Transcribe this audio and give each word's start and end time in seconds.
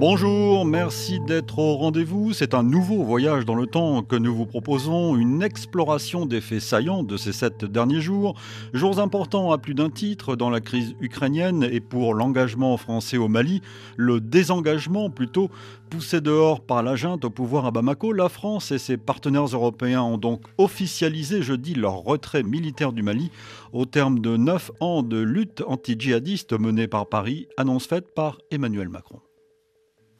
Bonjour, 0.00 0.64
merci 0.64 1.18
d'être 1.18 1.58
au 1.58 1.74
rendez-vous. 1.74 2.32
C'est 2.32 2.54
un 2.54 2.62
nouveau 2.62 3.02
voyage 3.02 3.44
dans 3.44 3.56
le 3.56 3.66
temps 3.66 4.02
que 4.02 4.14
nous 4.14 4.32
vous 4.32 4.46
proposons, 4.46 5.16
une 5.16 5.42
exploration 5.42 6.24
des 6.24 6.40
faits 6.40 6.60
saillants 6.60 7.02
de 7.02 7.16
ces 7.16 7.32
sept 7.32 7.64
derniers 7.64 8.00
jours. 8.00 8.36
Jours 8.72 9.00
importants 9.00 9.50
à 9.50 9.58
plus 9.58 9.74
d'un 9.74 9.90
titre 9.90 10.36
dans 10.36 10.50
la 10.50 10.60
crise 10.60 10.94
ukrainienne 11.00 11.64
et 11.64 11.80
pour 11.80 12.14
l'engagement 12.14 12.76
français 12.76 13.16
au 13.16 13.26
Mali, 13.26 13.60
le 13.96 14.20
désengagement 14.20 15.10
plutôt 15.10 15.50
poussé 15.90 16.20
dehors 16.20 16.60
par 16.60 16.84
la 16.84 16.94
junte 16.94 17.24
au 17.24 17.30
pouvoir 17.30 17.66
à 17.66 17.72
Bamako. 17.72 18.12
La 18.12 18.28
France 18.28 18.70
et 18.70 18.78
ses 18.78 18.98
partenaires 18.98 19.46
européens 19.46 20.02
ont 20.02 20.16
donc 20.16 20.42
officialisé 20.58 21.42
jeudi 21.42 21.74
leur 21.74 22.04
retrait 22.04 22.44
militaire 22.44 22.92
du 22.92 23.02
Mali 23.02 23.32
au 23.72 23.84
terme 23.84 24.20
de 24.20 24.36
neuf 24.36 24.70
ans 24.78 25.02
de 25.02 25.18
lutte 25.18 25.64
anti-djihadiste 25.66 26.52
menée 26.52 26.86
par 26.86 27.08
Paris, 27.08 27.48
annonce 27.56 27.88
faite 27.88 28.14
par 28.14 28.38
Emmanuel 28.52 28.88
Macron. 28.88 29.18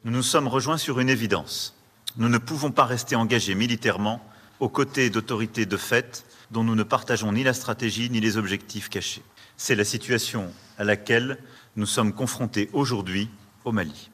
Nous 0.05 0.13
nous 0.13 0.23
sommes 0.23 0.47
rejoints 0.47 0.77
sur 0.77 1.01
une 1.01 1.09
évidence. 1.09 1.75
Nous 2.15 2.29
ne 2.29 2.37
pouvons 2.37 2.71
pas 2.71 2.85
rester 2.85 3.17
engagés 3.17 3.53
militairement 3.53 4.25
aux 4.61 4.69
côtés 4.69 5.09
d'autorités 5.09 5.65
de 5.65 5.75
fait 5.75 6.25
dont 6.51 6.63
nous 6.63 6.75
ne 6.75 6.83
partageons 6.83 7.33
ni 7.33 7.43
la 7.43 7.53
stratégie 7.53 8.09
ni 8.09 8.21
les 8.21 8.37
objectifs 8.37 8.87
cachés. 8.87 9.23
C'est 9.57 9.75
la 9.75 9.83
situation 9.83 10.53
à 10.77 10.85
laquelle 10.85 11.37
nous 11.75 11.85
sommes 11.85 12.13
confrontés 12.13 12.69
aujourd'hui 12.71 13.29
au 13.65 13.73
Mali. 13.73 14.09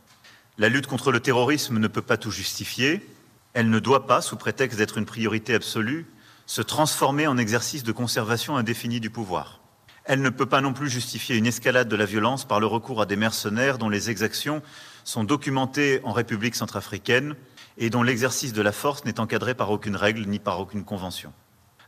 La 0.58 0.70
lutte 0.70 0.88
contre 0.88 1.12
le 1.12 1.20
terrorisme 1.20 1.78
ne 1.78 1.88
peut 1.88 2.02
pas 2.02 2.18
tout 2.18 2.32
justifier. 2.32 3.08
Elle 3.54 3.70
ne 3.70 3.78
doit 3.78 4.08
pas, 4.08 4.22
sous 4.22 4.38
prétexte 4.38 4.80
d'être 4.80 4.98
une 4.98 5.06
priorité 5.06 5.54
absolue, 5.54 6.08
se 6.48 6.64
transformer 6.64 7.28
en 7.28 7.38
exercice 7.38 7.84
de 7.84 7.92
conservation 7.92 8.58
indéfinie 8.58 9.00
du 9.00 9.12
pouvoir. 9.12 9.60
Elle 10.06 10.22
ne 10.22 10.30
peut 10.30 10.46
pas 10.48 10.62
non 10.62 10.74
plus 10.74 10.90
justifier 10.90 11.36
une 11.36 11.48
escalade 11.48 11.90
de 11.90 11.96
la 11.96 12.06
violence 12.06 12.46
par 12.46 12.60
le 12.60 12.66
recours 12.66 13.02
à 13.02 13.06
des 13.06 13.16
mercenaires 13.16 13.78
dont 13.78 13.90
les 13.90 14.10
exactions 14.10 14.64
sont 15.06 15.24
documentées 15.24 16.02
en 16.04 16.12
République 16.12 16.56
centrafricaine 16.56 17.36
et 17.78 17.90
dont 17.90 18.04
l'exercice 18.04 18.52
de 18.52 18.62
la 18.62 18.74
force 18.74 19.06
n'est 19.06 19.20
encadré 19.22 19.54
par 19.54 19.72
aucune 19.72 19.96
règle 19.96 20.26
ni 20.26 20.40
par 20.40 20.60
aucune 20.60 20.84
convention. 20.84 21.32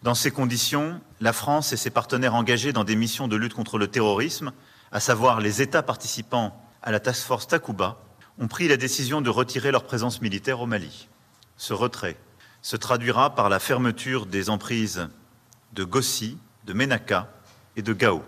Dans 0.03 0.15
ces 0.15 0.31
conditions, 0.31 1.01
la 1.19 1.33
France 1.33 1.73
et 1.73 1.77
ses 1.77 1.89
partenaires 1.89 2.35
engagés 2.35 2.71
dans 2.71 2.83
des 2.83 2.95
missions 2.95 3.27
de 3.27 3.35
lutte 3.35 3.55
contre 3.55 3.77
le 3.77 3.87
terrorisme, 3.87 4.53
à 4.91 4.99
savoir 4.99 5.41
les 5.41 5.61
États 5.61 5.83
participants 5.83 6.55
à 6.83 6.91
la 6.91 6.99
task 6.99 7.25
force 7.25 7.47
Takuba, 7.47 7.97
ont 8.39 8.47
pris 8.47 8.67
la 8.67 8.77
décision 8.77 9.21
de 9.21 9.29
retirer 9.31 9.71
leur 9.71 9.83
présence 9.83 10.21
militaire 10.21 10.61
au 10.61 10.67
Mali. 10.67 11.09
Ce 11.57 11.73
retrait 11.73 12.15
se 12.61 12.77
traduira 12.77 13.33
par 13.33 13.49
la 13.49 13.59
fermeture 13.59 14.27
des 14.27 14.51
emprises 14.51 15.07
de 15.73 15.83
Gossi, 15.83 16.37
de 16.65 16.73
Ménaka 16.73 17.31
et 17.75 17.81
de 17.81 17.93
Gao. 17.93 18.21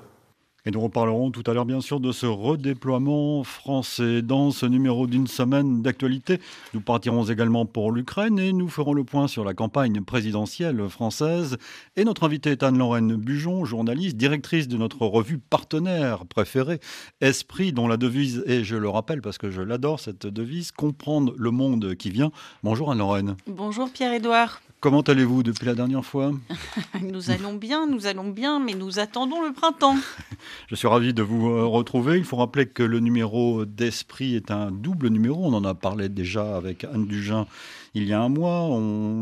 Et 0.69 0.71
nous 0.71 0.81
reparlerons 0.81 1.31
tout 1.31 1.41
à 1.47 1.55
l'heure 1.55 1.65
bien 1.65 1.81
sûr 1.81 1.99
de 1.99 2.11
ce 2.11 2.27
redéploiement 2.27 3.43
français 3.43 4.21
dans 4.21 4.51
ce 4.51 4.67
numéro 4.67 5.07
d'une 5.07 5.25
semaine 5.25 5.81
d'actualité. 5.81 6.39
Nous 6.75 6.81
partirons 6.81 7.23
également 7.23 7.65
pour 7.65 7.91
l'Ukraine 7.91 8.37
et 8.37 8.53
nous 8.53 8.67
ferons 8.67 8.93
le 8.93 9.03
point 9.03 9.27
sur 9.27 9.43
la 9.43 9.55
campagne 9.55 10.03
présidentielle 10.03 10.87
française. 10.87 11.57
Et 11.95 12.03
notre 12.03 12.23
invitée 12.23 12.51
est 12.51 12.61
Anne-Lorraine 12.61 13.15
Bujon, 13.15 13.65
journaliste, 13.65 14.15
directrice 14.15 14.67
de 14.67 14.77
notre 14.77 15.07
revue 15.07 15.39
partenaire 15.39 16.27
préférée, 16.27 16.79
Esprit, 17.19 17.73
dont 17.73 17.87
la 17.87 17.97
devise 17.97 18.43
est, 18.45 18.63
je 18.63 18.75
le 18.75 18.89
rappelle 18.89 19.23
parce 19.23 19.39
que 19.39 19.49
je 19.49 19.63
l'adore 19.63 19.99
cette 19.99 20.27
devise, 20.27 20.71
comprendre 20.71 21.33
le 21.35 21.49
monde 21.49 21.95
qui 21.95 22.11
vient. 22.11 22.29
Bonjour 22.61 22.91
Anne-Lorraine. 22.91 23.37
Bonjour 23.47 23.89
Pierre-Édouard. 23.91 24.61
Comment 24.81 25.01
allez-vous 25.01 25.43
depuis 25.43 25.65
la 25.65 25.75
dernière 25.75 26.05
fois 26.05 26.31
Nous 27.01 27.31
allons 27.31 27.53
bien, 27.53 27.85
nous 27.85 28.07
allons 28.07 28.29
bien, 28.29 28.59
mais 28.59 28.75
nous 28.75 28.97
attendons 28.99 29.45
le 29.45 29.51
printemps. 29.51 29.97
Je 30.69 30.75
suis 30.75 30.87
ravi 30.87 31.13
de 31.13 31.21
vous 31.21 31.49
euh, 31.49 31.65
retrouver. 31.65 32.17
Il 32.17 32.23
faut 32.23 32.37
rappeler 32.37 32.65
que 32.65 32.83
le 32.83 33.01
numéro 33.01 33.65
d'Esprit 33.65 34.35
est 34.35 34.51
un 34.51 34.71
double 34.71 35.09
numéro. 35.09 35.45
On 35.45 35.53
en 35.53 35.65
a 35.65 35.73
parlé 35.73 36.07
déjà 36.07 36.55
avec 36.55 36.85
Anne 36.85 37.07
Dugin 37.07 37.45
il 37.93 38.05
y 38.05 38.13
a 38.13 38.21
un 38.21 38.29
mois. 38.29 38.69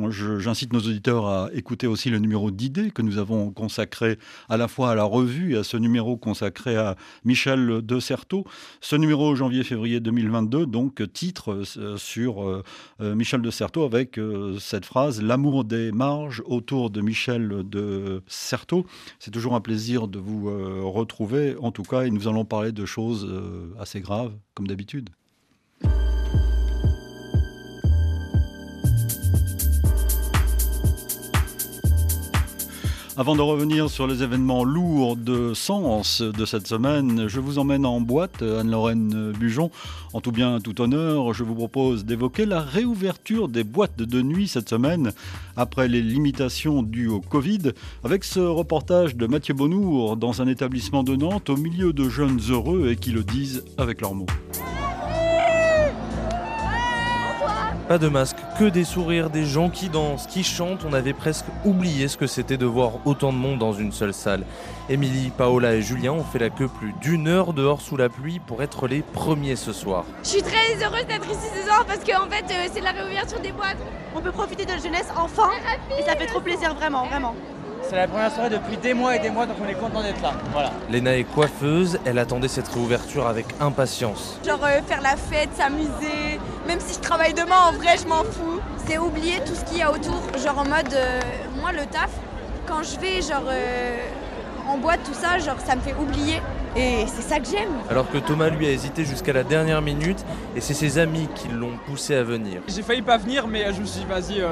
J'incite 0.09 0.73
nos 0.73 0.79
auditeurs 0.79 1.25
à 1.27 1.49
écouter 1.53 1.87
aussi 1.87 2.09
le 2.09 2.19
numéro 2.19 2.51
d'idées 2.51 2.91
que 2.91 3.01
nous 3.01 3.17
avons 3.17 3.51
consacré 3.51 4.17
à 4.49 4.57
la 4.57 4.67
fois 4.67 4.91
à 4.91 4.95
la 4.95 5.03
revue 5.03 5.53
et 5.53 5.57
à 5.57 5.63
ce 5.63 5.77
numéro 5.77 6.17
consacré 6.17 6.75
à 6.75 6.95
Michel 7.25 7.81
de 7.81 7.99
Certeau. 7.99 8.45
Ce 8.81 8.95
numéro 8.95 9.35
janvier-février 9.35 9.99
2022, 9.99 10.65
donc 10.65 11.01
titre 11.13 11.63
euh, 11.77 11.97
sur 11.97 12.43
euh, 12.43 12.63
euh, 13.01 13.15
Michel 13.15 13.41
de 13.41 13.51
Certeau 13.51 13.83
avec 13.83 14.19
cette 14.59 14.85
phrase 14.85 15.21
L'amour 15.21 15.63
des 15.63 15.91
marges 15.91 16.43
autour 16.45 16.89
de 16.89 17.01
Michel 17.01 17.63
de 17.69 18.21
Certeau. 18.27 18.85
C'est 19.19 19.31
toujours 19.31 19.55
un 19.55 19.61
plaisir 19.61 20.07
de 20.07 20.19
vous 20.19 20.45
retrouver 20.91 21.55
en 21.59 21.71
tout 21.71 21.83
cas 21.83 22.03
et 22.03 22.09
nous 22.09 22.27
allons 22.27 22.45
parler 22.45 22.71
de 22.71 22.85
choses 22.85 23.29
assez 23.79 24.01
graves 24.01 24.33
comme 24.53 24.67
d'habitude. 24.67 25.09
Avant 33.19 33.35
de 33.35 33.41
revenir 33.41 33.89
sur 33.89 34.05
les 34.05 34.21
événements 34.21 34.63
lourds 34.63 35.15
de 35.15 35.55
sens 35.55 36.21
de 36.21 36.45
cette 36.45 36.67
semaine, 36.67 37.27
je 37.27 37.39
vous 37.39 37.57
emmène 37.57 37.83
en 37.83 37.99
boîte, 37.99 38.43
Anne-Lorraine 38.43 39.31
Bujon. 39.31 39.71
En 40.13 40.21
tout 40.21 40.31
bien, 40.31 40.59
tout 40.59 40.79
honneur, 40.81 41.33
je 41.33 41.43
vous 41.43 41.55
propose 41.55 42.05
d'évoquer 42.05 42.45
la 42.45 42.61
réouverture 42.61 43.47
des 43.47 43.63
boîtes 43.63 43.97
de 43.97 44.21
nuit 44.21 44.47
cette 44.47 44.69
semaine, 44.69 45.13
après 45.55 45.87
les 45.87 46.03
limitations 46.03 46.83
dues 46.83 47.07
au 47.07 47.19
Covid, 47.19 47.71
avec 48.03 48.23
ce 48.23 48.39
reportage 48.39 49.15
de 49.15 49.25
Mathieu 49.25 49.55
Bonnour 49.55 50.15
dans 50.15 50.43
un 50.43 50.47
établissement 50.47 51.01
de 51.01 51.15
Nantes 51.15 51.49
au 51.49 51.57
milieu 51.57 51.93
de 51.93 52.09
jeunes 52.09 52.39
heureux 52.51 52.89
et 52.91 52.97
qui 52.97 53.09
le 53.09 53.23
disent 53.23 53.63
avec 53.79 54.01
leurs 54.01 54.13
mots. 54.13 54.27
Pas 57.87 57.97
de 57.97 58.09
masque, 58.09 58.37
que 58.57 58.65
des 58.65 58.85
sourires, 58.85 59.29
des 59.29 59.45
gens 59.45 59.69
qui 59.69 59.87
dansent, 59.87 60.25
qui 60.25 60.43
chantent. 60.43 60.83
On 60.83 60.93
avait 60.93 61.13
presque 61.13 61.45
oublié 61.63 62.07
ce 62.07 62.17
que 62.17 62.25
c'était 62.25 62.57
de 62.57 62.65
voir 62.65 62.93
autant 63.05 63.31
de 63.31 63.37
monde 63.37 63.59
dans 63.59 63.73
une 63.73 63.91
seule 63.91 64.13
salle. 64.13 64.43
Émilie, 64.89 65.31
Paola 65.37 65.75
et 65.75 65.81
Julien 65.83 66.13
ont 66.13 66.23
fait 66.23 66.39
la 66.39 66.49
queue 66.49 66.67
plus 66.67 66.93
d'une 66.93 67.27
heure 67.27 67.53
dehors 67.53 67.81
sous 67.81 67.97
la 67.97 68.09
pluie 68.09 68.39
pour 68.39 68.63
être 68.63 68.87
les 68.87 69.01
premiers 69.01 69.55
ce 69.55 69.73
soir. 69.73 70.05
Je 70.23 70.29
suis 70.29 70.41
très 70.41 70.83
heureuse 70.83 71.05
d'être 71.07 71.29
ici 71.29 71.47
ce 71.55 71.67
soir 71.67 71.85
parce 71.85 71.99
qu'en 71.99 72.27
fait 72.29 72.45
euh, 72.51 72.67
c'est 72.73 72.81
la 72.81 72.91
réouverture 72.91 73.39
des 73.41 73.51
boîtes. 73.51 73.77
On 74.15 74.21
peut 74.21 74.31
profiter 74.31 74.65
de 74.65 74.71
la 74.71 74.77
jeunesse 74.77 75.09
enfin 75.15 75.51
et 75.97 76.01
ça 76.03 76.15
fait 76.15 76.27
trop 76.27 76.41
plaisir 76.41 76.73
vraiment, 76.73 77.05
vraiment. 77.05 77.35
C'est 77.89 77.95
la 77.95 78.07
première 78.07 78.31
soirée 78.33 78.49
depuis 78.49 78.75
des 78.75 78.93
mois 78.93 79.15
et 79.15 79.19
des 79.19 79.29
mois, 79.29 79.45
donc 79.45 79.55
on 79.63 79.67
est 79.67 79.73
content 79.73 80.01
d'être 80.03 80.21
là. 80.21 80.33
Voilà. 80.51 80.71
Léna 80.89 81.17
est 81.17 81.23
coiffeuse, 81.23 81.97
elle 82.03 82.19
attendait 82.19 82.49
cette 82.49 82.67
réouverture 82.67 83.25
avec 83.27 83.45
impatience. 83.61 84.37
Genre 84.45 84.59
euh, 84.61 84.81
faire 84.81 85.01
la 85.01 85.15
fête, 85.15 85.49
s'amuser, 85.55 86.37
même 86.67 86.81
si 86.81 86.95
je 86.95 86.99
travaille 86.99 87.33
demain, 87.33 87.55
en 87.69 87.71
vrai, 87.71 87.95
je 88.01 88.05
m'en 88.05 88.25
fous. 88.25 88.59
C'est 88.85 88.97
oublier 88.97 89.35
tout 89.45 89.55
ce 89.55 89.63
qu'il 89.63 89.77
y 89.77 89.81
a 89.83 89.91
autour, 89.91 90.21
genre 90.43 90.59
en 90.59 90.65
mode, 90.65 90.93
euh, 90.93 91.21
moi 91.61 91.71
le 91.71 91.85
taf, 91.85 92.09
quand 92.67 92.83
je 92.83 92.99
vais 92.99 93.21
genre 93.21 93.45
euh, 93.47 93.97
en 94.67 94.77
boîte, 94.77 94.99
tout 95.05 95.13
ça, 95.13 95.37
genre 95.39 95.57
ça 95.65 95.77
me 95.77 95.81
fait 95.81 95.95
oublier. 95.97 96.41
Et 96.75 97.05
c'est 97.07 97.21
ça 97.21 97.39
que 97.39 97.45
j'aime. 97.45 97.71
Alors 97.89 98.11
que 98.11 98.17
Thomas 98.17 98.49
lui 98.49 98.67
a 98.67 98.71
hésité 98.71 99.05
jusqu'à 99.05 99.31
la 99.31 99.43
dernière 99.43 99.81
minute 99.81 100.23
et 100.55 100.61
c'est 100.61 100.75
ses 100.75 100.99
amis 100.99 101.27
qui 101.33 101.47
l'ont 101.47 101.77
poussé 101.87 102.13
à 102.13 102.21
venir. 102.21 102.61
J'ai 102.67 102.83
failli 102.83 103.01
pas 103.01 103.17
venir 103.17 103.47
mais 103.47 103.73
je 103.73 103.79
me 103.81 103.85
suis 103.85 104.01
dit 104.01 104.05
vas-y 104.05 104.43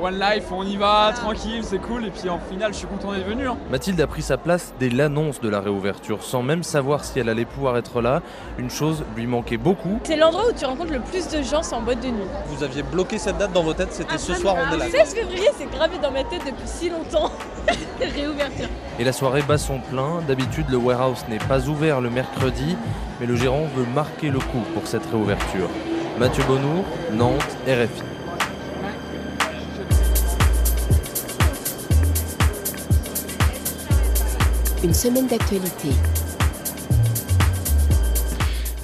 One 0.00 0.18
Life, 0.18 0.44
on 0.52 0.62
y 0.62 0.76
va, 0.76 1.12
tranquille, 1.14 1.62
c'est 1.62 1.78
cool. 1.78 2.04
Et 2.04 2.10
puis 2.10 2.28
en 2.28 2.38
final, 2.38 2.72
je 2.72 2.78
suis 2.78 2.86
content 2.86 3.12
d'être 3.12 3.26
venu. 3.26 3.48
Hein. 3.48 3.56
Mathilde 3.70 4.00
a 4.00 4.06
pris 4.06 4.22
sa 4.22 4.36
place 4.36 4.74
dès 4.78 4.90
l'annonce 4.90 5.40
de 5.40 5.48
la 5.48 5.60
réouverture, 5.60 6.22
sans 6.22 6.42
même 6.42 6.62
savoir 6.62 7.04
si 7.04 7.18
elle 7.18 7.28
allait 7.28 7.46
pouvoir 7.46 7.76
être 7.78 8.02
là. 8.02 8.22
Une 8.58 8.70
chose 8.70 9.04
lui 9.16 9.26
manquait 9.26 9.56
beaucoup. 9.56 9.98
C'est 10.04 10.16
l'endroit 10.16 10.48
où 10.48 10.52
tu 10.52 10.64
rencontres 10.66 10.92
le 10.92 11.00
plus 11.00 11.28
de 11.28 11.42
gens 11.42 11.62
sans 11.62 11.80
boîte 11.80 12.00
de 12.00 12.08
nuit. 12.08 12.26
Vous 12.48 12.62
aviez 12.62 12.82
bloqué 12.82 13.18
cette 13.18 13.38
date 13.38 13.52
dans 13.52 13.62
vos 13.62 13.72
têtes, 13.72 13.92
c'était 13.92 14.18
ce 14.18 14.34
soir, 14.34 14.56
on 14.56 14.74
est 14.74 14.78
là. 14.78 14.90
16 14.90 15.14
février, 15.14 15.48
c'est 15.56 15.70
gravé 15.70 15.96
dans 16.02 16.10
ma 16.10 16.24
tête 16.24 16.42
depuis 16.44 16.66
si 16.66 16.90
longtemps. 16.90 17.32
réouverture. 18.00 18.68
Et 18.98 19.04
la 19.04 19.12
soirée 19.12 19.42
bat 19.42 19.58
son 19.58 19.78
plein. 19.78 20.20
D'habitude, 20.28 20.66
le 20.70 20.76
warehouse 20.76 21.24
n'est 21.28 21.38
pas 21.38 21.68
ouvert 21.68 22.00
le 22.00 22.10
mercredi, 22.10 22.76
mais 23.20 23.26
le 23.26 23.36
gérant 23.36 23.66
veut 23.74 23.86
marquer 23.94 24.28
le 24.28 24.38
coup 24.38 24.62
pour 24.74 24.86
cette 24.86 25.06
réouverture. 25.06 25.68
Mathieu 26.18 26.44
Bonnour, 26.46 26.84
Nantes, 27.12 27.56
RFI. 27.66 28.15
Une 34.86 34.94
semaine 34.94 35.26
d'actualité. 35.26 35.88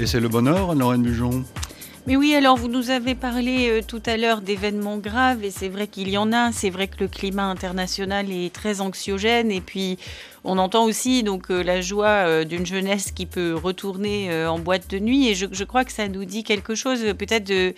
Et 0.00 0.06
c'est 0.06 0.18
le 0.18 0.28
bonheur, 0.28 0.74
Lorraine 0.74 1.02
Bujon 1.02 1.44
mais 2.08 2.16
oui, 2.16 2.34
alors 2.34 2.56
vous 2.56 2.66
nous 2.66 2.90
avez 2.90 3.14
parlé 3.14 3.70
euh, 3.70 3.80
tout 3.86 4.02
à 4.06 4.16
l'heure 4.16 4.40
d'événements 4.40 4.98
graves 4.98 5.44
et 5.44 5.52
c'est 5.52 5.68
vrai 5.68 5.86
qu'il 5.86 6.08
y 6.08 6.18
en 6.18 6.32
a. 6.32 6.50
C'est 6.50 6.68
vrai 6.68 6.88
que 6.88 6.96
le 6.98 7.06
climat 7.06 7.44
international 7.44 8.26
est 8.32 8.52
très 8.52 8.80
anxiogène 8.80 9.52
et 9.52 9.60
puis 9.60 9.98
on 10.42 10.58
entend 10.58 10.84
aussi 10.84 11.22
donc 11.22 11.52
euh, 11.52 11.62
la 11.62 11.80
joie 11.80 12.26
euh, 12.26 12.42
d'une 12.42 12.66
jeunesse 12.66 13.12
qui 13.12 13.24
peut 13.24 13.54
retourner 13.54 14.44
en 14.46 14.58
boîte 14.58 14.90
de 14.90 14.98
nuit 14.98 15.28
et 15.28 15.36
je, 15.36 15.46
je, 15.52 15.62
crois 15.62 15.84
que 15.84 15.92
ça 15.92 16.08
nous 16.08 16.24
dit 16.24 16.42
quelque 16.42 16.74
chose 16.74 17.04
peut-être 17.16 17.46
de 17.46 17.72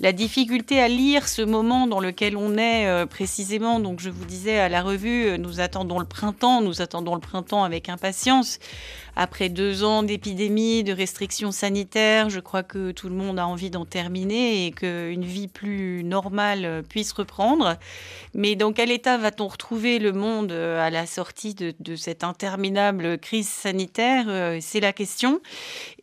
la 0.00 0.12
difficulté 0.12 0.80
à 0.80 0.88
lire 0.88 1.28
ce 1.28 1.42
moment 1.42 1.86
dans 1.86 2.00
lequel 2.00 2.36
on 2.36 2.56
est 2.56 3.06
précisément. 3.06 3.80
Donc 3.80 4.00
je 4.00 4.10
vous 4.10 4.24
disais 4.24 4.58
à 4.58 4.68
la 4.68 4.82
revue, 4.82 5.38
nous 5.38 5.60
attendons 5.60 5.98
le 5.98 6.06
printemps, 6.06 6.60
nous 6.60 6.80
attendons 6.82 7.14
le 7.14 7.20
printemps 7.20 7.64
avec 7.64 7.88
impatience 7.88 8.58
après 9.18 9.48
deux 9.48 9.82
ans 9.82 10.04
d'épidémie, 10.04 10.84
de 10.84 10.92
restrictions 10.92 11.50
sanitaires, 11.50 12.30
je 12.30 12.38
crois 12.38 12.62
que 12.62 12.92
tout 12.92 13.08
le 13.08 13.16
monde 13.16 13.40
a 13.40 13.48
envie 13.48 13.68
d'en 13.68 13.84
terminer 13.84 14.66
et 14.66 14.70
qu'une 14.70 15.24
vie 15.24 15.48
plus 15.48 16.04
normale 16.04 16.84
puisse 16.88 17.10
reprendre. 17.10 17.78
Mais 18.32 18.54
dans 18.54 18.72
quel 18.72 18.92
état 18.92 19.18
va-t-on 19.18 19.48
retrouver 19.48 19.98
le 19.98 20.12
monde 20.12 20.52
euh, 20.52 20.80
à 20.80 20.90
la 20.90 21.04
sortie 21.04 21.56
de, 21.56 21.96
cette 21.96 22.22
interminable 22.22 23.18
crise 23.18 23.48
sanitaire 23.48 24.26
euh, 24.28 24.58
C'est 24.60 24.78
la 24.78 24.92
question. 24.92 25.40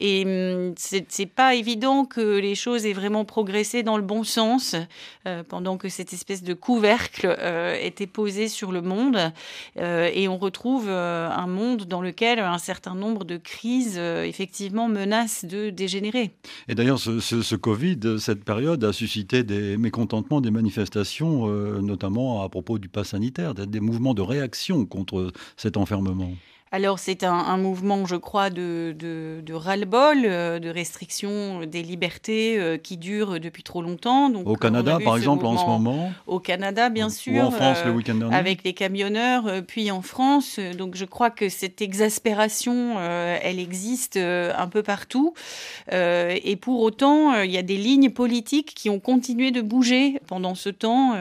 Et 0.01 0.25
hum, 0.25 0.75
c'est 0.77 1.25
pas 1.25 1.56
évident 1.56 2.03
que 2.03 2.38
les 2.38 2.56
choses 2.56 2.86
aient 2.86 2.91
vraiment 2.91 3.24
progressé 3.24 3.81
dans 3.85 3.97
le 3.97 4.03
bon 4.03 4.23
sens 4.23 4.75
euh, 5.25 5.43
pendant 5.43 5.77
que 5.77 5.87
cette 5.87 6.11
espèce 6.11 6.43
de 6.43 6.53
couvercle 6.53 7.35
était 7.81 8.07
posé 8.07 8.47
sur 8.47 8.71
le 8.71 8.81
monde. 8.81 9.31
et 9.77 10.27
on 10.27 10.37
retrouve 10.37 10.89
un 10.89 11.47
monde 11.47 11.85
dans 11.85 12.01
lequel 12.01 12.39
un 12.39 12.57
certain 12.57 12.95
nombre 12.95 13.23
de 13.23 13.37
crises, 13.37 13.95
euh, 13.97 14.23
effectivement, 14.23 14.87
menacent 14.87 15.45
de 15.45 15.69
dégénérer. 15.69 16.31
Et 16.67 16.75
d'ailleurs, 16.75 16.99
ce, 16.99 17.55
Covid, 17.55 18.19
cette 18.19 18.43
période, 18.43 18.83
a 18.83 18.93
suscité 18.93 19.43
des 19.43 19.77
mécontentements, 19.77 20.41
des 20.41 20.51
manifestations, 20.51 21.47
euh, 21.47 21.81
notamment 21.81 22.43
à 22.43 22.49
propos 22.49 22.79
du 22.79 22.89
pass 22.89 23.09
sanitaire, 23.09 23.53
des 23.53 23.79
mouvements 23.79 24.13
de 24.13 24.21
réaction 24.21 24.85
contre 24.85 25.31
cet 25.57 25.77
enfermement. 25.77 26.31
Alors 26.75 27.00
c'est 27.00 27.24
un, 27.24 27.56
mouvement, 27.56 28.06
je 28.06 28.18
crois, 28.18 28.50
de, 28.50 28.94
de, 29.00 29.54
ras-le-bol, 29.54 30.24
euh, 30.25 30.60
de 30.60 30.68
restriction 30.68 31.62
des 31.62 31.81
libertés 31.81 32.60
euh, 32.60 32.77
qui 32.77 32.98
dure 32.98 33.39
depuis 33.39 33.63
trop 33.63 33.81
longtemps. 33.81 34.30
Donc, 34.30 34.45
au 34.45 34.57
Canada, 34.57 34.98
par 35.01 35.16
exemple, 35.16 35.45
en 35.45 35.57
ce 35.57 35.66
moment 35.66 36.12
Au 36.27 36.42
Canada, 36.42 36.89
bien 36.89 37.10
sûr. 37.10 37.45
Ou 37.45 37.48
en 37.48 37.51
France, 37.51 37.77
le 37.86 37.92
euh, 37.92 37.94
week-end 37.94 38.16
dernier 38.16 38.36
Avec 38.36 38.66
les 38.66 38.74
camionneurs, 38.74 39.45
puis 39.66 39.89
en 39.89 40.01
France. 40.01 40.60
Donc 40.77 40.95
je 40.95 41.06
crois 41.06 41.30
que 41.30 41.48
cette 41.48 41.81
exaspération, 41.81 43.00
elle 43.00 43.60
existe 43.62 44.18
un 44.18 44.68
peu 44.68 44.83
partout. 44.83 45.33
et 45.89 46.57
pour 46.60 46.81
autant, 46.81 47.42
il 47.42 47.51
y 47.51 47.57
a 47.57 47.63
des 47.63 47.77
lignes 47.77 48.10
politiques 48.10 48.74
qui 48.75 48.89
ont 48.89 49.00
continué 49.00 49.51
de 49.51 49.62
bouger 49.62 50.19
pendant 50.27 50.56
ce 50.56 50.68
temps 50.68 51.13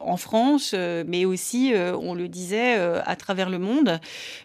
en 0.00 0.16
France, 0.16 0.74
mais 1.06 1.26
aussi, 1.26 1.72
on 1.76 2.14
le 2.14 2.26
disait, 2.26 2.74
à 2.74 3.14
travers 3.14 3.48
le 3.48 3.60
monde. 3.60 4.00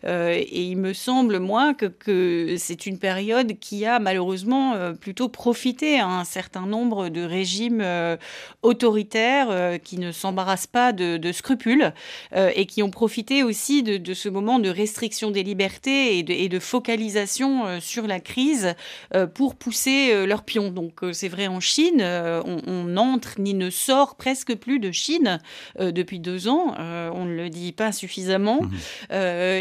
Euh, 0.05 0.31
et 0.33 0.63
il 0.63 0.77
me 0.77 0.93
semble, 0.93 1.39
moi, 1.39 1.73
que, 1.73 2.55
c'est 2.57 2.85
une 2.85 2.99
période 2.99 3.59
qui 3.59 3.85
a 3.85 3.99
malheureusement 3.99 4.73
euh, 4.73 4.93
plutôt 4.93 5.29
profité 5.29 5.99
à 5.99 6.07
un 6.07 6.23
certain 6.23 6.65
nombre 6.65 7.09
de 7.09 7.21
régimes 7.21 7.81
euh, 7.81 8.17
autoritaires 8.61 9.79
qui 9.83 9.97
ne 9.97 10.11
s'embarrassent 10.11 10.67
pas 10.67 10.93
de, 10.93 11.31
scrupules 11.31 11.93
et 12.35 12.65
qui 12.65 12.83
ont 12.83 12.89
profité 12.89 13.43
aussi 13.43 13.83
de, 13.83 14.13
ce 14.13 14.29
moment 14.29 14.59
de 14.59 14.69
restriction 14.69 15.31
des 15.31 15.43
libertés 15.43 16.19
et 16.19 16.23
de, 16.49 16.59
focalisation 16.59 17.79
sur 17.79 18.07
la 18.07 18.19
crise 18.19 18.73
pour 19.33 19.55
pousser 19.55 20.25
leurs 20.25 20.43
pions. 20.43 20.71
Donc 20.71 21.01
c'est 21.11 21.27
vrai 21.27 21.47
en 21.47 21.59
Chine, 21.59 22.01
on, 22.01 22.83
n'entre 22.83 23.39
ni 23.39 23.53
ne 23.53 23.69
sort 23.69 24.15
presque 24.15 24.55
plus 24.55 24.79
de 24.79 24.91
Chine 24.91 25.39
depuis 25.79 26.19
deux 26.19 26.47
ans. 26.47 26.75
on 26.77 27.25
ne 27.25 27.35
le 27.35 27.49
dit 27.49 27.71
pas 27.71 27.91
suffisamment. 27.91 28.61
Mmh. 28.61 29.17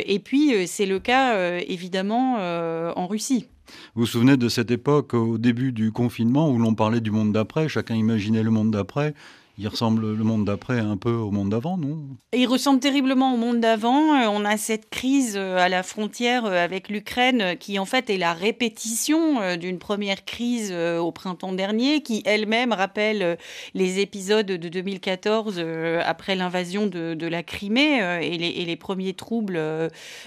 Et 0.06 0.15
puis, 0.18 0.54
euh, 0.54 0.64
c'est 0.66 0.86
le 0.86 0.98
cas 0.98 1.34
euh, 1.34 1.60
évidemment 1.66 2.36
euh, 2.38 2.92
en 2.96 3.06
Russie. 3.06 3.46
Vous 3.94 4.02
vous 4.02 4.06
souvenez 4.06 4.36
de 4.36 4.48
cette 4.48 4.70
époque 4.70 5.14
au 5.14 5.38
début 5.38 5.72
du 5.72 5.90
confinement 5.90 6.48
où 6.50 6.58
l'on 6.58 6.74
parlait 6.74 7.00
du 7.00 7.10
monde 7.10 7.32
d'après, 7.32 7.68
chacun 7.68 7.96
imaginait 7.96 8.44
le 8.44 8.50
monde 8.50 8.70
d'après 8.70 9.14
il 9.58 9.68
ressemble 9.68 10.12
le 10.12 10.24
monde 10.24 10.44
d'après 10.44 10.78
un 10.78 10.98
peu 10.98 11.12
au 11.12 11.30
monde 11.30 11.48
d'avant, 11.48 11.78
non? 11.78 11.96
Il 12.34 12.46
ressemble 12.46 12.78
terriblement 12.78 13.32
au 13.32 13.38
monde 13.38 13.60
d'avant. 13.60 14.14
Euh, 14.14 14.26
on 14.28 14.44
a 14.44 14.58
cette 14.58 14.90
crise 14.90 15.34
euh, 15.36 15.56
à 15.56 15.70
la 15.70 15.82
frontière 15.82 16.44
euh, 16.44 16.62
avec 16.62 16.90
l'Ukraine 16.90 17.56
qui 17.58 17.78
en 17.78 17.86
fait 17.86 18.10
est 18.10 18.18
la 18.18 18.34
répétition 18.34 19.56
d'une 19.56 19.78
première 19.78 20.24
crise 20.24 20.72
au 20.72 21.10
printemps 21.12 21.52
dernier 21.52 22.02
qui 22.02 22.22
elle-même 22.24 22.72
rappelle 22.72 23.38
les 23.74 24.00
épisodes 24.00 24.46
de 24.46 24.68
2014 24.68 25.62
après 26.04 26.34
l'invasion 26.34 26.86
de, 26.86 27.26
la 27.26 27.42
Crimée 27.42 27.98
et 28.22 28.36
les, 28.36 28.48
et 28.48 28.64
les, 28.64 28.76
premiers 28.76 29.14
troubles 29.14 29.60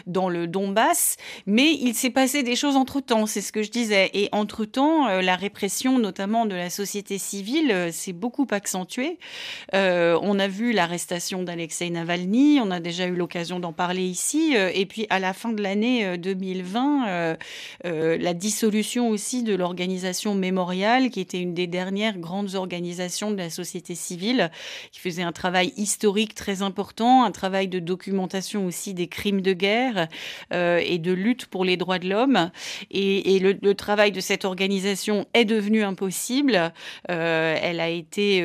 dans 0.08 0.30
le 0.30 0.48
Donbass. 0.48 1.18
Mais 1.46 1.74
il 1.74 1.94
s'est 1.94 2.10
passé 2.10 2.44
des 2.44 2.56
choses 2.56 2.76
entre-temps, 2.76 3.26
c'est 3.26 3.42
ce 3.42 3.52
que 3.52 3.64
je 3.64 3.72
disais. 3.72 4.10
Et 4.14 4.30
entre-temps, 4.32 5.08
la 5.22 5.36
répression 5.36 6.00
notamment 6.00 6.46
de 6.46 6.56
la 6.56 6.70
société 6.70 7.18
civile 7.18 7.90
s'est 7.92 8.14
beaucoup 8.14 8.48
accentuée. 8.52 9.19
Euh, 9.74 10.18
on 10.22 10.40
a 10.40 10.48
vu 10.48 10.72
l'arrestation 10.72 11.44
d'Alexei 11.44 11.90
Navalny, 11.90 12.60
on 12.62 12.72
a 12.72 12.80
déjà 12.80 13.08
eu 13.08 13.16
l'occasion 13.16 13.60
d'en 13.60 13.74
parler 13.74 14.04
ici. 14.04 14.54
Euh, 14.56 14.72
et 14.74 14.86
puis 14.86 15.06
à 15.10 15.20
la 15.20 15.34
fin 15.34 15.52
de 15.52 15.62
l'année 15.62 16.18
2020, 16.18 17.36
euh, 17.86 18.18
la 18.18 18.34
dissolution 18.34 19.10
aussi 19.10 19.44
de 19.44 19.56
l'organisation 19.56 20.36
Mémorial, 20.36 21.10
qui 21.10 21.20
était 21.20 21.40
une 21.40 21.54
des 21.54 21.68
dernières 21.68 22.18
grandes 22.18 22.56
organisations 22.56 23.32
de 23.32 23.38
la 23.38 23.50
société 23.50 23.96
civile, 23.96 24.52
qui 24.92 25.00
faisait 25.00 25.24
un 25.24 25.32
travail 25.32 25.74
historique 25.78 26.36
très 26.36 26.62
important, 26.62 27.24
un 27.24 27.32
travail 27.32 27.68
de 27.68 27.80
documentation 27.80 28.66
aussi 28.66 28.94
des 28.94 29.08
crimes 29.08 29.42
de 29.42 29.54
guerre 29.54 30.08
et 30.52 30.98
de 30.98 31.12
lutte 31.12 31.46
pour 31.46 31.66
les 31.66 31.78
droits 31.78 32.00
de 32.00 32.10
l'homme. 32.10 32.52
Et, 32.92 33.40
le, 33.40 33.58
le, 33.62 33.76
travail 33.76 34.12
de 34.12 34.20
cette 34.20 34.46
organisation 34.46 35.26
est 35.34 35.46
devenu 35.46 35.84
impossible. 35.84 36.74
elle 37.08 37.80
a 37.80 37.90
été 37.90 38.42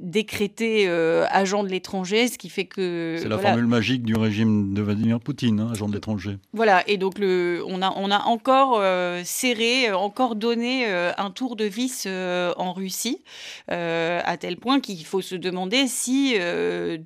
décrété 0.00 0.84
euh, 0.86 1.26
agent 1.30 1.62
de 1.62 1.68
l'étranger, 1.68 2.28
ce 2.28 2.38
qui 2.38 2.48
fait 2.48 2.64
que... 2.64 3.16
C'est 3.20 3.28
la 3.28 3.38
formule 3.38 3.66
magique 3.66 4.02
du 4.02 4.14
régime 4.14 4.74
de 4.74 4.82
Vladimir 4.82 5.20
Poutine, 5.20 5.60
hein, 5.60 5.70
agent 5.72 5.88
de 5.88 5.94
l'étranger. 5.94 6.38
Voilà, 6.52 6.88
et 6.88 6.96
donc 6.96 7.18
le, 7.18 7.62
on, 7.66 7.82
a, 7.82 7.92
on 7.96 8.10
a 8.10 8.22
encore 8.24 8.78
euh, 8.80 9.22
serré, 9.24 9.88
euh, 9.88 9.96
encore 9.96 10.36
donné 10.36 10.86
un 10.86 11.30
tour 11.30 11.56
de 11.56 11.64
vis 11.64 12.06
en 12.06 12.72
Russie, 12.72 13.22
à 13.68 14.36
tel 14.38 14.56
point 14.56 14.80
qu'il 14.80 15.04
faut 15.04 15.22
se 15.22 15.34
demander 15.34 15.86
si 15.86 16.36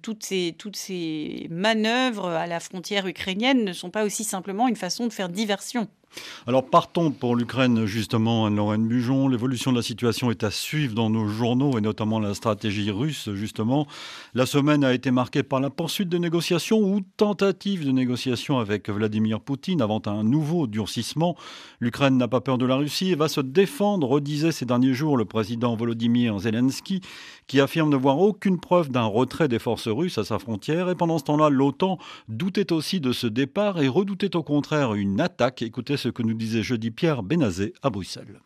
toutes, 0.02 0.24
ces, 0.24 0.54
toutes 0.56 0.76
ces 0.76 1.46
manœuvres 1.50 2.28
à 2.28 2.46
la 2.46 2.60
frontière 2.60 3.06
ukrainienne 3.06 3.64
ne 3.64 3.72
sont 3.72 3.90
pas 3.90 4.04
aussi 4.04 4.24
simplement 4.24 4.68
une 4.68 4.76
façon 4.76 5.06
de 5.06 5.12
faire 5.12 5.28
diversion. 5.28 5.88
Alors 6.46 6.64
partons 6.64 7.10
pour 7.10 7.36
l'Ukraine 7.36 7.84
justement, 7.84 8.46
Anne-Lorraine 8.46 8.88
Bujon. 8.88 9.28
L'évolution 9.28 9.70
de 9.70 9.76
la 9.76 9.82
situation 9.82 10.30
est 10.30 10.44
à 10.44 10.50
suivre 10.50 10.94
dans 10.94 11.10
nos 11.10 11.28
journaux 11.28 11.76
et 11.76 11.80
notamment 11.80 12.20
la 12.20 12.34
stratégie 12.34 12.90
russe 12.90 13.28
justement. 13.34 13.86
La 14.34 14.46
semaine 14.46 14.84
a 14.84 14.94
été 14.94 15.10
marquée 15.10 15.42
par 15.42 15.60
la 15.60 15.70
poursuite 15.70 16.08
de 16.08 16.18
négociations 16.18 16.80
ou 16.80 17.00
tentative 17.16 17.84
de 17.84 17.92
négociations 17.92 18.58
avec 18.58 18.88
Vladimir 18.88 19.40
Poutine 19.40 19.82
avant 19.82 20.02
un 20.06 20.24
nouveau 20.24 20.66
durcissement. 20.66 21.36
L'Ukraine 21.80 22.16
n'a 22.16 22.28
pas 22.28 22.40
peur 22.40 22.58
de 22.58 22.66
la 22.66 22.76
Russie 22.76 23.10
et 23.10 23.14
va 23.14 23.28
se 23.28 23.40
défendre, 23.40 24.08
redisait 24.08 24.52
ces 24.52 24.64
derniers 24.64 24.94
jours 24.94 25.16
le 25.16 25.24
président 25.24 25.76
Volodymyr 25.76 26.38
Zelensky, 26.38 27.02
qui 27.48 27.60
affirme 27.60 27.90
ne 27.90 27.96
voir 27.96 28.18
aucune 28.18 28.60
preuve 28.60 28.90
d'un 28.90 29.06
retrait 29.06 29.48
des 29.48 29.58
forces 29.58 29.88
russes 29.88 30.18
à 30.18 30.24
sa 30.24 30.38
frontière. 30.38 30.88
Et 30.90 30.94
pendant 30.94 31.18
ce 31.18 31.24
temps-là, 31.24 31.48
l'OTAN 31.48 31.98
doutait 32.28 32.72
aussi 32.72 33.00
de 33.00 33.12
ce 33.12 33.26
départ 33.26 33.80
et 33.82 33.88
redoutait 33.88 34.36
au 34.36 34.42
contraire 34.44 34.94
une 34.94 35.20
attaque. 35.20 35.62
Écoutez 35.62 35.96
ce 35.96 36.10
que 36.10 36.22
nous 36.22 36.34
disait 36.34 36.62
jeudi 36.62 36.90
Pierre 36.90 37.22
Benazé 37.22 37.72
à 37.82 37.90
Bruxelles. 37.90 38.40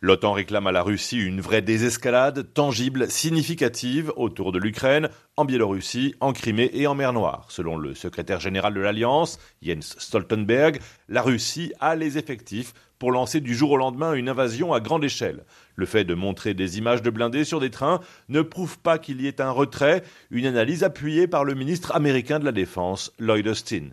L'OTAN 0.00 0.32
réclame 0.32 0.66
à 0.66 0.72
la 0.72 0.82
Russie 0.82 1.18
une 1.18 1.40
vraie 1.40 1.62
désescalade 1.62 2.52
tangible, 2.52 3.10
significative 3.10 4.12
autour 4.16 4.52
de 4.52 4.58
l'Ukraine, 4.58 5.08
en 5.36 5.44
Biélorussie, 5.44 6.14
en 6.20 6.32
Crimée 6.32 6.70
et 6.72 6.86
en 6.86 6.94
mer 6.94 7.12
Noire. 7.12 7.46
Selon 7.50 7.76
le 7.76 7.94
secrétaire 7.94 8.40
général 8.40 8.72
de 8.72 8.80
l'Alliance, 8.80 9.38
Jens 9.62 9.96
Stoltenberg, 9.98 10.80
la 11.08 11.22
Russie 11.22 11.72
a 11.78 11.94
les 11.94 12.16
effectifs 12.16 12.72
pour 12.98 13.12
lancer 13.12 13.40
du 13.40 13.54
jour 13.54 13.72
au 13.72 13.76
lendemain 13.76 14.14
une 14.14 14.28
invasion 14.28 14.72
à 14.72 14.80
grande 14.80 15.04
échelle. 15.04 15.44
Le 15.74 15.84
fait 15.84 16.04
de 16.04 16.14
montrer 16.14 16.54
des 16.54 16.78
images 16.78 17.02
de 17.02 17.10
blindés 17.10 17.44
sur 17.44 17.60
des 17.60 17.70
trains 17.70 18.00
ne 18.30 18.40
prouve 18.40 18.78
pas 18.78 18.98
qu'il 18.98 19.20
y 19.20 19.26
ait 19.26 19.42
un 19.42 19.50
retrait, 19.50 20.02
une 20.30 20.46
analyse 20.46 20.82
appuyée 20.82 21.26
par 21.26 21.44
le 21.44 21.54
ministre 21.54 21.94
américain 21.94 22.38
de 22.38 22.46
la 22.46 22.52
Défense, 22.52 23.12
Lloyd 23.18 23.46
Austin. 23.46 23.90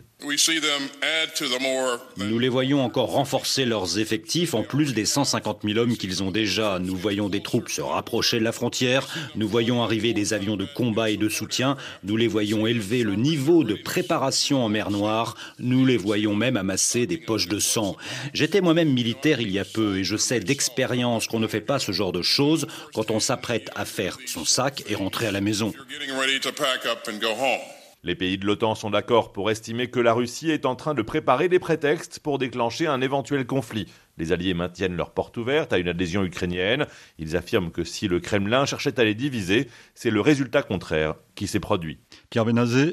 Nous 2.16 2.38
les 2.38 2.48
voyons 2.48 2.82
encore 2.82 3.10
renforcer 3.12 3.66
leurs 3.66 3.98
effectifs 3.98 4.54
en 4.54 4.62
plus 4.62 4.94
des 4.94 5.04
150 5.04 5.60
000 5.62 5.78
hommes 5.78 5.98
qu'ils 5.98 6.22
ont 6.22 6.30
déjà. 6.30 6.78
Nous 6.78 6.96
voyons 6.96 7.28
des 7.28 7.42
troupes 7.42 7.68
se 7.68 7.82
rapprocher 7.82 8.38
de 8.38 8.44
la 8.44 8.52
frontière. 8.52 9.06
Nous 9.36 9.46
voyons 9.46 9.82
arriver 9.82 10.14
des 10.14 10.32
avions 10.32 10.56
de 10.56 10.64
combat 10.64 11.10
et 11.10 11.18
de 11.18 11.28
soutien. 11.34 11.76
Nous 12.02 12.16
les 12.16 12.28
voyons 12.28 12.66
élever 12.66 13.02
le 13.02 13.14
niveau 13.14 13.64
de 13.64 13.74
préparation 13.74 14.64
en 14.64 14.68
mer 14.68 14.90
Noire. 14.90 15.36
Nous 15.58 15.84
les 15.84 15.96
voyons 15.96 16.34
même 16.34 16.56
amasser 16.56 17.06
des 17.06 17.18
poches 17.18 17.48
de 17.48 17.58
sang. 17.58 17.96
J'étais 18.32 18.60
moi-même 18.60 18.92
militaire 18.92 19.40
il 19.40 19.50
y 19.50 19.58
a 19.58 19.64
peu 19.64 19.98
et 19.98 20.04
je 20.04 20.16
sais 20.16 20.40
d'expérience 20.40 21.26
qu'on 21.26 21.40
ne 21.40 21.46
fait 21.46 21.60
pas 21.60 21.78
ce 21.78 21.92
genre 21.92 22.12
de 22.12 22.22
choses 22.22 22.66
quand 22.94 23.10
on 23.10 23.20
s'apprête 23.20 23.70
à 23.74 23.84
faire 23.84 24.18
son 24.26 24.44
sac 24.44 24.84
et 24.88 24.94
rentrer 24.94 25.26
à 25.26 25.32
la 25.32 25.40
maison. 25.40 25.72
Les 28.06 28.14
pays 28.14 28.36
de 28.36 28.44
l'OTAN 28.44 28.74
sont 28.74 28.90
d'accord 28.90 29.32
pour 29.32 29.50
estimer 29.50 29.88
que 29.88 29.98
la 29.98 30.12
Russie 30.12 30.50
est 30.50 30.66
en 30.66 30.76
train 30.76 30.92
de 30.92 31.00
préparer 31.00 31.48
des 31.48 31.58
prétextes 31.58 32.18
pour 32.18 32.36
déclencher 32.36 32.86
un 32.86 33.00
éventuel 33.00 33.46
conflit. 33.46 33.90
Les 34.18 34.30
Alliés 34.30 34.52
maintiennent 34.52 34.94
leurs 34.94 35.12
portes 35.12 35.38
ouvertes 35.38 35.72
à 35.72 35.78
une 35.78 35.88
adhésion 35.88 36.22
ukrainienne. 36.22 36.86
Ils 37.18 37.34
affirment 37.34 37.70
que 37.70 37.82
si 37.82 38.06
le 38.06 38.20
Kremlin 38.20 38.66
cherchait 38.66 39.00
à 39.00 39.04
les 39.04 39.14
diviser, 39.14 39.68
c'est 39.94 40.10
le 40.10 40.20
résultat 40.20 40.62
contraire 40.62 41.14
qui 41.34 41.46
s'est 41.46 41.60
produit. 41.60 41.98
Pierre 42.34 42.46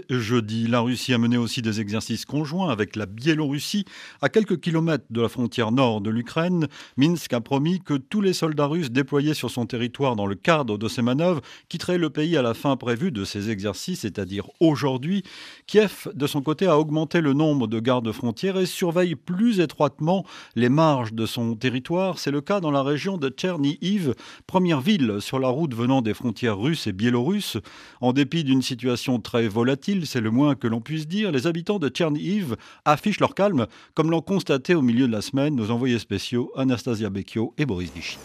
jeudi, 0.07 0.67
la 0.67 0.81
Russie 0.81 1.15
a 1.15 1.17
mené 1.17 1.35
aussi 1.35 1.63
des 1.63 1.81
exercices 1.81 2.25
conjoints 2.25 2.69
avec 2.69 2.95
la 2.95 3.07
Biélorussie 3.07 3.85
à 4.21 4.29
quelques 4.29 4.59
kilomètres 4.59 5.05
de 5.09 5.19
la 5.19 5.29
frontière 5.29 5.71
nord 5.71 5.99
de 5.99 6.11
l'Ukraine. 6.11 6.67
Minsk 6.95 7.33
a 7.33 7.41
promis 7.41 7.79
que 7.79 7.95
tous 7.95 8.21
les 8.21 8.33
soldats 8.33 8.67
russes 8.67 8.91
déployés 8.91 9.33
sur 9.33 9.49
son 9.49 9.65
territoire 9.65 10.15
dans 10.15 10.27
le 10.27 10.35
cadre 10.35 10.77
de 10.77 10.87
ces 10.87 11.01
manœuvres 11.01 11.41
quitteraient 11.69 11.97
le 11.97 12.11
pays 12.11 12.37
à 12.37 12.43
la 12.43 12.53
fin 12.53 12.77
prévue 12.77 13.11
de 13.11 13.23
ces 13.23 13.49
exercices, 13.49 14.01
c'est-à-dire 14.01 14.47
aujourd'hui. 14.59 15.23
Kiev, 15.65 16.09
de 16.13 16.27
son 16.27 16.43
côté, 16.43 16.67
a 16.67 16.77
augmenté 16.77 17.19
le 17.19 17.33
nombre 17.33 17.65
de 17.65 17.79
gardes 17.79 18.11
frontières 18.11 18.59
et 18.59 18.67
surveille 18.67 19.15
plus 19.15 19.59
étroitement 19.59 20.23
les 20.55 20.69
marges 20.69 21.13
de 21.13 21.25
son 21.25 21.55
territoire. 21.55 22.19
C'est 22.19 22.29
le 22.29 22.41
cas 22.41 22.59
dans 22.59 22.69
la 22.69 22.83
région 22.83 23.17
de 23.17 23.29
Tchernihiv, 23.29 24.13
première 24.45 24.81
ville 24.81 25.15
sur 25.19 25.39
la 25.39 25.47
route 25.47 25.73
venant 25.73 26.03
des 26.03 26.13
frontières 26.13 26.59
russes 26.59 26.85
et 26.85 26.93
biélorusses. 26.93 27.57
En 28.01 28.13
dépit 28.13 28.43
d'une 28.43 28.61
situation 28.61 29.19
très 29.31 29.47
volatile, 29.47 30.05
c'est 30.05 30.19
le 30.19 30.29
moins 30.29 30.55
que 30.55 30.67
l'on 30.67 30.81
puisse 30.81 31.07
dire, 31.07 31.31
les 31.31 31.47
habitants 31.47 31.79
de 31.79 31.87
Tchernihiv 31.87 32.57
affichent 32.83 33.21
leur 33.21 33.33
calme, 33.33 33.65
comme 33.93 34.11
l'ont 34.11 34.21
constaté 34.21 34.75
au 34.75 34.81
milieu 34.81 35.07
de 35.07 35.11
la 35.13 35.21
semaine 35.21 35.55
nos 35.55 35.71
envoyés 35.71 35.99
spéciaux 35.99 36.51
Anastasia 36.57 37.09
Becchio 37.09 37.53
et 37.57 37.65
Boris 37.65 37.89
Vichy. 37.95 38.17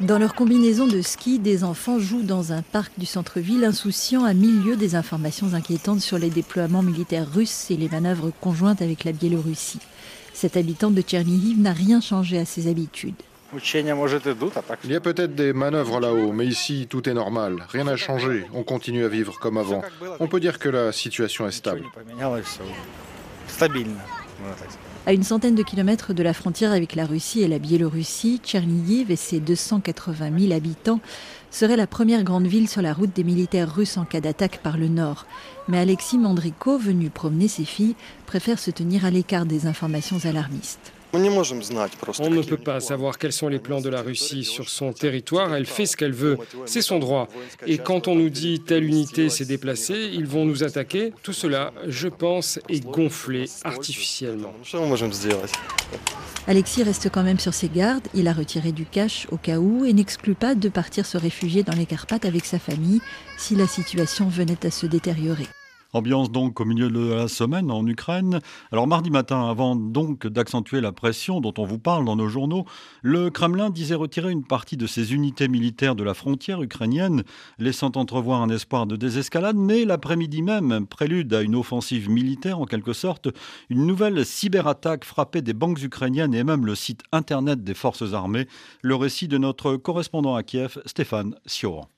Dans 0.00 0.18
leur 0.18 0.34
combinaison 0.34 0.86
de 0.86 1.02
ski, 1.02 1.38
des 1.38 1.62
enfants 1.62 1.98
jouent 1.98 2.22
dans 2.22 2.52
un 2.52 2.62
parc 2.62 2.92
du 2.96 3.04
centre-ville, 3.04 3.64
insouciants 3.64 4.24
à 4.24 4.32
milieu 4.32 4.76
des 4.76 4.94
informations 4.94 5.52
inquiétantes 5.52 6.00
sur 6.00 6.16
les 6.16 6.30
déploiements 6.30 6.82
militaires 6.82 7.30
russes 7.30 7.70
et 7.70 7.76
les 7.76 7.90
manœuvres 7.90 8.32
conjointes 8.40 8.80
avec 8.80 9.04
la 9.04 9.12
Biélorussie. 9.12 9.80
Cet 10.32 10.56
habitant 10.56 10.90
de 10.90 11.02
Tchernihiv 11.02 11.60
n'a 11.60 11.74
rien 11.74 12.00
changé 12.00 12.38
à 12.38 12.46
ses 12.46 12.66
habitudes. 12.66 13.12
Il 14.84 14.90
y 14.90 14.96
a 14.96 15.00
peut-être 15.00 15.34
des 15.34 15.52
manœuvres 15.52 16.00
là-haut, 16.00 16.32
mais 16.32 16.46
ici 16.46 16.86
tout 16.88 17.08
est 17.08 17.14
normal. 17.14 17.66
Rien 17.68 17.84
n'a 17.84 17.96
changé. 17.96 18.46
On 18.52 18.62
continue 18.62 19.04
à 19.04 19.08
vivre 19.08 19.38
comme 19.38 19.58
avant. 19.58 19.82
On 20.20 20.26
peut 20.26 20.40
dire 20.40 20.58
que 20.58 20.68
la 20.68 20.92
situation 20.92 21.46
est 21.46 21.52
stable. 21.52 21.84
À 25.06 25.12
une 25.12 25.22
centaine 25.22 25.54
de 25.54 25.62
kilomètres 25.62 26.14
de 26.14 26.22
la 26.22 26.32
frontière 26.32 26.72
avec 26.72 26.94
la 26.94 27.04
Russie 27.04 27.42
et 27.42 27.48
la 27.48 27.58
Biélorussie, 27.58 28.40
Tchernihiv 28.42 29.10
et 29.10 29.16
ses 29.16 29.38
280 29.38 30.30
000 30.38 30.52
habitants 30.52 31.00
seraient 31.50 31.76
la 31.76 31.86
première 31.86 32.24
grande 32.24 32.46
ville 32.46 32.68
sur 32.68 32.80
la 32.80 32.94
route 32.94 33.14
des 33.14 33.22
militaires 33.22 33.72
russes 33.72 33.98
en 33.98 34.04
cas 34.04 34.20
d'attaque 34.20 34.60
par 34.62 34.78
le 34.78 34.88
nord. 34.88 35.26
Mais 35.68 35.78
Alexis 35.78 36.18
Mandriko, 36.18 36.78
venu 36.78 37.10
promener 37.10 37.48
ses 37.48 37.66
filles, 37.66 37.96
préfère 38.24 38.58
se 38.58 38.70
tenir 38.70 39.04
à 39.04 39.10
l'écart 39.10 39.44
des 39.44 39.66
informations 39.66 40.18
alarmistes. 40.24 40.93
On 41.14 42.30
ne 42.30 42.42
peut 42.42 42.56
pas 42.56 42.80
savoir 42.80 43.18
quels 43.18 43.32
sont 43.32 43.48
les 43.48 43.58
plans 43.58 43.80
de 43.80 43.88
la 43.88 44.02
Russie 44.02 44.44
sur 44.44 44.68
son 44.68 44.92
territoire. 44.92 45.54
Elle 45.54 45.66
fait 45.66 45.86
ce 45.86 45.96
qu'elle 45.96 46.12
veut. 46.12 46.36
C'est 46.66 46.82
son 46.82 46.98
droit. 46.98 47.28
Et 47.66 47.78
quand 47.78 48.08
on 48.08 48.14
nous 48.14 48.30
dit 48.30 48.60
telle 48.60 48.84
unité 48.84 49.28
s'est 49.28 49.44
déplacée, 49.44 50.10
ils 50.12 50.26
vont 50.26 50.44
nous 50.44 50.64
attaquer. 50.64 51.12
Tout 51.22 51.32
cela, 51.32 51.72
je 51.86 52.08
pense, 52.08 52.58
est 52.68 52.84
gonflé 52.84 53.44
artificiellement. 53.62 54.52
Alexis 56.46 56.82
reste 56.82 57.08
quand 57.10 57.22
même 57.22 57.38
sur 57.38 57.54
ses 57.54 57.68
gardes. 57.68 58.06
Il 58.14 58.28
a 58.28 58.32
retiré 58.32 58.72
du 58.72 58.84
cash 58.84 59.26
au 59.30 59.36
cas 59.36 59.58
où 59.58 59.84
et 59.84 59.92
n'exclut 59.92 60.34
pas 60.34 60.54
de 60.54 60.68
partir 60.68 61.06
se 61.06 61.16
réfugier 61.16 61.62
dans 61.62 61.74
les 61.74 61.86
Carpates 61.86 62.24
avec 62.24 62.44
sa 62.44 62.58
famille 62.58 63.00
si 63.38 63.54
la 63.54 63.66
situation 63.66 64.28
venait 64.28 64.66
à 64.66 64.70
se 64.70 64.86
détériorer. 64.86 65.46
Ambiance 65.94 66.32
donc 66.32 66.60
au 66.60 66.64
milieu 66.64 66.90
de 66.90 67.14
la 67.14 67.28
semaine 67.28 67.70
en 67.70 67.86
Ukraine. 67.86 68.40
Alors 68.72 68.88
mardi 68.88 69.10
matin, 69.10 69.48
avant 69.48 69.76
donc 69.76 70.26
d'accentuer 70.26 70.80
la 70.80 70.90
pression 70.90 71.40
dont 71.40 71.54
on 71.56 71.64
vous 71.64 71.78
parle 71.78 72.04
dans 72.04 72.16
nos 72.16 72.28
journaux, 72.28 72.64
le 73.02 73.30
Kremlin 73.30 73.70
disait 73.70 73.94
retirer 73.94 74.32
une 74.32 74.44
partie 74.44 74.76
de 74.76 74.88
ses 74.88 75.14
unités 75.14 75.46
militaires 75.46 75.94
de 75.94 76.02
la 76.02 76.14
frontière 76.14 76.62
ukrainienne, 76.62 77.22
laissant 77.60 77.92
entrevoir 77.94 78.42
un 78.42 78.50
espoir 78.50 78.86
de 78.86 78.96
désescalade, 78.96 79.54
mais 79.54 79.84
l'après-midi 79.84 80.42
même, 80.42 80.84
prélude 80.84 81.32
à 81.32 81.42
une 81.42 81.54
offensive 81.54 82.10
militaire 82.10 82.58
en 82.58 82.66
quelque 82.66 82.92
sorte, 82.92 83.28
une 83.70 83.86
nouvelle 83.86 84.26
cyberattaque 84.26 85.04
frappait 85.04 85.42
des 85.42 85.54
banques 85.54 85.82
ukrainiennes 85.82 86.34
et 86.34 86.42
même 86.42 86.66
le 86.66 86.74
site 86.74 87.02
internet 87.12 87.62
des 87.62 87.74
forces 87.74 88.14
armées. 88.14 88.48
Le 88.82 88.96
récit 88.96 89.28
de 89.28 89.38
notre 89.38 89.76
correspondant 89.76 90.34
à 90.34 90.42
Kiev, 90.42 90.82
Stéphane 90.86 91.36
Sioran. 91.46 91.93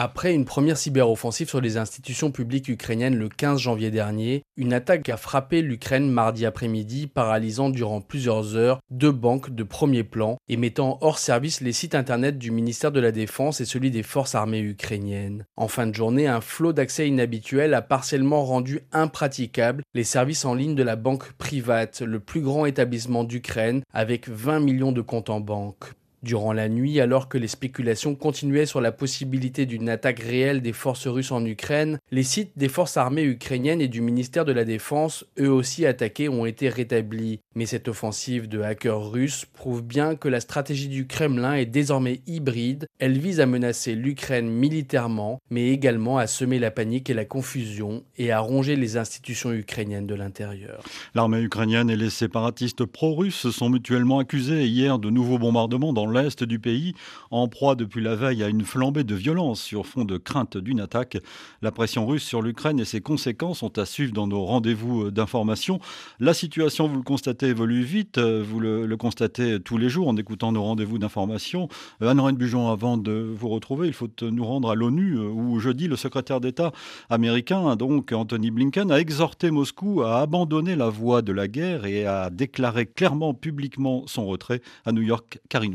Après 0.00 0.32
une 0.32 0.44
première 0.44 0.78
cyberoffensive 0.78 1.48
sur 1.48 1.60
les 1.60 1.76
institutions 1.76 2.30
publiques 2.30 2.68
ukrainiennes 2.68 3.16
le 3.16 3.28
15 3.28 3.58
janvier 3.58 3.90
dernier, 3.90 4.44
une 4.56 4.72
attaque 4.72 5.08
a 5.08 5.16
frappé 5.16 5.60
l'Ukraine 5.60 6.08
mardi 6.08 6.46
après-midi, 6.46 7.08
paralysant 7.08 7.68
durant 7.68 8.00
plusieurs 8.00 8.54
heures 8.54 8.78
deux 8.92 9.10
banques 9.10 9.52
de 9.52 9.64
premier 9.64 10.04
plan 10.04 10.38
et 10.48 10.56
mettant 10.56 10.98
hors 11.00 11.18
service 11.18 11.60
les 11.62 11.72
sites 11.72 11.96
internet 11.96 12.38
du 12.38 12.52
ministère 12.52 12.92
de 12.92 13.00
la 13.00 13.10
Défense 13.10 13.60
et 13.60 13.64
celui 13.64 13.90
des 13.90 14.04
forces 14.04 14.36
armées 14.36 14.60
ukrainiennes. 14.60 15.46
En 15.56 15.66
fin 15.66 15.88
de 15.88 15.94
journée, 15.96 16.28
un 16.28 16.40
flot 16.40 16.72
d'accès 16.72 17.08
inhabituel 17.08 17.74
a 17.74 17.82
partiellement 17.82 18.44
rendu 18.44 18.82
impraticable 18.92 19.82
les 19.94 20.04
services 20.04 20.44
en 20.44 20.54
ligne 20.54 20.76
de 20.76 20.84
la 20.84 20.94
banque 20.94 21.32
private, 21.32 22.02
le 22.02 22.20
plus 22.20 22.40
grand 22.40 22.66
établissement 22.66 23.24
d'Ukraine, 23.24 23.82
avec 23.92 24.28
20 24.28 24.60
millions 24.60 24.92
de 24.92 25.00
comptes 25.00 25.28
en 25.28 25.40
banque. 25.40 25.97
Durant 26.24 26.52
la 26.52 26.68
nuit, 26.68 27.00
alors 27.00 27.28
que 27.28 27.38
les 27.38 27.46
spéculations 27.46 28.16
continuaient 28.16 28.66
sur 28.66 28.80
la 28.80 28.90
possibilité 28.90 29.66
d'une 29.66 29.88
attaque 29.88 30.18
réelle 30.18 30.62
des 30.62 30.72
forces 30.72 31.06
russes 31.06 31.30
en 31.30 31.44
Ukraine, 31.44 31.98
les 32.10 32.24
sites 32.24 32.52
des 32.56 32.68
forces 32.68 32.96
armées 32.96 33.22
ukrainiennes 33.22 33.80
et 33.80 33.86
du 33.86 34.00
ministère 34.00 34.44
de 34.44 34.52
la 34.52 34.64
Défense, 34.64 35.24
eux 35.38 35.50
aussi 35.50 35.86
attaqués, 35.86 36.28
ont 36.28 36.44
été 36.44 36.68
rétablis. 36.68 37.38
Mais 37.54 37.66
cette 37.66 37.86
offensive 37.86 38.48
de 38.48 38.60
hackers 38.60 39.10
russes 39.10 39.44
prouve 39.44 39.82
bien 39.82 40.16
que 40.16 40.28
la 40.28 40.40
stratégie 40.40 40.88
du 40.88 41.06
Kremlin 41.06 41.54
est 41.54 41.66
désormais 41.66 42.20
hybride. 42.26 42.86
Elle 42.98 43.18
vise 43.18 43.38
à 43.38 43.46
menacer 43.46 43.94
l'Ukraine 43.94 44.48
militairement, 44.48 45.38
mais 45.50 45.68
également 45.68 46.18
à 46.18 46.26
semer 46.26 46.58
la 46.58 46.72
panique 46.72 47.10
et 47.10 47.14
la 47.14 47.24
confusion 47.24 48.02
et 48.16 48.32
à 48.32 48.40
ronger 48.40 48.74
les 48.74 48.96
institutions 48.96 49.52
ukrainiennes 49.52 50.06
de 50.06 50.16
l'intérieur. 50.16 50.82
L'armée 51.14 51.42
ukrainienne 51.42 51.90
et 51.90 51.96
les 51.96 52.10
séparatistes 52.10 52.84
pro-russes 52.84 53.36
se 53.36 53.50
sont 53.52 53.70
mutuellement 53.70 54.18
accusés 54.18 54.66
hier 54.66 54.98
de 54.98 55.10
nouveaux 55.10 55.38
bombardements 55.38 55.92
dans 55.92 56.07
l'est 56.10 56.44
du 56.44 56.58
pays, 56.58 56.94
en 57.30 57.48
proie 57.48 57.74
depuis 57.74 58.02
la 58.02 58.16
veille 58.16 58.42
à 58.42 58.48
une 58.48 58.64
flambée 58.64 59.04
de 59.04 59.14
violence 59.14 59.60
sur 59.60 59.86
fond 59.86 60.04
de 60.04 60.16
crainte 60.16 60.56
d'une 60.56 60.80
attaque. 60.80 61.18
La 61.62 61.72
pression 61.72 62.06
russe 62.06 62.24
sur 62.24 62.42
l'Ukraine 62.42 62.80
et 62.80 62.84
ses 62.84 63.00
conséquences 63.00 63.58
sont 63.58 63.78
à 63.78 63.86
suivre 63.86 64.12
dans 64.12 64.26
nos 64.26 64.44
rendez-vous 64.44 65.10
d'information. 65.10 65.80
La 66.20 66.34
situation, 66.34 66.88
vous 66.88 66.96
le 66.96 67.02
constatez, 67.02 67.46
évolue 67.46 67.82
vite. 67.82 68.18
Vous 68.18 68.60
le, 68.60 68.96
constatez 68.96 69.60
tous 69.60 69.78
les 69.78 69.88
jours 69.88 70.08
en 70.08 70.16
écoutant 70.16 70.52
nos 70.52 70.62
rendez-vous 70.62 70.98
d'information. 70.98 71.68
Anne-Reine 72.00 72.36
Bujon, 72.36 72.68
avant 72.68 72.96
de 72.96 73.12
vous 73.12 73.48
retrouver, 73.48 73.86
il 73.86 73.92
faut 73.92 74.10
nous 74.22 74.44
rendre 74.44 74.70
à 74.70 74.74
l'ONU 74.74 75.18
où 75.18 75.58
jeudi, 75.60 75.88
le 75.88 75.96
secrétaire 75.96 76.40
d'État 76.40 76.72
américain, 77.10 77.76
donc 77.76 78.12
Anthony 78.12 78.50
Blinken, 78.50 78.90
a 78.90 79.00
exhorté 79.00 79.50
Moscou 79.50 80.02
à 80.02 80.20
abandonner 80.20 80.76
la 80.76 80.88
voie 80.88 81.22
de 81.22 81.32
la 81.32 81.48
guerre 81.48 81.86
et 81.86 82.06
à 82.06 82.30
déclarer 82.30 82.86
clairement 82.86 83.34
publiquement 83.34 84.04
son 84.06 84.26
retrait 84.26 84.60
à 84.84 84.92
New 84.92 85.02
York. 85.02 85.38
Karine 85.48 85.74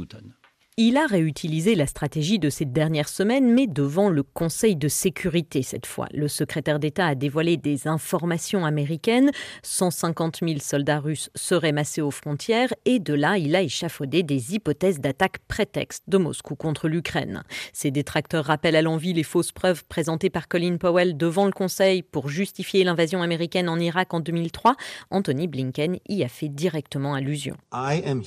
il 0.78 0.98
a 0.98 1.06
réutilisé 1.06 1.76
la 1.76 1.86
stratégie 1.86 2.40
de 2.40 2.50
ces 2.50 2.66
dernières 2.66 3.10
semaines, 3.10 3.54
mais 3.54 3.68
devant 3.68 4.10
le 4.10 4.24
Conseil 4.24 4.76
de 4.76 4.88
sécurité 4.88 5.62
cette 5.62 5.86
fois. 5.86 6.08
Le 6.14 6.28
secrétaire 6.28 6.80
d'État 6.80 7.08
a 7.08 7.16
dévoilé 7.16 7.58
des 7.58 7.88
informations 7.88 8.66
américaines. 8.66 9.32
150 9.62 10.40
000 10.42 10.60
soldats 10.60 11.00
russes 11.00 11.30
seraient 11.36 11.72
massés 11.72 12.02
aux 12.02 12.12
frontières 12.12 12.74
et 12.86 13.00
de 13.00 13.14
là, 13.14 13.38
il 13.38 13.56
a 13.56 13.62
échafaudé 13.62 14.24
des 14.24 14.56
hypothèses 14.56 15.00
d'attaque 15.00 15.40
prétexte 15.48 16.04
de 16.08 16.18
Moscou 16.18 16.56
contre 16.56 16.88
l'Ukraine. 16.88 17.44
Ses 17.72 17.92
détracteurs 17.92 18.46
rappellent 18.46 18.76
à 18.76 18.82
l'envie 18.82 19.14
les 19.14 19.24
fausses 19.24 19.52
preuves 19.52 19.84
présentées 19.86 20.30
par 20.30 20.48
Colin 20.48 20.78
Powell 20.78 21.18
devant 21.18 21.46
le 21.46 21.52
Conseil 21.52 22.02
pour 22.02 22.30
justifier 22.30 22.84
l'invasion 22.84 23.22
américaine 23.22 23.70
en 23.70 23.80
Irak 23.80 24.14
en 24.14 24.22
2003. 24.22 24.76
Anthony 25.12 25.48
Blinken 25.48 25.98
y 26.10 26.24
a 26.24 26.30
fait 26.30 26.50
directement 26.50 27.14
allusion. 27.14 27.58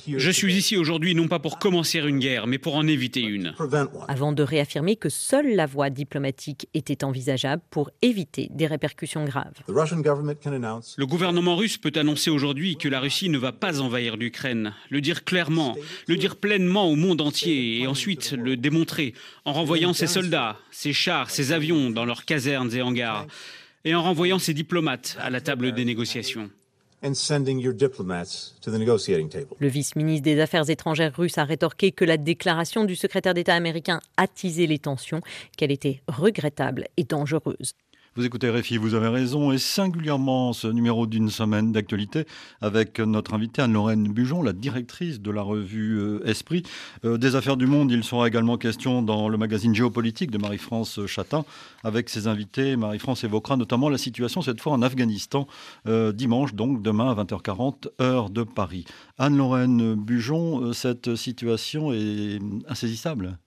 Je 0.07 0.31
suis 0.31 0.55
ici 0.55 0.77
aujourd'hui 0.77 1.13
non 1.13 1.27
pas 1.27 1.39
pour 1.39 1.59
commencer 1.59 1.99
une 1.99 2.19
guerre, 2.19 2.36
mais 2.45 2.57
pour 2.57 2.75
en 2.75 2.85
éviter 2.85 3.21
une. 3.21 3.55
Avant 4.07 4.33
de 4.33 4.43
réaffirmer 4.43 4.95
que 4.95 5.09
seule 5.09 5.55
la 5.55 5.65
voie 5.65 5.89
diplomatique 5.89 6.67
était 6.73 7.03
envisageable 7.03 7.61
pour 7.69 7.89
éviter 8.01 8.49
des 8.51 8.67
répercussions 8.67 9.25
graves. 9.25 9.53
Le 9.67 11.05
gouvernement 11.05 11.55
russe 11.55 11.77
peut 11.77 11.93
annoncer 11.95 12.29
aujourd'hui 12.29 12.77
que 12.77 12.89
la 12.89 12.99
Russie 12.99 13.29
ne 13.29 13.37
va 13.37 13.51
pas 13.51 13.81
envahir 13.81 14.17
l'Ukraine, 14.17 14.73
le 14.89 15.01
dire 15.01 15.23
clairement, 15.23 15.75
le 16.07 16.17
dire 16.17 16.35
pleinement 16.35 16.89
au 16.89 16.95
monde 16.95 17.21
entier 17.21 17.81
et 17.81 17.87
ensuite 17.87 18.33
le 18.33 18.57
démontrer 18.57 19.13
en 19.45 19.53
renvoyant 19.53 19.93
ses 19.93 20.07
soldats, 20.07 20.57
ses 20.71 20.93
chars, 20.93 21.29
ses 21.29 21.51
avions 21.51 21.89
dans 21.89 22.05
leurs 22.05 22.25
casernes 22.25 22.73
et 22.73 22.81
hangars 22.81 23.25
et 23.85 23.95
en 23.95 24.03
renvoyant 24.03 24.39
ses 24.39 24.53
diplomates 24.53 25.17
à 25.21 25.29
la 25.29 25.39
table 25.39 25.71
des 25.71 25.85
négociations. 25.85 26.49
Le 29.59 29.67
vice-ministre 29.67 30.23
des 30.23 30.39
Affaires 30.39 30.69
étrangères 30.69 31.15
russe 31.15 31.37
a 31.37 31.43
rétorqué 31.43 31.91
que 31.91 32.05
la 32.05 32.17
déclaration 32.17 32.85
du 32.85 32.95
secrétaire 32.95 33.35
d'État 33.35 33.53
américain 33.53 33.99
attisait 34.17 34.65
les 34.65 34.79
tensions, 34.79 35.21
qu'elle 35.57 35.71
était 35.71 36.01
regrettable 36.07 36.87
et 36.97 37.03
dangereuse. 37.03 37.73
Vous 38.17 38.25
écoutez 38.25 38.49
Réfi, 38.49 38.77
vous 38.77 38.95
avez 38.95 39.09
raison, 39.09 39.51
et 39.51 39.59
singulièrement 39.59 40.51
ce 40.51 40.65
numéro 40.65 41.05
d'une 41.05 41.29
semaine 41.29 41.71
d'actualité 41.71 42.25
avec 42.61 42.99
notre 42.99 43.35
invitée 43.35 43.61
Anne-Lorraine 43.61 44.11
Bujon, 44.11 44.41
la 44.41 44.53
directrice 44.53 45.21
de 45.21 45.29
la 45.29 45.43
revue 45.43 45.99
euh, 45.99 46.27
Esprit. 46.27 46.63
Euh, 47.05 47.19
des 47.19 47.35
affaires 47.35 47.57
du 47.57 47.67
monde, 47.67 47.91
il 47.91 48.03
sera 48.03 48.27
également 48.27 48.57
question 48.57 49.03
dans 49.03 49.29
le 49.29 49.37
magazine 49.37 49.75
géopolitique 49.75 50.31
de 50.31 50.39
Marie-France 50.39 51.05
Chatin. 51.05 51.45
Avec 51.83 52.09
ses 52.09 52.25
invités, 52.25 52.75
Marie-France 52.75 53.23
évoquera 53.23 53.55
notamment 53.55 53.87
la 53.87 53.99
situation 53.99 54.41
cette 54.41 54.61
fois 54.61 54.73
en 54.73 54.81
Afghanistan, 54.81 55.45
euh, 55.85 56.11
dimanche 56.11 56.55
donc, 56.55 56.81
demain 56.81 57.11
à 57.11 57.23
20h40, 57.23 57.89
heure 58.01 58.31
de 58.31 58.41
Paris. 58.41 58.85
Anne-Lorraine 59.19 59.93
Bujon, 59.93 60.73
cette 60.73 61.15
situation 61.15 61.93
est 61.93 62.39
insaisissable? 62.67 63.37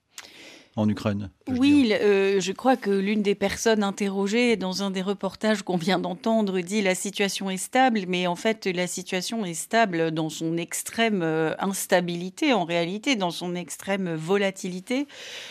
En 0.77 0.87
Ukraine. 0.87 1.29
Oui, 1.49 1.91
euh, 1.91 2.39
je 2.39 2.51
crois 2.53 2.77
que 2.77 2.91
l'une 2.91 3.21
des 3.21 3.35
personnes 3.35 3.83
interrogées 3.83 4.55
dans 4.55 4.83
un 4.83 4.91
des 4.91 5.01
reportages 5.01 5.63
qu'on 5.63 5.75
vient 5.75 5.99
d'entendre 5.99 6.61
dit 6.61 6.81
la 6.81 6.95
situation 6.95 7.49
est 7.49 7.57
stable, 7.57 8.03
mais 8.07 8.25
en 8.25 8.37
fait 8.37 8.65
la 8.67 8.87
situation 8.87 9.43
est 9.43 9.53
stable 9.53 10.11
dans 10.11 10.29
son 10.29 10.55
extrême 10.55 11.21
euh, 11.23 11.53
instabilité, 11.59 12.53
en 12.53 12.63
réalité, 12.63 13.17
dans 13.17 13.31
son 13.31 13.53
extrême 13.53 14.13
volatilité. 14.15 15.07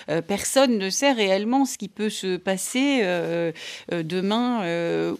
Euh, 0.08 0.22
personne 0.22 0.78
ne 0.78 0.88
sait 0.88 1.12
réellement 1.12 1.66
ce 1.66 1.76
qui 1.76 1.88
peut 1.88 2.08
se 2.08 2.38
passer 2.38 3.02
demain 3.90 4.62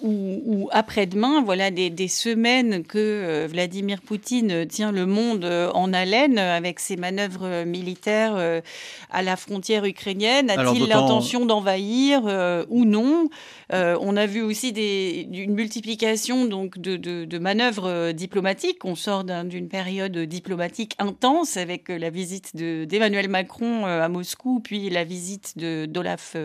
ou, 0.01 0.69
après-demain. 0.73 1.43
Voilà 1.43 1.71
des, 1.71 1.91
des, 1.91 2.09
semaines 2.09 2.85
que 2.85 3.47
Vladimir 3.47 4.01
Poutine 4.01 4.67
tient 4.67 4.93
le 4.93 5.07
monde 5.07 5.45
en 5.45 5.93
haleine 5.93 6.39
avec 6.39 6.81
ses 6.81 6.97
manœuvres 6.97 7.65
militaires 7.65 8.63
à 9.11 9.23
la 9.23 9.37
frontière 9.37 9.85
ukrainienne. 9.91 10.51
A-t-il 10.51 10.89
l'intention 10.89 11.47
d'envahir 11.47 12.23
euh, 12.27 12.65
ou 12.69 12.85
non? 12.85 13.29
Euh, 13.73 13.97
On 14.01 14.17
a 14.17 14.27
vu 14.27 14.43
aussi 14.43 14.73
des, 14.73 15.29
une 15.33 15.55
multiplication 15.55 16.47
donc 16.47 16.79
de, 16.79 16.97
de, 16.97 17.39
manœuvres 17.39 17.89
euh, 17.89 18.13
diplomatiques. 18.13 18.85
On 18.85 18.95
sort 18.95 19.25
d'une 19.25 19.69
période 19.69 20.17
diplomatique 20.19 20.95
intense 20.99 21.57
avec 21.57 21.89
la 21.89 22.11
visite 22.11 22.57
d'Emmanuel 22.57 23.29
Macron 23.29 23.87
à 23.87 24.09
Moscou, 24.09 24.61
puis 24.61 24.91
la 24.91 25.05
visite 25.05 25.57
d'Olaf 25.57 26.37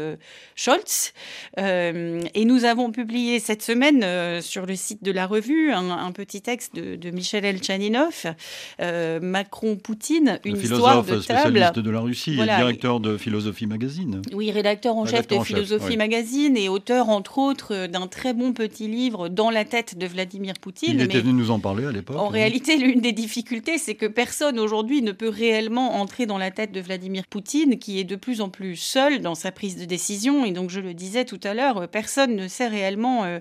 Scholz. 0.56 1.14
et 1.58 2.46
nous 2.46 2.66
avons 2.66 2.92
publié 2.92 3.40
cette 3.40 3.62
semaine 3.62 4.42
sur 4.42 4.66
le 4.66 4.76
site 4.76 5.04
de 5.04 5.12
la 5.12 5.26
revue 5.28 5.72
un, 5.72 6.12
petit 6.12 6.42
texte 6.42 6.76
de, 6.76 7.10
Michel 7.10 7.46
Elchaninov, 7.46 8.26
Macron-Poutine, 8.80 10.40
une 10.46 10.58
histoire 10.58 11.04
de 11.04 11.20
table. 11.20 11.24
spécialiste 11.24 11.80
de 11.80 11.90
la 11.90 12.00
Russie 12.00 12.40
et 12.40 12.46
directeur 12.46 13.00
de 13.00 13.18
Philosophie 13.18 13.68
Magazine. 13.68 14.22
Oui, 14.34 14.52
rédacteur 14.52 14.96
en 14.96 15.06
chef 15.06 15.28
de 15.28 15.40
Philosophie 15.40 15.98
Magazine 15.98 16.58
et 16.58 16.70
auteur, 16.70 17.10
entre 17.16 17.38
autres, 17.38 17.88
d'un 17.88 18.08
très 18.08 18.34
bon 18.34 18.54
petit 18.54 18.88
livre 18.88 19.30
Dans 19.30 19.50
la 19.50 19.66
tête 19.66 19.98
de 19.98 20.06
Vladimir 20.06 20.54
Poutine. 20.62 20.92
Il 20.94 21.02
était 21.02 21.22
venu 21.22 21.34
nous 21.34 21.52
en 21.52 21.60
parler 21.60 21.86
à 21.86 21.92
l'époque. 21.92 22.18
En 22.18 22.28
réalité, 22.28 22.78
l'une 22.78 23.02
des 23.02 23.14
difficultés, 23.14 23.78
c'est 23.78 23.96
que 23.96 24.06
personne 24.06 24.60
aujourd'hui 24.60 25.02
ne 25.02 25.12
peut 25.12 25.30
réellement 25.30 25.96
entrer 25.96 26.26
dans 26.26 26.38
la 26.38 26.52
tête 26.52 26.72
de 26.72 26.82
Vladimir 26.82 27.24
Poutine, 27.28 27.80
qui 27.80 28.00
est 28.00 28.04
de 28.04 28.16
plus 28.16 28.42
en 28.42 28.50
plus 28.50 28.76
seul 28.76 29.22
dans 29.22 29.36
sa 29.36 29.52
prise 29.52 29.78
de 29.78 29.86
décision. 29.86 30.46
Et 30.46 30.52
donc, 30.52 30.70
je 30.70 30.80
le 30.80 30.94
disais 30.94 31.26
tout 31.26 31.40
à 31.44 31.54
l'heure, 31.54 31.88
personne 31.88 32.36
ne 32.36 32.48
sait 32.48 32.68
réellement 32.68 33.24
euh, 33.24 33.40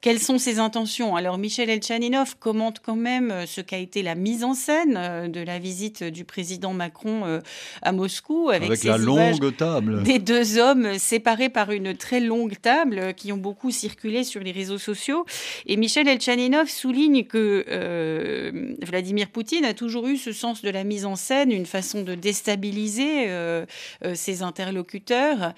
quelles 0.00 0.20
sont 0.20 0.38
ses 0.38 0.58
intentions. 0.58 1.16
Alors, 1.16 1.38
Michel 1.38 1.68
Elchaninov 1.68 2.36
commente 2.38 2.80
quand 2.84 2.96
même 2.96 3.30
euh, 3.30 3.46
ce 3.46 3.60
qu'a 3.60 3.78
été 3.78 4.02
la 4.02 4.14
mise 4.14 4.44
en 4.44 4.54
scène 4.54 4.94
euh, 4.96 5.28
de 5.28 5.40
la 5.40 5.58
visite 5.58 6.04
du 6.04 6.24
président 6.24 6.72
Macron 6.72 7.40
à 7.82 7.92
Moscou 7.92 8.50
avec, 8.50 8.68
avec 8.68 8.84
la 8.84 8.98
longue 8.98 9.56
table 9.56 10.02
des 10.02 10.18
deux 10.18 10.58
hommes 10.58 10.98
séparés 10.98 11.48
par 11.48 11.70
une 11.70 11.96
très 11.96 12.20
longue 12.20 12.54
table 12.60 13.14
qui 13.16 13.32
ont 13.32 13.36
beaucoup 13.36 13.70
circulé 13.70 14.24
sur 14.24 14.40
les 14.40 14.52
réseaux 14.52 14.78
sociaux. 14.78 15.26
Et 15.66 15.76
Michel 15.76 16.08
Elchaninov 16.08 16.68
souligne 16.68 17.24
que 17.24 17.64
euh, 17.68 18.74
Vladimir 18.82 19.28
Poutine 19.28 19.64
a 19.64 19.74
toujours 19.74 20.06
eu 20.06 20.16
ce 20.16 20.32
sens 20.32 20.62
de 20.62 20.70
la 20.70 20.84
mise 20.84 21.04
en 21.04 21.16
scène, 21.16 21.50
une 21.50 21.66
façon 21.66 22.02
de 22.02 22.14
déstabiliser 22.14 23.24
euh, 23.28 23.66
euh, 24.04 24.14
ses 24.14 24.42
interlocuteurs, 24.42 25.54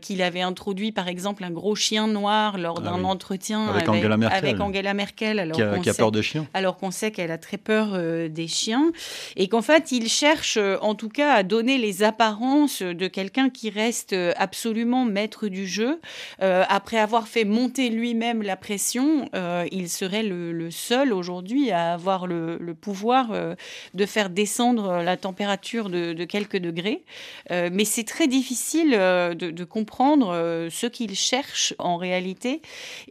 qu'il 0.00 0.22
avait 0.22 0.40
introduit 0.40 0.92
par 0.92 1.08
exemple 1.08 1.44
un 1.44 1.50
gros 1.50 1.74
chien 1.74 2.06
noir 2.06 2.58
lors 2.58 2.78
ah 2.80 2.84
d'un 2.84 3.04
entretien 3.04 3.68
avec, 3.68 3.88
Angela 3.88 4.16
Merkel, 4.16 4.38
avec 4.38 4.60
Angela 4.60 4.94
Merkel 4.94 5.38
alors 5.38 5.56
qui 5.56 5.90
a, 5.90 5.94
peur 5.94 6.12
des 6.12 6.22
chiens. 6.22 6.46
Alors 6.52 6.76
qu'on 6.76 6.90
sait 6.90 7.10
qu'elle 7.10 7.30
a 7.30 7.38
très 7.38 7.56
peur 7.56 7.98
des 8.28 8.48
chiens 8.48 8.92
et 9.36 9.48
qu'en 9.48 9.62
fait 9.62 9.92
il 9.92 10.08
cherche 10.08 10.58
en 10.80 10.94
tout 10.94 11.08
cas 11.08 11.32
à 11.32 11.42
donner 11.42 11.78
les 11.78 12.02
apparences 12.02 12.82
de 12.82 13.06
quelqu'un 13.08 13.50
qui 13.50 13.70
reste 13.70 14.14
absolument 14.36 15.04
maître 15.04 15.48
du 15.48 15.66
jeu. 15.66 16.00
Euh, 16.42 16.64
après 16.82 16.98
avoir 16.98 17.28
fait 17.28 17.44
monter 17.44 17.90
lui-même 17.90 18.42
la 18.42 18.56
pression, 18.56 19.28
euh, 19.36 19.68
il 19.70 19.88
serait 19.88 20.24
le, 20.24 20.68
seul 20.72 21.12
aujourd'hui 21.12 21.70
à 21.70 21.92
avoir 21.92 22.26
le, 22.26 22.58
pouvoir 22.74 23.30
euh, 23.30 23.54
de 23.94 24.04
faire 24.04 24.30
descendre 24.30 25.00
la 25.00 25.16
température 25.16 25.88
de, 25.88 26.24
quelques 26.24 26.56
degrés. 26.56 27.04
mais 27.50 27.84
c'est 27.84 28.02
très 28.02 28.26
difficile 28.26 28.90
de, 28.90 29.64
comprendre 29.64 30.68
ce 30.70 30.86
qu'il 30.86 31.14
cherche 31.14 31.72
en 31.78 31.96
réalité 31.96 32.62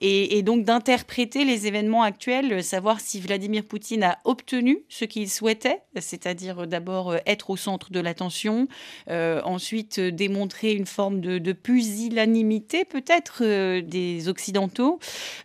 et, 0.01 0.41
donc 0.41 0.65
d'interpréter 0.65 1.45
les 1.45 1.67
événements 1.67 2.03
actuels, 2.03 2.63
savoir 2.63 2.99
si 2.99 3.21
Vladimir 3.21 3.63
Poutine 3.63 4.03
a 4.03 4.17
obtenu 4.25 4.79
ce 4.89 5.05
qu'il 5.05 5.29
souhaitait, 5.29 5.79
c'est-à-dire 5.97 6.67
d'abord 6.67 7.15
être 7.25 7.49
au 7.51 7.57
centre 7.57 7.91
de 7.91 8.01
l'attention, 8.01 8.67
ensuite 9.07 9.99
démontrer 9.99 10.73
une 10.73 10.87
forme 10.87 11.21
de, 11.21 11.53
pusillanimité 11.53 12.81
peut-être 12.85 13.43
euh, 13.43 13.60
des 13.81 14.27
Occidentaux. 14.27 14.99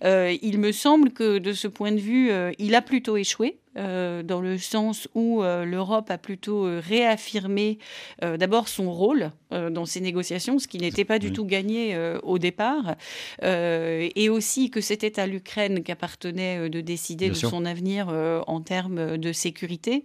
Euh, 0.04 0.36
il 0.42 0.58
me 0.58 0.72
semble 0.72 1.10
que 1.10 1.38
de 1.38 1.52
ce 1.52 1.68
point 1.68 1.92
de 1.92 2.00
vue, 2.00 2.30
euh, 2.30 2.52
il 2.58 2.74
a 2.74 2.82
plutôt 2.82 3.16
échoué. 3.16 3.58
Euh, 3.76 4.22
dans 4.22 4.40
le 4.40 4.56
sens 4.58 5.06
où 5.14 5.42
euh, 5.42 5.64
l'Europe 5.64 6.10
a 6.10 6.18
plutôt 6.18 6.66
euh, 6.66 6.80
réaffirmé 6.86 7.78
d'abord 8.22 8.68
son 8.68 8.92
rôle 8.92 9.30
dans 9.50 9.84
ces 9.84 10.00
négociations, 10.00 10.58
ce 10.58 10.66
qui 10.66 10.78
n'était 10.78 11.04
pas 11.04 11.18
du 11.18 11.32
tout 11.32 11.44
gagné 11.44 11.96
au 12.22 12.38
départ, 12.38 12.96
et 13.42 14.28
aussi 14.28 14.70
que 14.70 14.80
c'était 14.80 15.20
à 15.20 15.26
l'Ukraine 15.26 15.82
qu'appartenait 15.82 16.68
de 16.68 16.80
décider 16.80 17.28
de 17.28 17.34
son 17.34 17.64
avenir 17.64 18.08
en 18.46 18.60
termes 18.60 19.18
de 19.18 19.32
sécurité, 19.32 20.04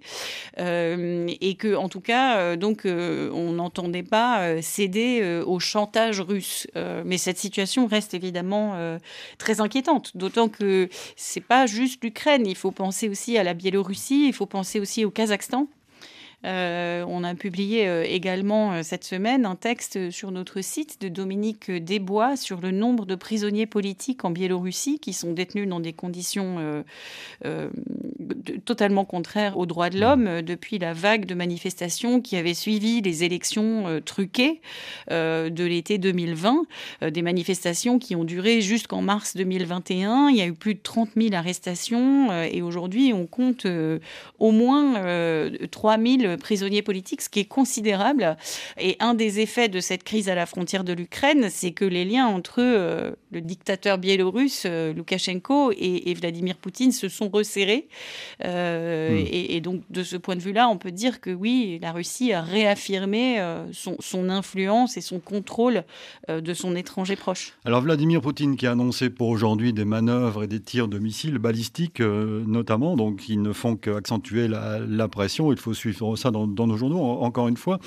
et 0.58 1.56
que 1.58 1.76
en 1.76 1.90
tout 1.90 2.02
cas, 2.02 2.56
donc, 2.56 2.82
on 2.86 3.52
n'entendait 3.54 4.04
pas 4.04 4.62
céder 4.62 5.42
au 5.46 5.60
chantage 5.60 6.22
russe. 6.22 6.68
mais 7.06 7.18
cette 7.18 7.38
situation 7.38 7.88
reste 7.88 8.14
évidemment 8.14 8.98
très 9.38 9.62
inquiétante, 9.62 10.16
d'autant 10.16 10.50
que 10.50 10.90
c'est 11.16 11.42
pas 11.42 11.66
juste 11.66 12.04
l'Ukraine, 12.04 12.46
il 12.46 12.56
faut 12.56 12.72
penser 12.72 13.10
aussi 13.10 13.38
à 13.38 13.44
la 13.44 13.54
Biélorussie, 13.62 14.26
il 14.28 14.34
faut 14.34 14.48
penser 14.48 14.80
aussi 14.80 15.06
au 15.06 15.12
Kazakhstan. 15.12 15.68
Euh, 16.46 17.06
on 17.08 17.24
a 17.24 17.36
publié 17.36 17.88
euh, 17.88 18.04
également 18.04 18.74
euh, 18.74 18.80
cette 18.84 19.04
semaine 19.04 19.46
un 19.46 19.56
texte 19.56 20.10
sur 20.10 20.32
notre 20.32 20.62
site 20.62 21.00
de 21.00 21.08
Dominique 21.08 21.70
Desbois 21.70 22.36
sur 22.36 22.62
le 22.62 22.72
nombre 22.72 23.06
de 23.06 23.14
prisonniers 23.14 23.68
politiques 23.68 24.26
en 24.26 24.32
Biélorussie 24.32 25.00
qui 25.00 25.14
sont 25.14 25.34
détenus 25.34 25.68
dans 25.68 25.80
des 25.80 25.94
conditions 25.94 26.84
totalement 28.66 29.06
contraires 29.06 29.58
aux 29.58 29.66
droits 29.66 29.90
de 29.90 30.00
l'homme 30.00 30.42
depuis 30.42 30.80
la 30.80 30.94
vague 30.94 31.26
de 31.26 31.36
manifestations 31.36 32.22
qui 32.22 32.38
avait 32.38 32.54
suivi 32.54 33.02
les 33.02 33.24
élections 33.24 34.02
truquées 34.06 34.62
de 35.10 35.64
l'été 35.64 35.98
2020, 35.98 36.64
des 37.10 37.22
manifestations 37.22 38.00
qui 38.00 38.16
ont 38.16 38.24
duré 38.24 38.62
jusqu'en 38.62 39.02
mars 39.02 39.36
2021. 39.36 40.30
Il 40.30 40.38
y 40.38 40.42
a 40.42 40.48
eu 40.48 40.54
plus 40.54 40.76
de 40.76 40.82
30 40.82 41.10
000 41.16 41.34
arrestations 41.34 42.32
et 42.44 42.62
aujourd'hui 42.62 43.14
on 43.14 43.26
compte 43.26 43.66
au 44.40 44.52
moins 44.52 44.94
3 45.72 45.98
000 45.98 46.31
prisonniers 46.38 46.82
politiques, 46.82 47.22
ce 47.22 47.30
qui 47.30 47.40
est 47.40 47.46
considérable. 47.46 48.38
Et 48.80 48.96
un 49.00 49.14
des 49.14 49.40
effets 49.40 49.70
de 49.70 49.80
cette 49.80 50.04
crise 50.04 50.30
à 50.30 50.36
la 50.36 50.46
frontière 50.46 50.84
de 50.84 50.94
l'Ukraine, 50.94 51.48
c'est 51.50 51.72
que 51.72 51.86
les 51.86 52.06
liens 52.06 52.28
entre 52.28 52.60
euh, 52.60 53.12
le 53.32 53.42
dictateur 53.42 53.98
biélorusse 53.98 54.64
euh, 54.66 54.94
Loukachenko 54.94 55.72
et, 55.72 56.14
Vladimir 56.14 56.56
Poutine 56.56 56.92
se 56.92 57.08
sont 57.08 57.30
resserrés. 57.30 57.88
Euh, 58.46 59.22
hmm. 59.22 59.28
et, 59.32 59.62
donc, 59.62 59.82
de 59.90 60.04
ce 60.04 60.18
point 60.18 60.36
de 60.36 60.42
vue-là, 60.42 60.68
on 60.68 60.78
peut 60.78 60.92
dire 60.92 61.22
que 61.22 61.30
oui, 61.30 61.80
la 61.82 61.92
Russie 61.92 62.34
a 62.34 62.42
réaffirmé 62.42 63.42
son, 63.72 63.96
son, 64.00 64.30
influence 64.30 64.98
et 64.98 65.02
son 65.02 65.20
contrôle 65.20 65.84
de 66.30 66.54
son 66.54 66.76
étranger 66.76 67.16
proche. 67.16 67.54
Alors, 67.66 67.82
Vladimir 67.82 68.22
Poutine 68.22 68.56
qui 68.56 68.68
a 68.68 68.72
annoncé 68.72 69.10
pour 69.10 69.30
aujourd'hui 69.30 69.74
des 69.74 69.86
manœuvres 69.86 70.44
et 70.44 70.48
des 70.48 70.60
tirs 70.60 70.88
de 70.88 71.00
missiles 71.00 71.38
balistiques, 71.38 72.02
notamment, 72.02 72.96
donc 72.96 73.18
qui 73.18 73.38
ne 73.38 73.54
font 73.54 73.76
qu'accentuer 73.76 74.48
la, 74.48 74.80
la 74.80 75.08
pression. 75.08 75.52
Il 75.52 75.58
faut 75.58 75.74
suivre 75.74 76.06
ça 76.22 76.32
dans, 76.32 76.48
nos 76.48 76.78
journaux, 76.78 77.02
encore 77.02 77.48
une 77.48 77.58
fois. 77.58 77.80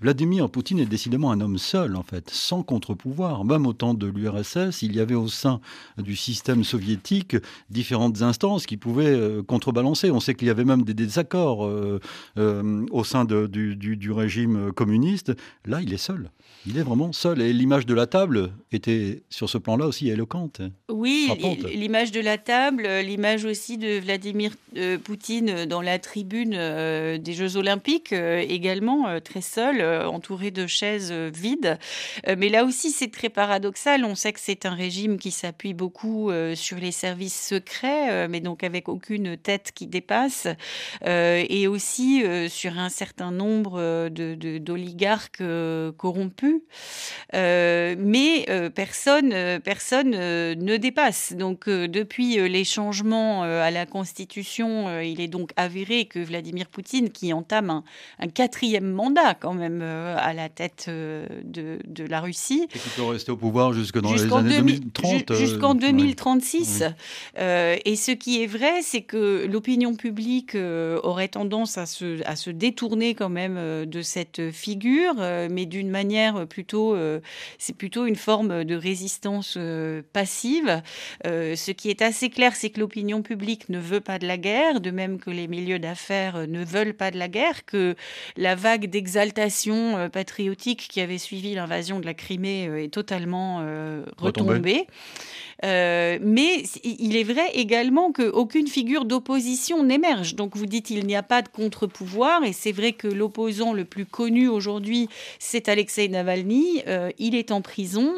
Vladimir 0.00 0.50
Poutine 0.50 0.80
est 0.80 0.86
décidément 0.86 1.30
un 1.30 1.40
homme 1.40 1.58
seul, 1.58 1.96
en 1.96 2.02
fait, 2.02 2.30
sans 2.30 2.62
contre-pouvoir. 2.62 3.44
Même 3.44 3.66
au 3.66 3.72
temps 3.72 3.94
de 3.94 4.06
l'URSS, 4.06 4.82
il 4.82 4.96
y 4.96 5.00
avait 5.00 5.14
au 5.14 5.28
sein 5.28 5.60
du 5.98 6.16
système 6.16 6.64
soviétique 6.64 7.36
différentes 7.70 8.22
instances 8.22 8.66
qui 8.66 8.76
pouvaient 8.76 9.06
euh, 9.06 9.42
contrebalancer. 9.42 10.10
On 10.10 10.20
sait 10.20 10.34
qu'il 10.34 10.48
y 10.48 10.50
avait 10.50 10.64
même 10.64 10.82
des 10.82 10.94
désaccords 10.94 11.66
euh, 11.66 12.00
euh, 12.38 12.86
au 12.90 13.04
sein 13.04 13.24
du, 13.24 13.76
du 13.76 14.12
régime 14.12 14.72
communiste. 14.72 15.32
Là, 15.66 15.80
il 15.82 15.92
est 15.92 15.98
seul. 15.98 16.30
Il 16.66 16.78
est 16.78 16.82
vraiment 16.82 17.12
seul. 17.12 17.40
Et 17.40 17.52
l'image 17.52 17.86
de 17.86 17.94
la 17.94 18.06
table 18.06 18.52
était, 18.70 19.22
sur 19.30 19.50
ce 19.50 19.58
plan-là, 19.58 19.86
aussi 19.86 20.08
éloquente. 20.08 20.60
Oui, 20.90 21.28
l'image 21.74 22.12
de 22.12 22.20
la 22.20 22.38
table, 22.38 22.88
l'image 23.04 23.44
aussi 23.44 23.78
de 23.78 23.98
Vladimir 23.98 24.52
Poutine 25.02 25.66
dans 25.66 25.82
la 25.82 25.98
tribune 25.98 26.50
des 26.50 27.32
Jeux 27.32 27.56
Olympiques, 27.56 27.81
euh, 28.12 28.38
également 28.38 29.20
très 29.20 29.40
seul, 29.40 29.82
entouré 30.06 30.50
de 30.50 30.66
chaises 30.66 31.12
vides. 31.12 31.78
mais 32.26 32.48
là 32.48 32.64
aussi, 32.64 32.90
c'est 32.90 33.10
très 33.10 33.28
paradoxal. 33.28 34.04
On 34.04 34.14
sait 34.14 34.32
que 34.32 34.40
c'est 34.40 34.66
un 34.66 34.74
régime 34.74 35.18
qui 35.18 35.30
s'appuie 35.30 35.74
beaucoup 35.74 36.30
sur 36.54 36.78
les 36.78 36.92
services 36.92 37.48
secrets, 37.48 38.28
mais 38.28 38.40
donc 38.40 38.64
avec 38.64 38.88
aucune 38.88 39.36
tête 39.36 39.72
qui 39.74 39.86
dépasse, 39.86 40.46
et 41.04 41.66
aussi 41.66 42.24
sur 42.48 42.78
un 42.78 42.88
certain 42.88 43.30
nombre 43.30 44.08
d'oligarques 44.08 45.42
corrompus 45.96 46.62
euh, 47.34 47.94
mais 47.98 48.46
euh, 48.48 48.70
personne, 48.70 49.32
euh, 49.32 49.58
personne 49.58 50.10
ne 50.10 50.76
dépasse. 50.76 51.32
Donc 51.32 51.68
depuis 51.68 52.36
les 52.48 52.64
changements 52.64 53.42
à 53.42 53.70
la 53.70 53.86
Constitution, 53.86 55.00
il 55.00 55.20
est 55.20 55.28
donc 55.28 55.50
avéré 55.56 56.06
que 56.06 56.18
Vladimir 56.18 56.66
Poutine, 56.68 57.10
qui 57.10 57.32
entame 57.32 57.70
un, 58.18 58.28
quatrième 58.28 58.90
mandat 58.90 59.34
quand 59.34 59.54
même 59.54 59.82
à 59.82 60.32
la 60.32 60.48
tête 60.48 60.86
de, 60.88 61.78
de, 61.84 62.04
la 62.04 62.20
Russie, 62.20 62.66
et 62.74 62.78
qui 62.78 62.88
peut 62.90 63.04
rester 63.04 63.32
au 63.32 63.36
pouvoir 63.36 63.72
jusque 63.72 64.00
dans 64.00 64.12
les 64.12 64.32
années 64.32 64.56
2030, 64.56 65.34
jusqu'en 65.34 65.74
2036. 65.74 66.84
et 67.36 67.96
ce 67.96 68.10
qui 68.12 68.42
est 68.42 68.46
vrai, 68.46 68.82
c'est 68.82 69.02
que 69.02 69.46
l'opinion 69.46 69.94
publique 69.94 70.56
aurait 70.56 71.28
tendance 71.28 71.78
à 71.78 71.86
se, 71.86 72.22
à 72.26 72.36
se 72.36 72.50
détourner 72.50 73.14
quand 73.14 73.28
même 73.28 73.86
de 73.86 74.02
cette 74.02 74.50
figure, 74.50 75.14
mais 75.50 75.66
d'une 75.66 75.90
manière 75.90 76.46
plutôt, 76.46 76.94
euh, 76.94 77.20
c'est 77.58 77.76
plutôt 77.76 78.06
une 78.06 78.16
forme 78.16 78.64
de 78.64 78.74
résistance 78.74 79.54
euh, 79.56 80.02
passive. 80.12 80.82
Euh, 81.26 81.56
ce 81.56 81.70
qui 81.70 81.90
est 81.90 82.02
assez 82.02 82.30
clair, 82.30 82.54
c'est 82.54 82.70
que 82.70 82.80
l'opinion 82.80 83.22
publique 83.22 83.68
ne 83.68 83.78
veut 83.78 84.00
pas 84.00 84.18
de 84.18 84.26
la 84.26 84.38
guerre, 84.38 84.80
de 84.80 84.90
même 84.90 85.18
que 85.18 85.30
les 85.30 85.48
milieux 85.48 85.78
d'affaires 85.78 86.46
ne 86.46 86.64
veulent 86.64 86.94
pas 86.94 87.10
de 87.10 87.18
la 87.18 87.28
guerre, 87.28 87.61
que 87.66 87.94
la 88.36 88.54
vague 88.54 88.88
d'exaltation 88.90 90.08
patriotique 90.10 90.88
qui 90.88 91.00
avait 91.00 91.18
suivi 91.18 91.54
l'invasion 91.54 92.00
de 92.00 92.06
la 92.06 92.14
Crimée 92.14 92.64
est 92.84 92.92
totalement 92.92 93.64
retombée. 94.16 94.86
Euh, 95.64 96.18
mais 96.20 96.64
il 96.82 97.16
est 97.16 97.22
vrai 97.22 97.50
également 97.54 98.12
qu'aucune 98.12 98.66
figure 98.66 99.04
d'opposition 99.04 99.84
n'émerge. 99.84 100.34
Donc 100.34 100.56
vous 100.56 100.66
dites 100.66 100.90
il 100.90 101.06
n'y 101.06 101.14
a 101.14 101.22
pas 101.22 101.42
de 101.42 101.48
contre-pouvoir, 101.48 102.44
et 102.44 102.52
c'est 102.52 102.72
vrai 102.72 102.92
que 102.92 103.06
l'opposant 103.06 103.72
le 103.72 103.84
plus 103.84 104.06
connu 104.06 104.48
aujourd'hui, 104.48 105.08
c'est 105.38 105.68
Alexei 105.68 106.08
Navalny. 106.08 106.82
Euh, 106.88 107.10
il 107.18 107.34
est 107.34 107.52
en 107.52 107.60
prison. 107.60 108.12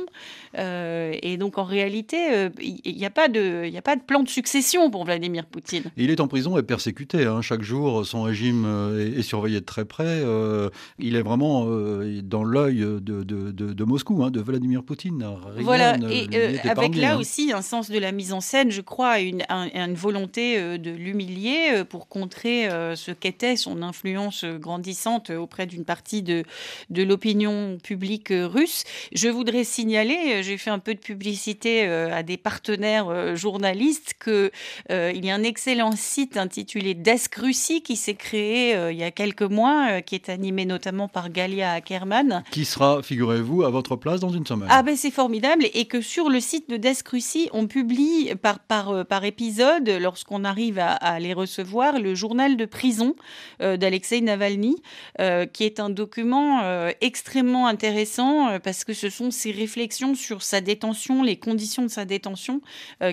Euh, 0.57 1.17
et 1.21 1.37
donc 1.37 1.59
en 1.59 1.65
réalité, 1.65 2.49
il 2.63 2.95
n'y 2.97 3.05
a, 3.05 3.11
pas 3.11 3.29
de, 3.29 3.77
a 3.77 3.83
pas 3.83 3.97
de 3.97 4.03
plan 4.03 4.23
de 4.23 4.29
succession 4.29 4.89
pour 4.89 5.05
Vladimir 5.05 5.47
Poutine. 5.47 5.83
il 5.97 6.11
est 6.11 6.21
en 6.21 6.29
prison 6.29 6.57
et 6.57 6.63
persécuté. 6.63 7.25
Hein. 7.25 7.43
Chaque 7.43 7.63
jour, 7.63 8.07
son 8.07 8.23
régime 8.23 8.65
est, 9.17 9.23
surveillé 9.23 9.61
de 9.61 9.65
très 9.65 9.85
près. 9.85 10.23
il 10.99 11.17
est 11.17 11.23
vraiment 11.23 11.67
dans 12.23 12.45
l'œil 12.45 12.79
de, 12.79 13.01
de, 13.01 13.51
de, 13.51 13.85
Moscou, 13.85 14.23
hein, 14.23 14.31
de 14.31 14.41
Vladimir 14.41 14.85
Poutine. 14.85 15.27
voilà, 15.61 15.97
et 16.09 16.61
avec 16.69 16.95
là 16.97 17.17
hein. 17.17 17.23
Aussi 17.35 17.53
un 17.53 17.63
sens 17.63 17.91
de 17.91 17.99
la 17.99 18.13
mise 18.13 18.33
en 18.33 18.41
scène, 18.41 18.71
je 18.71 18.81
crois, 18.81 19.19
une, 19.19 19.43
une 19.51 19.95
volonté 19.95 20.57
euh, 20.57 20.79
de 20.79 20.91
l'humilier 20.91 21.71
euh, 21.73 21.85
pour 21.85 22.07
contrer 22.07 22.69
euh, 22.69 22.95
ce 22.95 23.11
qu'était 23.11 23.57
son 23.57 23.83
influence 23.83 24.45
grandissante 24.45 25.31
auprès 25.31 25.67
d'une 25.67 25.85
partie 25.85 26.23
de, 26.23 26.45
de 26.91 27.03
l'opinion 27.03 27.79
publique 27.83 28.29
russe. 28.31 28.85
Je 29.13 29.29
voudrais 29.29 29.65
signaler, 29.65 30.43
j'ai 30.45 30.57
fait 30.59 30.71
un 30.71 30.79
peu 30.79 30.95
de 30.95 31.01
publicité 31.01 31.85
à 31.87 32.23
des 32.23 32.37
partenaires 32.37 33.37
journalistes, 33.37 34.15
qu'il 34.23 34.51
il 34.91 35.25
y 35.25 35.31
a 35.31 35.35
un 35.35 35.43
excellent 35.43 35.93
site 35.97 36.37
intitulé 36.37 36.95
Desk 36.95 37.35
Russie 37.37 37.83
qui 37.83 37.97
s'est 37.97 38.15
créé 38.15 38.75
il 38.91 38.97
y 38.97 39.03
a 39.03 39.11
quelques 39.11 39.43
mois, 39.43 40.03
qui 40.03 40.15
est 40.15 40.29
animé 40.29 40.67
notamment 40.67 41.09
par 41.09 41.31
Galia 41.31 41.73
Ackerman. 41.73 42.45
Qui 42.51 42.65
sera, 42.65 43.03
figurez-vous, 43.03 43.63
à 43.65 43.71
votre 43.71 43.97
place 43.97 44.21
dans 44.21 44.31
une 44.31 44.47
semaine. 44.47 44.69
Ah 44.71 44.83
ben 44.83 44.97
c'est 44.97 45.11
formidable 45.11 45.67
et 45.73 45.87
que 45.87 46.01
sur 46.01 46.29
le 46.29 46.41
site 46.41 46.69
de 46.69 46.77
Desk 46.77 47.14
On 47.53 47.69
publie 47.69 48.35
par, 48.43 48.59
par, 48.59 48.91
euh, 48.91 49.21
épisode, 49.23 49.89
lorsqu'on 49.89 50.45
arrive 50.45 50.81
à, 50.81 51.21
les 51.21 51.33
recevoir, 51.33 52.01
le 52.01 52.15
journal 52.15 52.57
de 52.57 52.65
prison 52.65 53.15
euh, 53.63 53.77
d'Alexei 53.77 54.21
Navalny, 54.21 54.77
euh, 55.21 55.47
qui 55.47 55.63
est 55.65 55.79
un 55.79 55.91
document 55.91 56.63
extrêmement 57.01 57.67
intéressant 57.67 58.59
parce 58.61 58.85
que 58.85 58.93
ce 58.93 59.11
sont 59.11 59.31
ses 59.31 59.53
réflexions 59.53 60.15
sur 60.15 60.43
sa 60.43 60.61
détention, 60.61 61.23
les 61.23 61.37
conditions 61.37 61.83
de 61.83 61.89
sa 61.89 62.05
détention, 62.05 62.61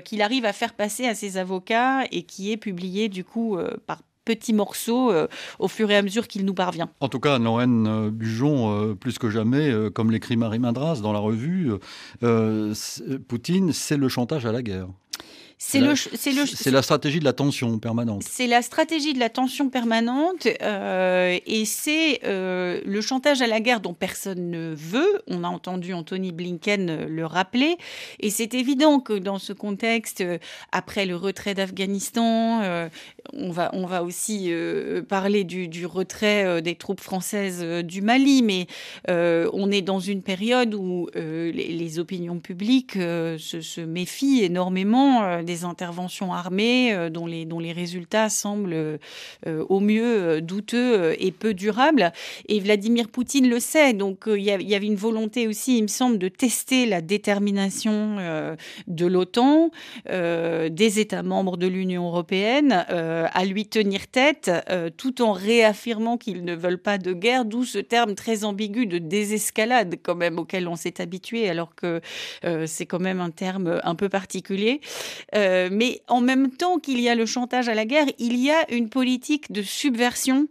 qu'il 0.06 0.22
arrive 0.22 0.46
à 0.46 0.54
faire 0.54 0.74
passer 0.74 1.06
à 1.06 1.16
ses 1.16 1.38
avocats 1.38 2.04
et 2.12 2.24
qui 2.24 2.52
est 2.52 2.58
publié 2.58 3.10
du 3.10 3.24
coup 3.24 3.58
par 3.86 4.02
petits 4.36 4.54
morceaux 4.54 5.12
au 5.60 5.68
fur 5.68 5.90
et 5.92 5.98
à 5.98 6.02
mesure 6.02 6.28
qu'il 6.28 6.46
nous 6.46 6.54
parvient. 6.54 6.90
En 7.00 7.10
tout 7.10 7.20
cas, 7.20 7.40
Lorraine 7.40 8.10
Bujon, 8.10 8.96
plus 8.96 9.18
que 9.18 9.30
jamais, 9.30 9.72
comme 9.94 10.12
l'écrit 10.12 10.38
Marie 10.38 10.60
Madras 10.60 11.02
dans 11.02 11.14
la 11.14 11.20
revue, 11.20 11.72
Poutine, 13.28 13.74
c'est 13.74 13.98
le 13.98 14.10
chantage 14.10 14.46
à 14.46 14.52
la 14.52 14.62
guerre. 14.62 14.88
C'est 15.64 15.80
le, 15.80 16.72
la 16.72 16.82
stratégie 16.82 17.20
de 17.20 17.24
la 17.24 17.34
tension 17.34 17.78
permanente. 17.78 18.24
C'est 18.28 18.48
la 18.48 18.64
stratégie 18.64 19.14
de 19.14 19.20
la 19.20 19.30
tension 19.30 19.70
permanente 19.70 20.48
euh, 20.64 21.38
et 21.46 21.66
c'est 21.66 22.20
euh, 22.26 22.82
le 22.84 23.00
chantage 23.00 23.44
à 23.44 23.48
la 23.48 23.60
guerre 23.60 23.80
dont 23.80 23.94
personne 23.94 24.50
ne 24.50 24.74
veut. 24.74 25.22
On 25.28 25.44
a 25.44 25.48
entendu 25.48 25.94
Anthony 25.94 26.32
Blinken 26.32 27.06
le 27.06 27.26
rappeler 27.28 27.78
et 28.20 28.32
c'est 28.32 28.56
évident 28.56 29.00
que 29.00 29.14
dans 29.14 29.38
ce 29.38 29.54
contexte, 29.54 30.24
après 30.72 31.06
le 31.06 31.16
retrait 31.16 31.54
d'Afghanistan, 31.54 32.62
euh, 32.64 32.90
on 33.32 33.52
va 33.52 33.70
on 33.74 33.86
va 33.86 34.04
aussi 34.04 34.52
parler 35.08 35.44
du, 35.44 35.68
du 35.68 35.86
retrait 35.86 36.62
des 36.64 36.74
troupes 36.74 37.02
françaises 37.02 37.64
du 37.84 38.02
Mali, 38.02 38.42
mais 38.42 38.66
on 39.08 39.72
est 39.72 39.84
dans 39.84 40.00
une 40.00 40.24
période 40.24 40.74
où 40.74 41.08
les, 41.14 41.52
les, 41.52 42.00
opinions 42.00 42.40
publiques 42.40 42.94
se, 42.94 43.38
se, 43.38 43.82
méfient 43.82 44.44
énormément 44.44 45.44
des 45.44 45.51
interventions 45.64 46.34
armées 46.34 46.94
euh, 46.94 47.10
dont, 47.10 47.26
les, 47.26 47.46
dont 47.46 47.60
les 47.60 47.72
résultats 47.72 48.30
semblent 48.30 48.74
euh, 48.74 48.98
au 49.46 49.80
mieux 49.80 50.04
euh, 50.04 50.42
douteux 50.42 51.16
et 51.20 51.32
peu 51.32 51.54
durables. 51.54 52.12
Et 52.48 52.60
Vladimir 52.60 53.10
Poutine 53.10 53.50
le 53.50 53.60
sait. 53.60 53.94
Donc 53.94 54.24
il 54.28 54.42
y, 54.42 54.52
avait 54.52 54.86
une 54.86 54.96
volonté 54.96 55.48
aussi, 55.48 55.78
il 55.78 55.84
me 55.84 55.88
semble, 55.88 56.18
de 56.18 56.28
tester 56.28 56.86
la 56.86 57.02
détermination 57.02 58.18
de 58.88 59.06
l'OTAN, 59.06 59.72
des 60.08 61.00
États 61.00 61.24
membres 61.24 61.58
de 61.58 61.68
l'Union 61.68 62.08
européenne, 62.08 62.86
à 62.90 63.46
lui 63.46 63.68
tenir 63.68 64.08
tête, 64.08 64.52
tout 64.98 65.22
en 65.22 65.32
réaffirmant 65.32 66.18
qu'ils 66.18 66.44
ne 66.44 66.56
veulent 66.56 66.82
pas 66.82 66.98
de 66.98 67.14
guerre, 67.14 67.46
d'où 67.46 67.64
ce 67.64 67.80
terme 67.80 68.16
très 68.16 68.44
ambigu 68.44 68.86
de 68.86 68.98
désescalade 68.98 69.96
quand 70.02 70.16
même 70.16 70.40
auquel 70.40 70.68
on 70.68 70.76
s'est 70.76 71.02
habitué, 71.02 71.50
alors 71.50 71.76
que 71.76 72.02
c'est 72.66 72.86
quand 72.86 73.02
même 73.02 73.22
un 73.22 73.32
terme 73.32 73.80
un 73.84 73.96
peu 73.96 74.10
particulier. 74.10 74.82
Euh, 75.42 75.70
mais 75.72 76.02
en 76.08 76.22
même 76.22 76.52
temps 76.52 76.80
qu'il 76.80 77.00
y 77.00 77.10
a 77.10 77.16
le 77.16 77.26
chantage 77.26 77.68
à 77.68 77.74
la 77.74 77.86
guerre, 77.86 78.06
il 78.20 78.38
y 78.38 78.52
a 78.52 78.72
une 78.72 78.90
politique 78.90 79.52
de 79.52 79.62
subversion 79.62 80.48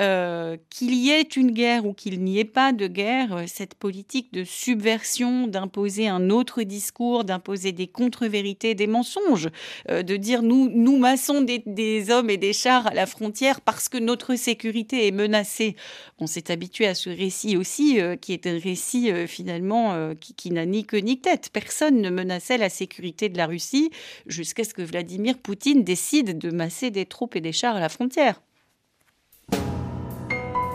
euh, 0.00 0.56
qu'il 0.70 0.92
y 0.94 1.10
ait 1.10 1.22
une 1.22 1.52
guerre 1.52 1.86
ou 1.86 1.92
qu'il 1.92 2.22
n'y 2.24 2.40
ait 2.40 2.44
pas 2.44 2.72
de 2.72 2.88
guerre, 2.88 3.36
euh, 3.36 3.44
cette 3.46 3.74
politique 3.74 4.32
de 4.32 4.42
subversion, 4.42 5.46
d'imposer 5.46 6.08
un 6.08 6.30
autre 6.30 6.64
discours, 6.64 7.22
d'imposer 7.22 7.70
des 7.70 7.86
contre-vérités, 7.86 8.74
des 8.74 8.88
mensonges, 8.88 9.50
euh, 9.90 10.02
de 10.02 10.16
dire 10.16 10.42
nous, 10.42 10.68
nous 10.68 10.98
massons 10.98 11.42
des, 11.42 12.10
hommes 12.10 12.28
et 12.28 12.38
des 12.38 12.52
chars 12.52 12.88
à 12.88 12.94
la 12.94 13.06
frontière 13.06 13.60
parce 13.60 13.88
que 13.88 13.98
notre 13.98 14.34
sécurité 14.34 15.06
est 15.06 15.12
menacée. 15.12 15.76
On 16.18 16.26
s'est 16.26 16.50
habitué 16.50 16.88
à 16.88 16.94
ce 16.94 17.10
récit 17.10 17.56
aussi, 17.56 17.98
qui 18.20 18.32
est 18.32 18.46
un 18.46 18.58
récit 18.58 19.10
finalement 19.26 20.14
qui, 20.20 20.34
qui 20.34 20.50
n'a 20.50 20.66
ni 20.66 20.84
queue 20.84 20.98
ni 20.98 21.20
tête. 21.20 21.50
Personne 21.52 22.00
ne 22.00 22.10
menaçait 22.10 22.58
la 22.58 22.68
sécurité 22.68 23.28
de 23.28 23.38
la 23.38 23.46
Russie 23.46 23.90
jusqu'à 24.26 24.64
ce 24.64 24.74
que 24.74 24.82
Vladimir 24.82 25.38
Poutine 25.38 25.84
décide 25.84 26.38
de 26.38 26.50
masser 26.50 26.90
des 26.90 27.06
troupes 27.06 27.36
et 27.36 27.40
des 27.40 27.52
chars 27.52 27.76
à 27.76 27.80
la 27.80 27.88
frontière. 27.88 28.40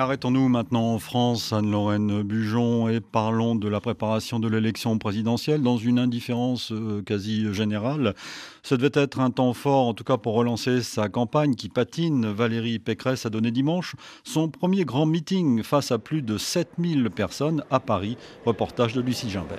Arrêtons-nous 0.00 0.48
maintenant 0.48 0.94
en 0.94 1.00
France, 1.00 1.52
Anne-Lorraine 1.52 2.22
Bujon, 2.22 2.88
et 2.88 3.00
parlons 3.00 3.56
de 3.56 3.66
la 3.66 3.80
préparation 3.80 4.38
de 4.38 4.46
l'élection 4.46 4.96
présidentielle 4.96 5.60
dans 5.60 5.76
une 5.76 5.98
indifférence 5.98 6.70
euh, 6.70 7.02
quasi 7.02 7.52
générale. 7.52 8.14
Ce 8.62 8.76
devait 8.76 8.92
être 8.94 9.18
un 9.18 9.32
temps 9.32 9.52
fort, 9.54 9.88
en 9.88 9.94
tout 9.94 10.04
cas 10.04 10.16
pour 10.16 10.34
relancer 10.34 10.82
sa 10.82 11.08
campagne 11.08 11.56
qui 11.56 11.68
patine. 11.68 12.30
Valérie 12.30 12.78
Pécresse 12.78 13.26
a 13.26 13.28
donné 13.28 13.50
dimanche 13.50 13.96
son 14.22 14.48
premier 14.48 14.84
grand 14.84 15.04
meeting 15.04 15.64
face 15.64 15.90
à 15.90 15.98
plus 15.98 16.22
de 16.22 16.38
7000 16.38 17.10
personnes 17.10 17.64
à 17.68 17.80
Paris. 17.80 18.16
Reportage 18.46 18.92
de 18.92 19.00
Lucie 19.00 19.28
Gimbert. 19.28 19.58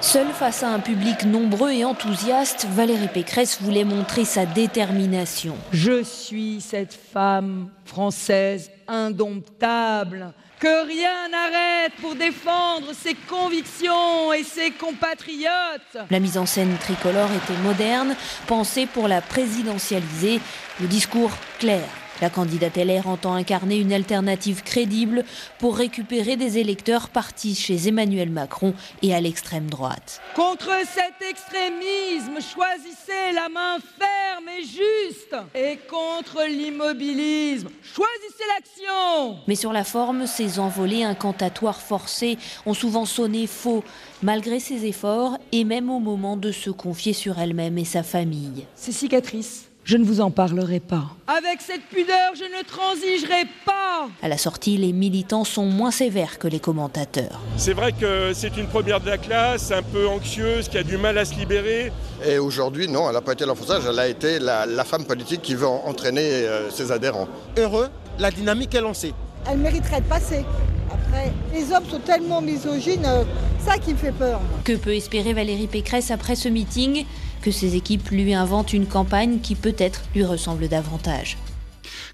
Seule 0.00 0.32
face 0.32 0.64
à 0.64 0.74
un 0.74 0.80
public 0.80 1.24
nombreux 1.24 1.70
et 1.70 1.84
enthousiaste, 1.84 2.66
Valérie 2.72 3.06
Pécresse 3.14 3.62
voulait 3.62 3.84
montrer 3.84 4.24
sa 4.24 4.44
détermination. 4.44 5.54
Je 5.70 6.02
suis 6.02 6.60
cette 6.60 6.94
femme 6.94 7.68
française 7.84 8.72
indomptable 8.88 10.32
que 10.58 10.86
rien 10.86 11.28
n'arrête 11.28 11.92
pour 12.00 12.14
défendre 12.14 12.92
ses 12.92 13.14
convictions 13.14 14.32
et 14.32 14.42
ses 14.42 14.72
compatriotes. 14.72 15.98
La 16.10 16.18
mise 16.18 16.36
en 16.36 16.46
scène 16.46 16.76
tricolore 16.80 17.30
était 17.32 17.60
moderne, 17.62 18.16
pensée 18.46 18.86
pour 18.86 19.06
la 19.06 19.20
présidentialiser, 19.20 20.40
le 20.80 20.86
discours 20.88 21.30
clair. 21.58 21.84
La 22.20 22.30
candidate 22.30 22.76
LR 22.76 23.06
entend 23.06 23.34
incarner 23.34 23.78
une 23.78 23.92
alternative 23.92 24.62
crédible 24.64 25.24
pour 25.58 25.76
récupérer 25.76 26.36
des 26.36 26.58
électeurs 26.58 27.10
partis 27.10 27.54
chez 27.54 27.88
Emmanuel 27.88 28.30
Macron 28.30 28.74
et 29.02 29.14
à 29.14 29.20
l'extrême 29.20 29.70
droite. 29.70 30.20
Contre 30.34 30.70
cet 30.84 31.28
extrémisme, 31.28 32.38
choisissez 32.40 33.32
la 33.34 33.48
main 33.48 33.78
ferme 33.98 34.48
et 34.48 34.62
juste. 34.62 35.36
Et 35.54 35.78
contre 35.88 36.44
l'immobilisme, 36.48 37.68
choisissez 37.82 38.44
l'action. 38.56 39.38
Mais 39.46 39.54
sur 39.54 39.72
la 39.72 39.84
forme, 39.84 40.26
ces 40.26 40.58
envolées 40.58 41.04
incantatoires 41.04 41.80
forcées 41.80 42.36
ont 42.66 42.74
souvent 42.74 43.04
sonné 43.04 43.46
faux, 43.46 43.84
malgré 44.22 44.58
ses 44.58 44.86
efforts 44.86 45.38
et 45.52 45.62
même 45.64 45.88
au 45.88 46.00
moment 46.00 46.36
de 46.36 46.50
se 46.50 46.70
confier 46.70 47.12
sur 47.12 47.38
elle-même 47.38 47.78
et 47.78 47.84
sa 47.84 48.02
famille. 48.02 48.66
Ces 48.74 48.92
cicatrices 48.92 49.67
je 49.88 49.96
ne 49.96 50.04
vous 50.04 50.20
en 50.20 50.30
parlerai 50.30 50.80
pas. 50.80 51.16
Avec 51.26 51.62
cette 51.62 51.80
pudeur, 51.84 52.34
je 52.34 52.44
ne 52.44 52.62
transigerai 52.62 53.44
pas. 53.64 54.08
À 54.20 54.28
la 54.28 54.36
sortie, 54.36 54.76
les 54.76 54.92
militants 54.92 55.44
sont 55.44 55.64
moins 55.64 55.90
sévères 55.90 56.38
que 56.38 56.46
les 56.46 56.60
commentateurs. 56.60 57.40
C'est 57.56 57.72
vrai 57.72 57.92
que 57.92 58.32
c'est 58.34 58.58
une 58.58 58.66
première 58.66 59.00
de 59.00 59.08
la 59.08 59.16
classe, 59.16 59.72
un 59.72 59.82
peu 59.82 60.06
anxieuse, 60.06 60.68
qui 60.68 60.76
a 60.76 60.82
du 60.82 60.98
mal 60.98 61.16
à 61.16 61.24
se 61.24 61.34
libérer. 61.36 61.90
Et 62.26 62.38
aujourd'hui, 62.38 62.86
non, 62.86 63.08
elle 63.08 63.14
n'a 63.14 63.22
pas 63.22 63.32
été 63.32 63.46
l'enfonçage, 63.46 63.84
elle 63.88 63.98
a 63.98 64.06
été 64.08 64.38
la, 64.38 64.84
femme 64.84 65.06
politique 65.06 65.40
qui 65.40 65.54
veut 65.54 65.66
entraîner 65.66 66.20
euh, 66.20 66.70
ses 66.70 66.92
adhérents. 66.92 67.26
Heureux, 67.56 67.88
la 68.18 68.30
dynamique 68.30 68.74
est 68.74 68.82
lancée. 68.82 69.14
Elle 69.50 69.56
mériterait 69.56 70.02
de 70.02 70.06
passer. 70.06 70.44
Après, 70.92 71.32
les 71.54 71.72
hommes 71.72 71.88
sont 71.88 72.00
tellement 72.00 72.42
misogynes, 72.42 73.06
euh, 73.06 73.24
ça 73.64 73.78
qui 73.78 73.92
me 73.94 73.98
fait 73.98 74.12
peur. 74.12 74.42
Que 74.64 74.76
peut 74.76 74.94
espérer 74.94 75.32
Valérie 75.32 75.66
Pécresse 75.66 76.10
après 76.10 76.36
ce 76.36 76.50
meeting? 76.50 77.06
Que 77.40 77.50
ses 77.50 77.76
équipes 77.76 78.08
lui 78.10 78.34
inventent 78.34 78.72
une 78.72 78.86
campagne 78.86 79.40
qui 79.40 79.54
peut-être 79.54 80.02
lui 80.14 80.24
ressemble 80.24 80.68
davantage. 80.68 81.36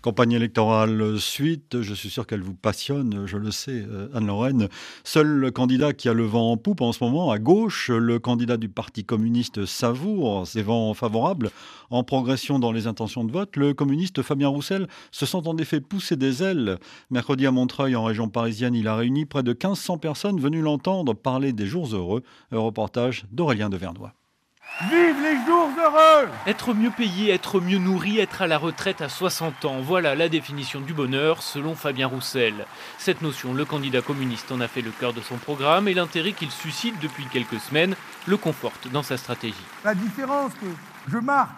Campagne 0.05 0.33
électorale 0.33 1.19
suite, 1.19 1.81
je 1.81 1.95
suis 1.95 2.11
sûr 2.11 2.27
qu'elle 2.27 2.43
vous 2.43 2.55
passionne, 2.55 3.27
je 3.27 3.39
le 3.39 3.51
sais, 3.51 3.87
euh, 3.89 4.09
Anne-Lorraine. 4.13 4.69
Seul 5.03 5.51
candidat 5.51 5.95
qui 5.95 6.11
a 6.11 6.13
le 6.13 6.25
vent 6.25 6.53
en 6.53 6.57
poupe 6.59 6.83
en 6.83 6.93
ce 6.93 7.03
moment, 7.03 7.31
à 7.31 7.39
gauche, 7.39 7.89
le 7.91 8.19
candidat 8.19 8.59
du 8.59 8.69
Parti 8.69 9.05
communiste 9.05 9.65
savoure 9.65 10.47
ses 10.47 10.63
vents 10.63 10.93
favorables. 10.93 11.51
En 11.89 12.05
progression 12.05 12.59
dans 12.59 12.71
les 12.71 12.87
intentions 12.87 13.25
de 13.25 13.33
vote, 13.33 13.57
le 13.57 13.73
communiste 13.73 14.21
Fabien 14.21 14.49
Roussel 14.49 14.89
se 15.11 15.27
sent 15.27 15.47
en 15.47 15.57
effet 15.57 15.81
pousser 15.81 16.17
des 16.17 16.43
ailes. 16.43 16.79
Mercredi 17.11 17.47
à 17.47 17.51
Montreuil, 17.51 17.97
en 17.97 18.05
région 18.05 18.29
parisienne, 18.29 18.75
il 18.75 18.89
a 18.89 18.97
réuni 18.97 19.25
près 19.25 19.43
de 19.43 19.53
1500 19.53 19.97
personnes 19.99 20.41
venues 20.41 20.61
l'entendre 20.61 21.15
parler 21.15 21.55
des 21.55 21.67
jours 21.67 21.95
heureux. 21.95 22.23
Un 22.53 22.59
reportage 22.59 23.25
d'Aurélien 23.33 23.71
de 23.71 23.77
Vernois. 23.77 24.13
Vive 24.91 25.23
les 25.23 25.37
jours 25.47 25.71
heureux 25.79 26.29
Être 26.49 26.75
mieux 26.75 26.91
payé, 26.91 27.33
être 27.33 27.61
mieux 27.61 27.79
nourri, 27.79 28.19
être 28.19 28.43
à 28.43 28.49
la 28.49 28.59
retraite 28.59 29.03
à 29.03 29.09
60 29.09 29.65
ans, 29.67 29.81
voilà 29.81 30.17
la 30.17 30.29
définition 30.29 30.81
du 30.81 30.93
bonheur 30.93 31.45
selon 31.45 31.77
Fabien 31.77 32.09
Roussel. 32.09 32.67
Cette 32.99 33.23
notion, 33.23 33.55
le 33.55 33.65
candidat 33.65 34.03
communiste 34.03 34.51
en 34.51 34.61
a 34.61 34.67
fait 34.67 34.83
le 34.83 34.91
cœur 34.91 35.13
de 35.13 35.21
son 35.21 35.37
programme 35.37 35.87
et 35.87 35.95
l'intérêt 35.95 36.33
qu'il 36.33 36.51
suscite 36.51 36.99
depuis 37.01 37.25
quelques 37.27 37.61
semaines 37.61 37.95
le 38.27 38.37
conforte 38.37 38.89
dans 38.91 39.05
sa 39.05 39.17
stratégie. 39.17 39.55
La 39.85 39.95
différence 39.95 40.53
que 40.55 40.67
je 41.09 41.19
marque, 41.19 41.55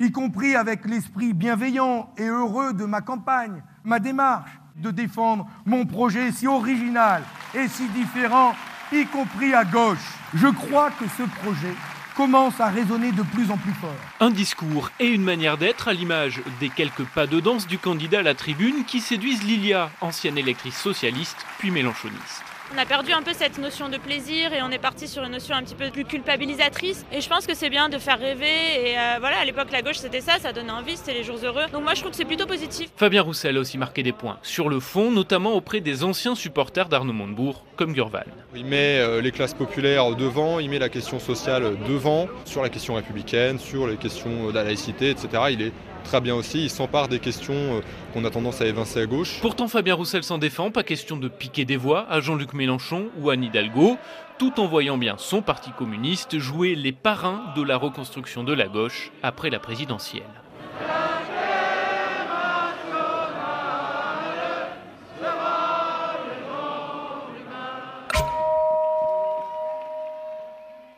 y 0.00 0.10
compris 0.10 0.56
avec 0.56 0.86
l'esprit 0.86 1.34
bienveillant 1.34 2.14
et 2.16 2.24
heureux 2.24 2.72
de 2.72 2.86
ma 2.86 3.02
campagne, 3.02 3.62
ma 3.84 3.98
démarche 3.98 4.50
de 4.76 4.90
défendre 4.90 5.46
mon 5.66 5.84
projet 5.84 6.32
si 6.32 6.46
original 6.46 7.22
et 7.54 7.68
si 7.68 7.86
différent, 7.88 8.54
y 8.90 9.04
compris 9.04 9.52
à 9.52 9.64
gauche. 9.64 10.14
Je 10.32 10.48
crois 10.48 10.90
que 10.92 11.04
ce 11.18 11.24
projet 11.42 11.74
commence 12.18 12.58
à 12.58 12.66
résonner 12.66 13.12
de 13.12 13.22
plus 13.22 13.48
en 13.48 13.56
plus 13.56 13.72
fort. 13.74 13.94
Un 14.18 14.30
discours 14.30 14.90
et 14.98 15.06
une 15.06 15.22
manière 15.22 15.56
d'être 15.56 15.86
à 15.86 15.92
l'image 15.92 16.42
des 16.58 16.68
quelques 16.68 17.04
pas 17.04 17.28
de 17.28 17.38
danse 17.38 17.68
du 17.68 17.78
candidat 17.78 18.18
à 18.18 18.22
la 18.22 18.34
tribune 18.34 18.84
qui 18.84 19.00
séduisent 19.00 19.44
Lilia, 19.44 19.88
ancienne 20.00 20.36
électrice 20.36 20.76
socialiste 20.76 21.46
puis 21.60 21.70
mélanchoniste. 21.70 22.42
On 22.74 22.76
a 22.76 22.84
perdu 22.84 23.12
un 23.12 23.22
peu 23.22 23.32
cette 23.32 23.56
notion 23.56 23.88
de 23.88 23.96
plaisir 23.96 24.52
et 24.52 24.60
on 24.60 24.70
est 24.70 24.78
parti 24.78 25.08
sur 25.08 25.22
une 25.22 25.32
notion 25.32 25.54
un 25.54 25.62
petit 25.62 25.74
peu 25.74 25.88
plus 25.90 26.04
culpabilisatrice. 26.04 27.06
Et 27.10 27.22
je 27.22 27.28
pense 27.28 27.46
que 27.46 27.54
c'est 27.54 27.70
bien 27.70 27.88
de 27.88 27.96
faire 27.96 28.18
rêver. 28.18 28.44
Et 28.44 28.98
euh, 28.98 29.16
voilà, 29.20 29.38
à 29.38 29.44
l'époque, 29.46 29.68
la 29.72 29.80
gauche, 29.80 29.96
c'était 29.96 30.20
ça, 30.20 30.38
ça 30.38 30.52
donnait 30.52 30.70
envie, 30.70 30.98
c'était 30.98 31.14
les 31.14 31.24
jours 31.24 31.38
heureux. 31.42 31.64
Donc 31.72 31.82
moi, 31.82 31.94
je 31.94 32.00
trouve 32.00 32.10
que 32.10 32.18
c'est 32.18 32.26
plutôt 32.26 32.46
positif. 32.46 32.90
Fabien 32.94 33.22
Roussel 33.22 33.56
a 33.56 33.60
aussi 33.60 33.78
marqué 33.78 34.02
des 34.02 34.12
points 34.12 34.38
sur 34.42 34.68
le 34.68 34.80
fond, 34.80 35.10
notamment 35.10 35.54
auprès 35.54 35.80
des 35.80 36.04
anciens 36.04 36.34
supporters 36.34 36.90
d'Arnaud 36.90 37.14
Montebourg, 37.14 37.64
comme 37.76 37.94
Gurval. 37.94 38.26
Il 38.54 38.66
met 38.66 38.98
euh, 38.98 39.22
les 39.22 39.32
classes 39.32 39.54
populaires 39.54 40.14
devant, 40.14 40.58
il 40.58 40.68
met 40.68 40.78
la 40.78 40.90
question 40.90 41.18
sociale 41.18 41.74
devant, 41.88 42.28
sur 42.44 42.62
la 42.62 42.68
question 42.68 42.94
républicaine, 42.94 43.58
sur 43.58 43.86
les 43.86 43.96
questions 43.96 44.48
de 44.48 44.52
la 44.52 44.64
laïcité, 44.64 45.08
etc. 45.08 45.28
Il 45.50 45.62
est 45.62 45.72
très 46.08 46.20
bien 46.22 46.34
aussi. 46.34 46.62
Il 46.64 46.70
s'empare 46.70 47.08
des 47.08 47.18
questions 47.18 47.54
euh, 47.54 47.80
qu'on 48.12 48.24
a 48.24 48.30
tendance 48.30 48.62
à 48.62 48.66
évincer 48.66 49.00
à 49.02 49.06
gauche. 49.06 49.40
Pourtant, 49.42 49.68
Fabien 49.68 49.94
Roussel 49.94 50.24
s'en 50.24 50.38
défend. 50.38 50.70
Pas 50.70 50.82
question 50.82 51.18
de 51.18 51.28
piquer 51.28 51.66
des 51.66 51.76
voix 51.76 52.06
à 52.08 52.20
Jean-Luc 52.20 52.54
Mélenchon 52.54 53.10
ou 53.18 53.28
à 53.28 53.34
Hidalgo, 53.34 53.98
tout 54.38 54.58
en 54.58 54.66
voyant 54.66 54.96
bien 54.96 55.16
son 55.18 55.42
parti 55.42 55.70
communiste 55.70 56.38
jouer 56.38 56.74
les 56.74 56.92
parrains 56.92 57.52
de 57.54 57.62
la 57.62 57.76
reconstruction 57.76 58.42
de 58.42 58.54
la 58.54 58.68
gauche 58.68 59.12
après 59.22 59.50
la 59.50 59.58
présidentielle. 59.58 60.22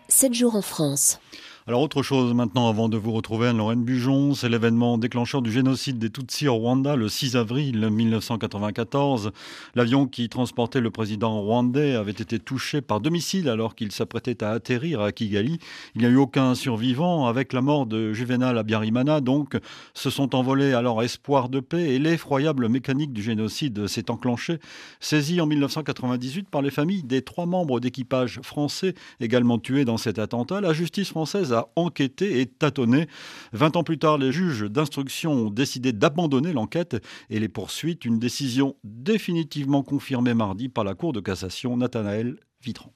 Sept 0.09 0.35
jours 0.35 0.55
en 0.55 0.63
France. 0.63 1.19
Alors 1.67 1.83
autre 1.83 2.03
chose 2.03 2.33
maintenant 2.33 2.71
avant 2.71 2.89
de 2.89 2.97
vous 2.97 3.13
retrouver 3.13 3.49
Anne-Lorraine 3.49 3.85
Bujon, 3.85 4.33
c'est 4.33 4.49
l'événement 4.49 4.97
déclencheur 4.97 5.43
du 5.43 5.53
génocide 5.53 5.99
des 5.99 6.09
Tutsis 6.09 6.49
au 6.49 6.55
Rwanda 6.55 6.97
le 6.97 7.07
6 7.11 7.37
avril 7.37 7.87
1994. 7.91 9.31
L'avion 9.75 10.07
qui 10.07 10.31
transportait 10.31 10.81
le 10.81 10.91
président 10.91 11.39
rwandais 11.39 11.97
avait 11.97 12.13
été 12.13 12.39
touché 12.39 12.81
par 12.81 13.03
domicile 13.03 13.47
alors 13.51 13.75
qu'il 13.75 13.93
s'apprêtait 13.93 14.43
à 14.43 14.53
atterrir 14.53 15.03
à 15.03 15.13
Kigali. 15.13 15.59
Il 15.95 16.01
n'y 16.01 16.07
a 16.07 16.11
eu 16.11 16.17
aucun 16.17 16.55
survivant 16.55 17.27
avec 17.27 17.53
la 17.53 17.61
mort 17.61 17.85
de 17.85 18.15
Juvenal 18.15 18.57
Abiyarimana 18.57 19.21
donc 19.21 19.59
se 19.93 20.09
sont 20.09 20.35
envolés 20.35 20.73
alors 20.73 21.03
espoir 21.03 21.51
de 21.51 21.61
paix 21.61 21.95
et 21.95 21.99
l'effroyable 21.99 22.71
mécanique 22.71 23.13
du 23.13 23.23
génocide 23.23 23.87
s'est 23.87 24.11
enclenchée. 24.11 24.61
Saisi 24.99 25.43
en 25.43 25.47
1998 25.47 26.49
par 26.49 26.63
les 26.63 26.71
familles 26.71 27.03
des 27.03 27.21
trois 27.21 27.45
membres 27.45 27.81
d'équipage 27.81 28.41
français 28.43 28.95
également 29.21 29.59
tués 29.59 29.85
dans 29.85 29.99
cet 29.99 30.19
attentat, 30.19 30.63
la 30.63 30.73
justice 30.73 31.11
française 31.11 31.51
a 31.53 31.60
enquêté 31.77 32.41
et 32.41 32.47
tâtonné. 32.47 33.07
Vingt 33.53 33.77
ans 33.77 33.83
plus 33.83 33.99
tard, 33.99 34.19
les 34.19 34.33
juges 34.33 34.63
d'instruction 34.63 35.33
ont 35.33 35.51
décidé 35.51 35.93
d'abandonner 35.93 36.53
l'enquête 36.53 36.97
et 37.29 37.41
les 37.41 37.49
poursuites. 37.49 38.05
Une 38.05 38.19
décision 38.19 38.77
définitivement 38.85 39.83
confirmée 39.83 40.35
mardi 40.35 40.69
par 40.69 40.85
la 40.85 40.95
Cour 40.95 41.13
de 41.13 41.21
cassation 41.21 41.77
Nathanaël 41.77 42.37
Vitran. 42.63 42.93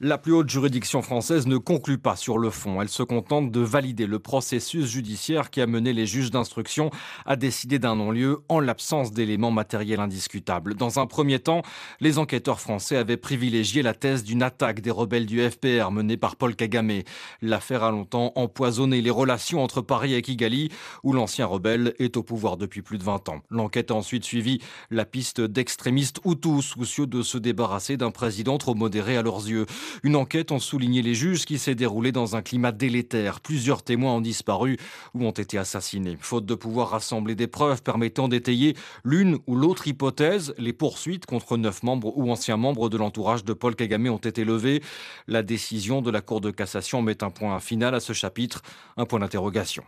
La 0.00 0.16
plus 0.16 0.32
haute 0.32 0.48
juridiction 0.48 1.02
française 1.02 1.48
ne 1.48 1.56
conclut 1.56 1.98
pas 1.98 2.14
sur 2.14 2.38
le 2.38 2.50
fond. 2.50 2.80
Elle 2.80 2.88
se 2.88 3.02
contente 3.02 3.50
de 3.50 3.58
valider 3.58 4.06
le 4.06 4.20
processus 4.20 4.86
judiciaire 4.86 5.50
qui 5.50 5.60
a 5.60 5.66
mené 5.66 5.92
les 5.92 6.06
juges 6.06 6.30
d'instruction 6.30 6.92
à 7.26 7.34
décider 7.34 7.80
d'un 7.80 7.96
non-lieu 7.96 8.44
en 8.48 8.60
l'absence 8.60 9.10
d'éléments 9.10 9.50
matériels 9.50 9.98
indiscutables. 9.98 10.76
Dans 10.76 11.00
un 11.00 11.06
premier 11.06 11.40
temps, 11.40 11.62
les 11.98 12.18
enquêteurs 12.18 12.60
français 12.60 12.96
avaient 12.96 13.16
privilégié 13.16 13.82
la 13.82 13.92
thèse 13.92 14.22
d'une 14.22 14.44
attaque 14.44 14.82
des 14.82 14.92
rebelles 14.92 15.26
du 15.26 15.40
FPR 15.40 15.90
menée 15.90 16.16
par 16.16 16.36
Paul 16.36 16.54
Kagame. 16.54 17.02
L'affaire 17.42 17.82
a 17.82 17.90
longtemps 17.90 18.30
empoisonné 18.36 19.02
les 19.02 19.10
relations 19.10 19.64
entre 19.64 19.80
Paris 19.80 20.14
et 20.14 20.22
Kigali, 20.22 20.70
où 21.02 21.12
l'ancien 21.12 21.46
rebelle 21.46 21.94
est 21.98 22.16
au 22.16 22.22
pouvoir 22.22 22.56
depuis 22.56 22.82
plus 22.82 22.98
de 22.98 23.02
20 23.02 23.30
ans. 23.30 23.40
L'enquête 23.50 23.90
a 23.90 23.94
ensuite 23.94 24.22
suivi 24.22 24.60
la 24.92 25.04
piste 25.04 25.40
d'extrémistes 25.40 26.20
Hutus 26.24 26.66
soucieux 26.66 27.08
de 27.08 27.22
se 27.22 27.36
débarrasser 27.36 27.96
d'un 27.96 28.12
président 28.12 28.58
trop 28.58 28.76
modéré 28.76 29.16
à 29.16 29.22
leurs 29.22 29.48
yeux. 29.48 29.66
Une 30.02 30.16
enquête, 30.16 30.52
ont 30.52 30.58
souligné 30.58 31.02
les 31.02 31.14
juges, 31.14 31.44
qui 31.44 31.58
s'est 31.58 31.74
déroulée 31.74 32.12
dans 32.12 32.36
un 32.36 32.42
climat 32.42 32.72
délétère. 32.72 33.40
Plusieurs 33.40 33.82
témoins 33.82 34.14
ont 34.14 34.20
disparu 34.20 34.76
ou 35.14 35.24
ont 35.24 35.32
été 35.32 35.58
assassinés. 35.58 36.16
Faute 36.20 36.46
de 36.46 36.54
pouvoir 36.54 36.90
rassembler 36.90 37.34
des 37.34 37.46
preuves 37.46 37.82
permettant 37.82 38.28
d'étayer 38.28 38.76
l'une 39.04 39.38
ou 39.46 39.56
l'autre 39.56 39.86
hypothèse, 39.86 40.54
les 40.58 40.72
poursuites 40.72 41.26
contre 41.26 41.56
neuf 41.56 41.82
membres 41.82 42.16
ou 42.16 42.30
anciens 42.30 42.56
membres 42.56 42.88
de 42.88 42.96
l'entourage 42.96 43.44
de 43.44 43.52
Paul 43.52 43.74
Kagame 43.76 44.08
ont 44.08 44.16
été 44.16 44.44
levées. 44.44 44.82
La 45.26 45.42
décision 45.42 46.02
de 46.02 46.10
la 46.10 46.20
Cour 46.20 46.40
de 46.40 46.50
cassation 46.50 47.02
met 47.02 47.22
un 47.22 47.30
point 47.30 47.58
final 47.60 47.94
à 47.94 48.00
ce 48.00 48.12
chapitre, 48.12 48.62
un 48.96 49.04
point 49.04 49.20
d'interrogation. 49.20 49.84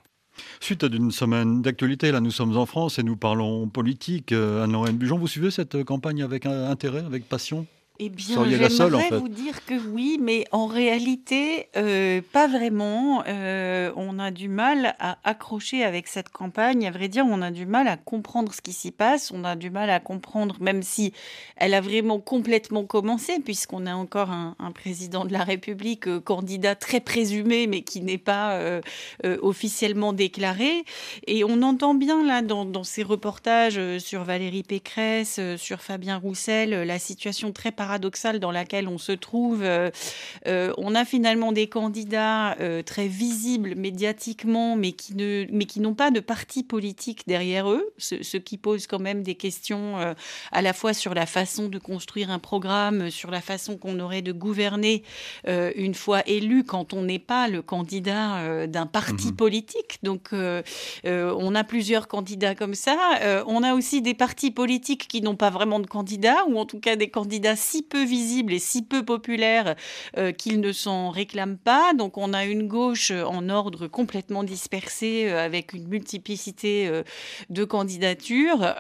Suite 0.61 0.85
d'une 0.85 1.11
semaine 1.11 1.63
d'actualité, 1.63 2.13
là 2.13 2.21
nous 2.21 2.31
sommes 2.31 2.57
en 2.57 2.67
France 2.67 2.99
et 2.99 3.03
nous 3.03 3.17
parlons 3.17 3.69
politique. 3.69 4.33
Euh, 4.33 4.65
Anne-Lorraine 4.65 4.97
Bujon, 4.97 5.19
vous 5.19 5.27
suivez 5.27 5.51
cette 5.51 5.85
campagne 5.85 6.23
avec 6.23 6.47
intérêt, 6.47 7.05
avec 7.05 7.29
passion? 7.29 7.67
Eh 8.03 8.09
bien, 8.09 8.43
j'aimerais 8.49 9.11
vous 9.11 9.29
dire 9.29 9.63
que 9.67 9.75
oui, 9.75 10.19
mais 10.19 10.47
en 10.53 10.67
réalité, 10.67 11.69
euh, 11.77 12.23
pas 12.33 12.49
vraiment. 12.49 13.23
Euh, 13.29 13.93
on 13.95 14.19
a 14.19 14.31
du 14.31 14.49
mal 14.49 14.97
à 14.99 15.19
accrocher 15.23 15.85
avec 15.85 16.09
cette 16.09 16.31
campagne. 16.31 16.87
À 16.87 16.91
vrai 16.93 17.09
dire, 17.09 17.27
on 17.29 17.43
a 17.43 17.51
du 17.51 17.67
mal 17.67 17.89
à 17.89 17.99
comprendre 17.99 18.55
ce 18.55 18.63
qui 18.63 18.73
s'y 18.73 18.91
passe. 18.91 19.31
On 19.35 19.45
a 19.45 19.55
du 19.55 19.69
mal 19.69 19.91
à 19.91 20.01
comprendre, 20.01 20.57
même 20.61 20.83
si 20.83 21.13
elle 21.57 21.75
a 21.75 21.83
vraiment 21.83 22.21
complètement 22.21 22.87
commencé, 22.87 23.39
puisqu'on 23.39 23.85
a 23.85 23.95
encore 23.95 24.31
un, 24.31 24.55
président 24.73 25.27
de 25.27 25.33
la 25.35 25.45
République, 25.45 26.09
euh, 26.09 26.21
candidat 26.21 26.77
très 26.77 27.01
présumé, 27.01 27.67
mais 27.67 27.83
qui 27.83 28.01
n'est 28.01 28.17
pas 28.17 28.81
officiellement 29.43 30.15
déclaré. 30.15 30.85
Et 31.27 31.45
on 31.45 31.61
entend 31.61 31.93
bien 31.93 32.25
là 32.25 32.41
dans, 32.41 32.65
dans 32.65 32.85
ces 32.85 33.03
reportages 33.03 33.99
sur 33.99 34.25
Valérie 34.25 34.63
Pécresse, 34.63 35.39
sur 35.57 35.83
Fabien 35.83 36.17
Roussel, 36.17 36.71
la 36.71 36.99
situation 36.99 37.53
très 37.53 37.73
paradoxale 37.73 37.90
paradoxale 37.91 38.39
dans 38.39 38.53
laquelle 38.53 38.87
on 38.87 38.99
se 38.99 39.11
trouve. 39.11 39.65
Euh, 39.65 39.91
euh, 40.47 40.73
on 40.79 40.95
a 40.95 41.05
finalement 41.05 41.51
des 41.51 41.67
candidats 41.67 42.57
euh, 42.61 42.85
très 42.85 43.09
visibles 43.09 43.75
médiatiquement, 43.75 44.77
mais 44.77 44.93
qui 44.93 45.17
ne, 45.17 45.47
mais 45.51 45.65
qui 45.65 45.81
n'ont 45.81 45.95
pas 45.95 46.13
de 46.13 46.21
parti 46.21 46.63
politique 46.63 47.27
derrière 47.27 47.69
eux, 47.69 47.93
ce, 47.99 48.37
qui 48.37 48.59
pose 48.59 48.87
quand 48.87 49.01
même 49.01 49.25
des 49.25 49.35
questions 49.35 49.97
à 50.53 50.63
la 50.63 50.73
fois 50.73 50.95
sur 50.95 51.15
la 51.15 51.27
façon 51.27 51.69
de 51.69 51.79
construire 51.79 52.31
un 52.31 52.39
programme, 52.39 53.11
sur 53.11 53.31
la 53.31 53.41
façon 53.41 53.77
qu'on 53.77 53.99
aurait 53.99 54.23
de 54.23 54.33
gouverner 54.33 55.03
une 55.47 55.95
fois 55.95 56.23
élu 56.27 56.65
quand 56.65 56.95
on 56.95 57.03
n'est 57.03 57.19
pas 57.19 57.49
le 57.49 57.61
candidat 57.61 58.67
d'un 58.67 58.87
parti 58.87 59.29
mhm. 59.29 59.37
politique. 59.37 59.99
Donc, 60.03 60.31
on 60.33 61.55
a 61.55 61.65
plusieurs 61.65 62.09
candidats 62.09 62.55
comme 62.55 62.75
ça. 62.75 62.97
on 63.47 63.63
a 63.63 63.75
aussi 63.75 64.01
des 64.01 64.15
partis 64.15 64.51
politiques 64.51 65.09
qui 65.09 65.21
n'ont 65.23 65.37
pas 65.37 65.51
vraiment 65.51 65.81
de 65.81 65.87
candidats, 65.87 66.45
ou 66.49 66.59
en 66.59 66.67
tout 66.67 66.81
cas 66.81 66.97
des 66.97 67.11
candidats 67.11 67.57
si 67.57 67.80
peu 67.83 68.05
visible 68.05 68.53
et 68.53 68.59
si 68.59 68.83
peu 68.83 69.05
populaire 69.05 69.75
euh, 70.17 70.33
qu'il 70.33 70.61
ne 70.61 70.73
s'en 70.73 71.11
réclame 71.11 71.57
pas. 71.57 71.95
Donc 71.95 72.19
on 72.19 72.33
a 72.33 72.45
une 72.45 72.67
gauche 72.67 73.11
en 73.11 73.49
ordre 73.49 73.87
complètement 73.87 74.45
dispersée 74.45 75.27
euh, 75.29 75.45
avec 75.45 75.73
une 75.73 75.89
multiplicité 75.89 76.89
euh, 76.89 77.03
de 77.49 77.65
candidatures, 77.65 78.75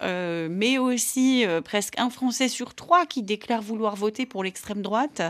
mais 0.50 0.78
aussi 0.78 1.44
presque 1.64 1.98
un 1.98 2.10
Français 2.10 2.48
sur 2.48 2.74
trois 2.74 3.06
qui 3.06 3.22
déclare 3.22 3.62
vouloir 3.62 3.96
voter 3.96 4.26
pour 4.26 4.44
l'extrême 4.44 4.82
droite. 4.82 5.22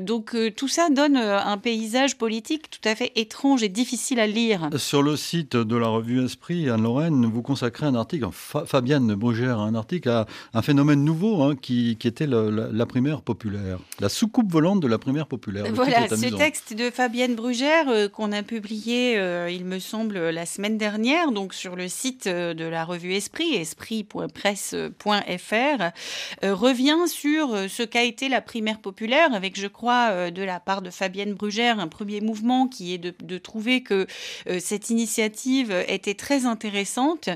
donc 0.00 0.36
tout 0.56 0.68
ça 0.68 0.90
donne 0.90 1.16
un 1.16 1.58
paysage 1.58 2.16
politique 2.16 2.70
tout 2.70 2.88
à 2.88 2.94
fait 2.94 3.12
étrange 3.16 3.62
et 3.62 3.68
difficile 3.68 4.20
à 4.20 4.26
lire. 4.26 4.68
Sur 4.76 5.02
le 5.02 5.16
site 5.16 5.56
de 5.56 5.76
la 5.76 5.88
revue 5.88 6.24
Esprit, 6.24 6.68
Anne-Lorraine, 6.68 7.26
vous 7.26 7.42
consacrez 7.42 7.86
un 7.86 7.94
article, 7.94 8.26
Fabienne 8.32 9.14
Brugère, 9.14 9.58
un 9.58 9.74
article 9.74 10.08
à 10.08 10.26
un 10.54 10.62
phénomène 10.62 11.04
nouveau 11.04 11.42
hein, 11.42 11.56
qui, 11.56 11.96
était 12.04 12.26
le, 12.26 12.61
la 12.70 12.86
primaire 12.86 13.22
populaire, 13.22 13.78
la 14.00 14.08
soucoupe 14.08 14.50
volante 14.50 14.80
de 14.80 14.88
la 14.88 14.98
primaire 14.98 15.26
populaire. 15.26 15.64
voilà, 15.72 16.08
ce 16.08 16.36
texte 16.36 16.74
de 16.74 16.90
Fabienne 16.90 17.34
Brugère 17.34 17.88
euh, 17.88 18.08
qu'on 18.08 18.32
a 18.32 18.42
publié, 18.42 19.16
euh, 19.16 19.50
il 19.50 19.64
me 19.64 19.78
semble, 19.78 20.30
la 20.30 20.46
semaine 20.46 20.78
dernière, 20.78 21.32
donc 21.32 21.54
sur 21.54 21.76
le 21.76 21.88
site 21.88 22.26
euh, 22.26 22.54
de 22.54 22.64
la 22.64 22.84
revue 22.84 23.14
Esprit, 23.14 23.54
esprit.presse.fr, 23.54 25.92
revient 26.42 26.98
sur 27.06 27.56
ce 27.68 27.82
qu'a 27.82 28.02
été 28.02 28.28
la 28.28 28.40
primaire 28.40 28.80
populaire, 28.80 29.34
avec, 29.34 29.58
je 29.58 29.66
crois, 29.66 30.30
de 30.30 30.42
la 30.42 30.60
part 30.60 30.82
de 30.82 30.90
Fabienne 30.90 31.34
Brugère, 31.34 31.80
un 31.80 31.88
premier 31.88 32.20
mouvement 32.20 32.68
qui 32.68 32.94
est 32.94 32.98
de, 32.98 33.14
de 33.22 33.38
trouver 33.38 33.82
que 33.82 34.06
cette 34.58 34.90
initiative 34.90 35.72
était 35.88 36.14
très 36.14 36.46
intéressante 36.46 37.28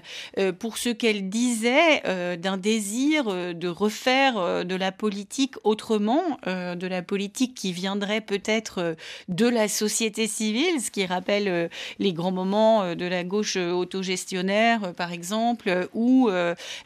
pour 0.59 0.79
ce 0.79 0.91
qu'elle 0.91 1.29
disait 1.29 2.37
d'un 2.37 2.57
désir 2.57 3.55
de 3.55 3.69
refaire 3.69 4.65
de 4.65 4.75
la 4.75 4.93
politique 4.93 5.16
autrement, 5.65 6.23
euh, 6.47 6.75
de 6.75 6.87
la 6.87 7.03
politique 7.03 7.55
qui 7.55 7.73
viendrait 7.73 8.21
peut-être 8.21 8.79
euh, 8.79 8.95
de 9.29 9.47
la 9.47 9.69
société 9.69 10.27
civile, 10.27 10.81
ce 10.81 10.91
qui 10.91 11.07
rappelle 11.07 11.49
euh, 11.49 11.69
les 11.99 12.13
grands 12.13 12.33
moments 12.33 12.95
de 12.95 13.07
la 13.07 13.25
gauche 13.25 13.57
autogestionnaire, 13.57 14.93
par 14.95 15.13
exemple, 15.13 15.89
ou 15.95 16.29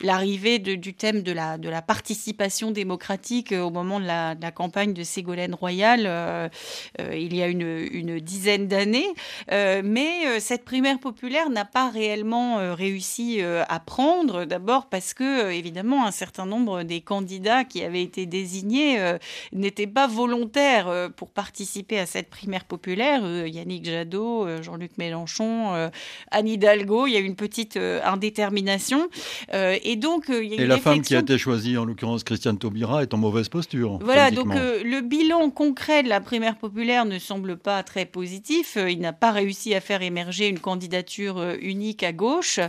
l'arrivée 0.00 0.58
du 0.58 0.94
thème 0.94 1.22
de 1.22 1.32
la, 1.32 1.82
participation 1.82 2.70
démocratique 2.70 3.52
au 3.52 3.70
moment 3.70 4.00
de 4.00 4.06
la, 4.06 4.50
campagne 4.52 4.92
de 4.92 5.02
Ségolène 5.02 5.54
Royal, 5.54 6.50
il 6.98 7.34
y 7.34 7.42
a 7.42 7.46
une, 7.48 7.88
une 7.92 8.20
dizaine 8.20 8.68
d'années. 8.68 9.08
mais 9.50 10.40
cette 10.40 10.64
primaire 10.64 10.98
populaire 10.98 11.50
n'a 11.50 11.64
pas 11.64 11.90
réellement 11.90 12.74
réussi 12.74 13.40
à 13.42 13.80
prendre, 13.80 14.44
d'abord 14.44 14.86
parce 14.86 15.14
que, 15.14 15.50
évidemment, 15.50 16.06
un 16.06 16.12
certain 16.12 16.46
nombre 16.46 16.82
des 16.82 17.00
candidats 17.00 17.64
qui 17.64 17.82
avaient 17.82 18.02
été 18.02 18.19
désignés 18.26 19.00
euh, 19.00 19.18
n'étaient 19.52 19.86
pas 19.86 20.06
volontaires 20.06 20.88
euh, 20.88 21.08
pour 21.08 21.30
participer 21.30 21.98
à 21.98 22.06
cette 22.06 22.30
primaire 22.30 22.64
populaire. 22.64 23.22
Euh, 23.24 23.48
Yannick 23.48 23.84
Jadot, 23.84 24.62
Jean-Luc 24.62 24.98
Mélenchon, 24.98 25.90
Anne 26.30 26.48
Hidalgo, 26.48 27.06
il 27.06 27.12
y 27.12 27.16
a 27.16 27.20
une 27.20 27.36
petite 27.36 27.76
indétermination. 27.76 29.08
et 29.52 29.96
donc, 29.96 30.26
il 30.28 30.46
y 30.46 30.58
a 30.58 30.62
Et 30.62 30.66
la 30.66 30.78
femme 30.78 31.02
qui 31.02 31.14
a 31.14 31.20
été 31.20 31.38
choisie, 31.38 31.76
en 31.76 31.84
l'occurrence 31.84 32.24
Christiane 32.24 32.58
Taubira, 32.58 33.02
est 33.02 33.14
en 33.14 33.18
mauvaise 33.18 33.48
posture. 33.48 33.98
Voilà, 34.02 34.30
donc 34.30 34.48
le 34.54 35.00
bilan 35.00 35.50
concret 35.50 36.02
de 36.02 36.08
la 36.08 36.20
primaire 36.20 36.56
populaire 36.56 37.04
ne 37.04 37.18
semble 37.18 37.56
pas 37.56 37.82
très 37.82 38.06
positif. 38.06 38.76
Il 38.76 39.00
n'a 39.00 39.12
pas 39.12 39.32
réussi 39.32 39.74
à 39.74 39.80
faire 39.80 40.02
émerger 40.02 40.48
une 40.48 40.60
candidature 40.60 41.56
unique 41.60 42.02
à 42.02 42.12
gauche. 42.12 42.60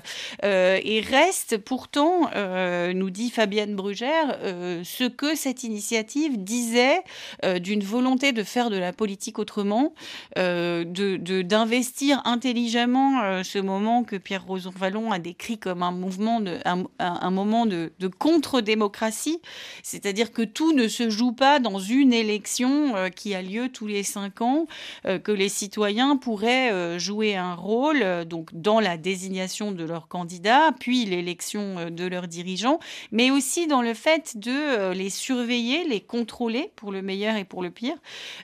et 0.44 1.02
reste 1.02 1.58
pourtant, 1.58 2.30
nous 2.94 3.10
dit 3.10 3.30
Fabienne 3.30 3.76
Brugère, 3.76 4.38
ce 4.84 5.08
que 5.08 5.36
cette 5.42 5.64
initiative 5.64 6.44
disait 6.44 7.02
euh, 7.44 7.58
d'une 7.58 7.84
volonté 7.84 8.32
de 8.32 8.44
faire 8.44 8.70
de 8.70 8.78
la 8.78 8.94
politique 8.94 9.40
autrement, 9.40 9.94
euh, 10.38 10.86
d'investir 10.86 12.22
intelligemment 12.26 13.24
euh, 13.24 13.44
ce 13.44 13.58
moment 13.58 14.04
que 14.04 14.16
Pierre 14.16 14.46
Roson 14.46 14.72
Vallon 14.76 15.12
a 15.12 15.18
décrit 15.18 15.58
comme 15.58 15.82
un 15.82 15.92
mouvement, 15.92 16.40
de, 16.42 16.60
un, 16.66 17.32
moment 17.32 17.66
de, 17.66 17.92
de 18.00 18.08
contre-démocratie, 18.08 19.42
c'est-à-dire 19.82 20.32
que 20.32 20.44
tout 20.44 20.74
ne 20.74 20.88
se 20.88 21.10
joue 21.10 21.32
pas 21.32 21.60
dans 21.60 21.80
une 21.80 22.14
élection 22.14 22.94
qui 23.16 23.34
a 23.34 23.42
lieu 23.42 23.70
tous 23.70 23.88
les 23.88 24.04
cinq 24.04 24.42
ans, 24.42 24.68
que 25.04 25.32
les 25.32 25.50
citoyens 25.50 26.18
pourraient 26.18 27.00
jouer 27.00 27.36
un 27.36 27.56
rôle 27.56 28.26
donc 28.26 28.50
dans 28.54 28.80
la 28.80 28.98
désignation 28.98 29.72
de 29.72 29.84
leurs 29.84 30.08
candidats, 30.08 30.72
puis 30.80 31.06
l'élection 31.06 31.90
de 31.90 32.06
leurs 32.06 32.28
dirigeants, 32.28 32.80
mais 33.12 33.32
aussi 33.32 33.68
dans 33.68 33.82
le 33.82 33.94
fait 33.94 34.38
de 34.38 34.92
les 34.92 35.10
surveiller 35.10 35.31
surveiller, 35.32 35.86
les 35.88 36.02
contrôler 36.02 36.72
pour 36.76 36.92
le 36.92 37.02
meilleur 37.02 37.38
et 37.38 37.46
pour 37.46 37.64
le 37.64 37.70
pire, 37.70 37.96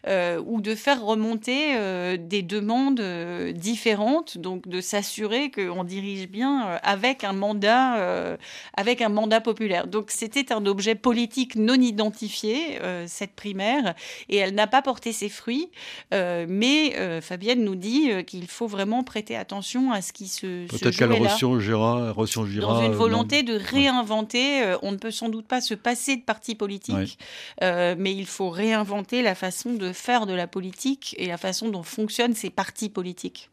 euh, 0.07 0.41
ou 0.45 0.61
de 0.61 0.73
faire 0.73 1.03
remonter 1.03 1.75
euh, 1.75 2.15
des 2.17 2.41
demandes 2.41 3.01
euh, 3.01 3.51
différentes, 3.51 4.37
donc 4.37 4.67
de 4.67 4.79
s'assurer 4.79 5.51
qu'on 5.51 5.83
dirige 5.83 6.29
bien 6.29 6.79
avec 6.83 7.23
un 7.23 7.33
mandat, 7.33 8.37
avec 8.75 9.01
un 9.01 9.09
mandat 9.09 9.41
populaire. 9.41 9.87
Donc 9.87 10.11
c'était 10.11 10.53
un 10.53 10.65
objet 10.65 10.95
politique 10.95 11.55
non 11.55 11.75
identifié 11.75 12.79
cette 13.07 13.33
primaire, 13.33 13.93
et 14.29 14.37
elle 14.37 14.55
n'a 14.55 14.67
pas 14.67 14.81
porté 14.81 15.11
ses 15.11 15.29
fruits. 15.29 15.69
mais 16.11 17.21
Fabienne 17.21 17.63
nous 17.63 17.75
dit 17.75 18.09
qu'il 18.25 18.47
faut 18.47 18.67
vraiment 18.67 19.03
prêter 19.03 19.35
attention 19.35 19.91
à 19.91 20.01
ce 20.01 20.13
qui 20.13 20.27
se, 20.27 20.67
Peut-être 20.67 20.95
qu'elle 20.95 21.11
ressurgira, 21.11 22.11
ressurgira 22.11 22.67
dans 22.67 22.85
une 22.85 22.93
volonté 22.93 23.43
de 23.43 23.55
réinventer. 23.55 24.75
on 24.81 24.91
ne 24.91 24.97
peut 24.97 25.11
sans 25.11 25.29
doute 25.29 25.47
pas 25.47 25.61
se 25.61 25.73
passer 25.73 26.15
de 26.15 26.23
parti 26.23 26.55
politique 26.55 26.76
euh, 27.63 27.95
mais 27.97 28.15
il 28.15 28.25
faut 28.25 28.49
réinventer 28.49 29.21
la 29.21 29.35
façon 29.35 29.73
de 29.73 29.91
faire 29.93 30.25
de 30.25 30.33
la 30.33 30.47
politique 30.47 31.15
et 31.17 31.27
la 31.27 31.37
façon 31.37 31.69
dont 31.69 31.83
fonctionnent 31.83 32.35
ces 32.35 32.49
partis 32.49 32.89
politiques. 32.89 33.49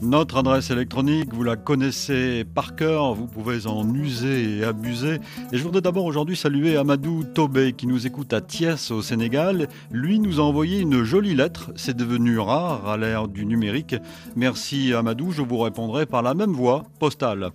Notre 0.04 0.36
adresse 0.40 0.70
électronique, 0.70 1.34
vous 1.34 1.44
la 1.44 1.56
connaissez 1.56 2.44
par 2.44 2.76
cœur, 2.76 3.14
vous 3.14 3.26
pouvez 3.26 3.68
en 3.68 3.88
user 3.96 4.58
et 4.58 4.64
abuser. 4.66 5.20
Et 5.54 5.58
je 5.58 5.64
voudrais 5.64 5.80
d'abord 5.80 6.04
aujourd'hui 6.04 6.36
saluer 6.36 6.76
Amadou 6.76 7.24
Tobé 7.24 7.72
qui 7.72 7.88
nous 7.88 8.06
écoute 8.06 8.34
à 8.34 8.42
Thiès 8.42 8.92
au 8.92 9.02
Sénégal. 9.02 9.70
Lui 9.92 10.20
nous 10.20 10.42
a 10.42 10.44
envoyé 10.44 10.82
une 10.82 11.04
jolie 11.04 11.36
lettre, 11.36 11.72
c'est 11.78 11.96
devenu 11.96 12.38
rare 12.38 12.86
à 12.90 12.98
l'ère 12.98 13.30
du 13.30 13.46
numérique. 13.46 13.96
Merci 14.36 14.94
Amadou, 14.94 15.32
je 15.32 15.42
vous 15.42 15.60
répondrai 15.60 16.06
par 16.06 16.22
la 16.22 16.34
même 16.34 16.52
voie 16.52 16.84
postale. 17.00 17.52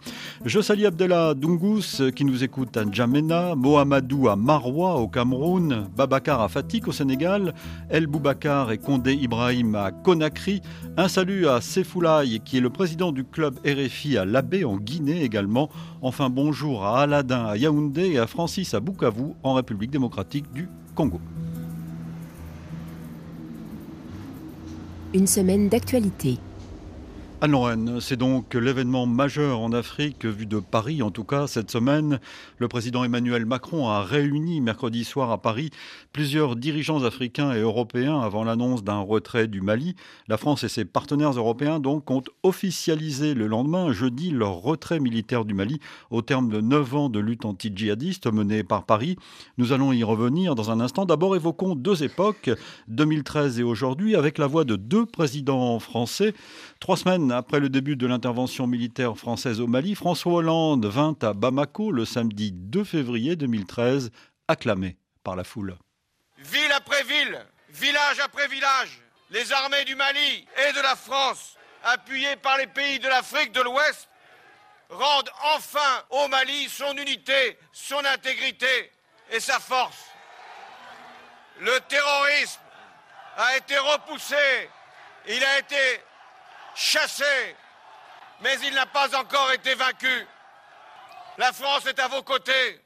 Je 0.46 0.62
salue 0.62 0.86
Abdellah 0.86 1.34
Dungous 1.34 2.10
qui 2.16 2.24
nous 2.24 2.44
écoute 2.44 2.78
à 2.78 2.86
N'Djamena, 2.86 3.56
Mohamedou 3.56 4.26
à 4.30 4.36
Maroua 4.36 4.94
au 4.94 5.06
Cameroun, 5.06 5.86
Babacar 5.94 6.40
à 6.40 6.48
Fatik 6.48 6.88
au 6.88 6.92
Sénégal, 6.92 7.52
El 7.90 8.06
Boubacar 8.06 8.72
et 8.72 8.78
Condé 8.78 9.12
Ibrahim 9.12 9.74
à 9.74 9.90
Conakry. 9.90 10.62
Un 10.96 11.08
salut 11.08 11.46
à 11.46 11.60
Sefoulaï 11.60 12.37
qui 12.44 12.58
est 12.58 12.60
le 12.60 12.70
président 12.70 13.12
du 13.12 13.24
club 13.24 13.58
RFI 13.64 14.18
à 14.18 14.24
Labé 14.24 14.64
en 14.64 14.76
Guinée 14.76 15.22
également. 15.22 15.68
Enfin, 16.02 16.30
bonjour 16.30 16.84
à 16.84 17.02
Aladin 17.02 17.46
à 17.46 17.56
Yaoundé 17.56 18.12
et 18.12 18.18
à 18.18 18.26
Francis 18.26 18.74
à 18.74 18.80
Bukavu 18.80 19.34
en 19.42 19.54
République 19.54 19.90
démocratique 19.90 20.50
du 20.52 20.68
Congo. 20.94 21.20
Une 25.14 25.26
semaine 25.26 25.68
d'actualité. 25.68 26.38
Anne-Lorraine, 27.40 28.00
c'est 28.00 28.16
donc 28.16 28.54
l'événement 28.54 29.06
majeur 29.06 29.60
en 29.60 29.72
Afrique, 29.72 30.24
vu 30.24 30.44
de 30.44 30.58
Paris 30.58 31.02
en 31.02 31.12
tout 31.12 31.22
cas, 31.22 31.46
cette 31.46 31.70
semaine. 31.70 32.18
Le 32.58 32.66
président 32.66 33.04
Emmanuel 33.04 33.46
Macron 33.46 33.88
a 33.88 34.02
réuni 34.02 34.60
mercredi 34.60 35.04
soir 35.04 35.30
à 35.30 35.40
Paris 35.40 35.70
plusieurs 36.12 36.56
dirigeants 36.56 37.04
africains 37.04 37.52
et 37.52 37.60
européens 37.60 38.20
avant 38.20 38.42
l'annonce 38.42 38.82
d'un 38.82 38.98
retrait 38.98 39.46
du 39.46 39.60
Mali. 39.60 39.94
La 40.26 40.36
France 40.36 40.64
et 40.64 40.68
ses 40.68 40.84
partenaires 40.84 41.30
européens 41.30 41.78
donc 41.78 42.10
ont 42.10 42.24
officialisé 42.42 43.34
le 43.34 43.46
lendemain, 43.46 43.92
jeudi, 43.92 44.32
leur 44.32 44.54
retrait 44.54 44.98
militaire 44.98 45.44
du 45.44 45.54
Mali 45.54 45.78
au 46.10 46.22
terme 46.22 46.48
de 46.48 46.60
neuf 46.60 46.92
ans 46.96 47.08
de 47.08 47.20
lutte 47.20 47.44
anti-djihadiste 47.44 48.26
menée 48.32 48.64
par 48.64 48.84
Paris. 48.84 49.16
Nous 49.58 49.72
allons 49.72 49.92
y 49.92 50.02
revenir 50.02 50.56
dans 50.56 50.72
un 50.72 50.80
instant. 50.80 51.04
D'abord, 51.04 51.36
évoquons 51.36 51.76
deux 51.76 52.02
époques, 52.02 52.50
2013 52.88 53.60
et 53.60 53.62
aujourd'hui, 53.62 54.16
avec 54.16 54.38
la 54.38 54.48
voix 54.48 54.64
de 54.64 54.74
deux 54.74 55.06
présidents 55.06 55.78
français. 55.78 56.34
Trois 56.80 56.96
semaines 56.96 57.32
après 57.32 57.58
le 57.58 57.68
début 57.68 57.96
de 57.96 58.06
l'intervention 58.06 58.66
militaire 58.68 59.16
française 59.16 59.60
au 59.60 59.66
Mali, 59.66 59.96
François 59.96 60.34
Hollande 60.34 60.86
vint 60.86 61.16
à 61.22 61.32
Bamako 61.32 61.90
le 61.90 62.04
samedi 62.04 62.52
2 62.52 62.84
février 62.84 63.34
2013, 63.34 64.10
acclamé 64.46 64.96
par 65.24 65.34
la 65.34 65.42
foule. 65.42 65.76
Ville 66.38 66.72
après 66.72 67.02
ville, 67.02 67.44
village 67.70 68.20
après 68.24 68.46
village, 68.46 69.00
les 69.30 69.52
armées 69.52 69.84
du 69.84 69.96
Mali 69.96 70.46
et 70.68 70.72
de 70.72 70.80
la 70.80 70.94
France, 70.94 71.56
appuyées 71.82 72.36
par 72.36 72.56
les 72.58 72.68
pays 72.68 73.00
de 73.00 73.08
l'Afrique 73.08 73.52
de 73.52 73.60
l'Ouest, 73.60 74.08
rendent 74.88 75.30
enfin 75.56 76.04
au 76.10 76.28
Mali 76.28 76.68
son 76.68 76.96
unité, 76.96 77.58
son 77.72 78.02
intégrité 78.04 78.92
et 79.32 79.40
sa 79.40 79.58
force. 79.58 80.06
Le 81.60 81.76
terrorisme 81.88 82.60
a 83.36 83.56
été 83.56 83.76
repoussé, 83.78 84.36
il 85.28 85.42
a 85.42 85.58
été 85.58 85.76
chassé, 86.78 87.56
mais 88.40 88.56
il 88.62 88.72
n'a 88.74 88.86
pas 88.86 89.14
encore 89.18 89.52
été 89.52 89.74
vaincu. 89.74 90.26
La 91.36 91.52
France 91.52 91.86
est 91.86 91.98
à 91.98 92.08
vos 92.08 92.22
côtés, 92.22 92.80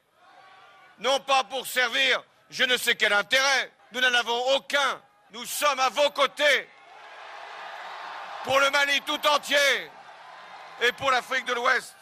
non 0.98 1.20
pas 1.20 1.44
pour 1.44 1.66
servir 1.66 2.22
je 2.52 2.64
ne 2.64 2.76
sais 2.76 2.94
quel 2.94 3.14
intérêt, 3.14 3.72
nous 3.92 4.00
n'en 4.00 4.12
avons 4.12 4.54
aucun, 4.54 5.00
nous 5.30 5.46
sommes 5.46 5.80
à 5.80 5.88
vos 5.88 6.10
côtés 6.10 6.68
pour 8.44 8.60
le 8.60 8.68
Mali 8.70 9.00
tout 9.06 9.26
entier 9.26 9.90
et 10.82 10.92
pour 10.92 11.10
l'Afrique 11.10 11.46
de 11.46 11.54
l'Ouest. 11.54 11.96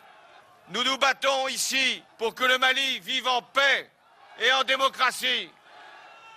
Nous 0.70 0.82
nous 0.82 0.99
battons 0.99 1.47
ici 1.47 2.03
pour 2.18 2.34
que 2.34 2.43
le 2.43 2.59
Mali 2.59 2.99
vive 2.99 3.28
en 3.28 3.43
paix 3.43 3.88
et 4.41 4.53
en 4.53 4.64
démocratie. 4.64 5.53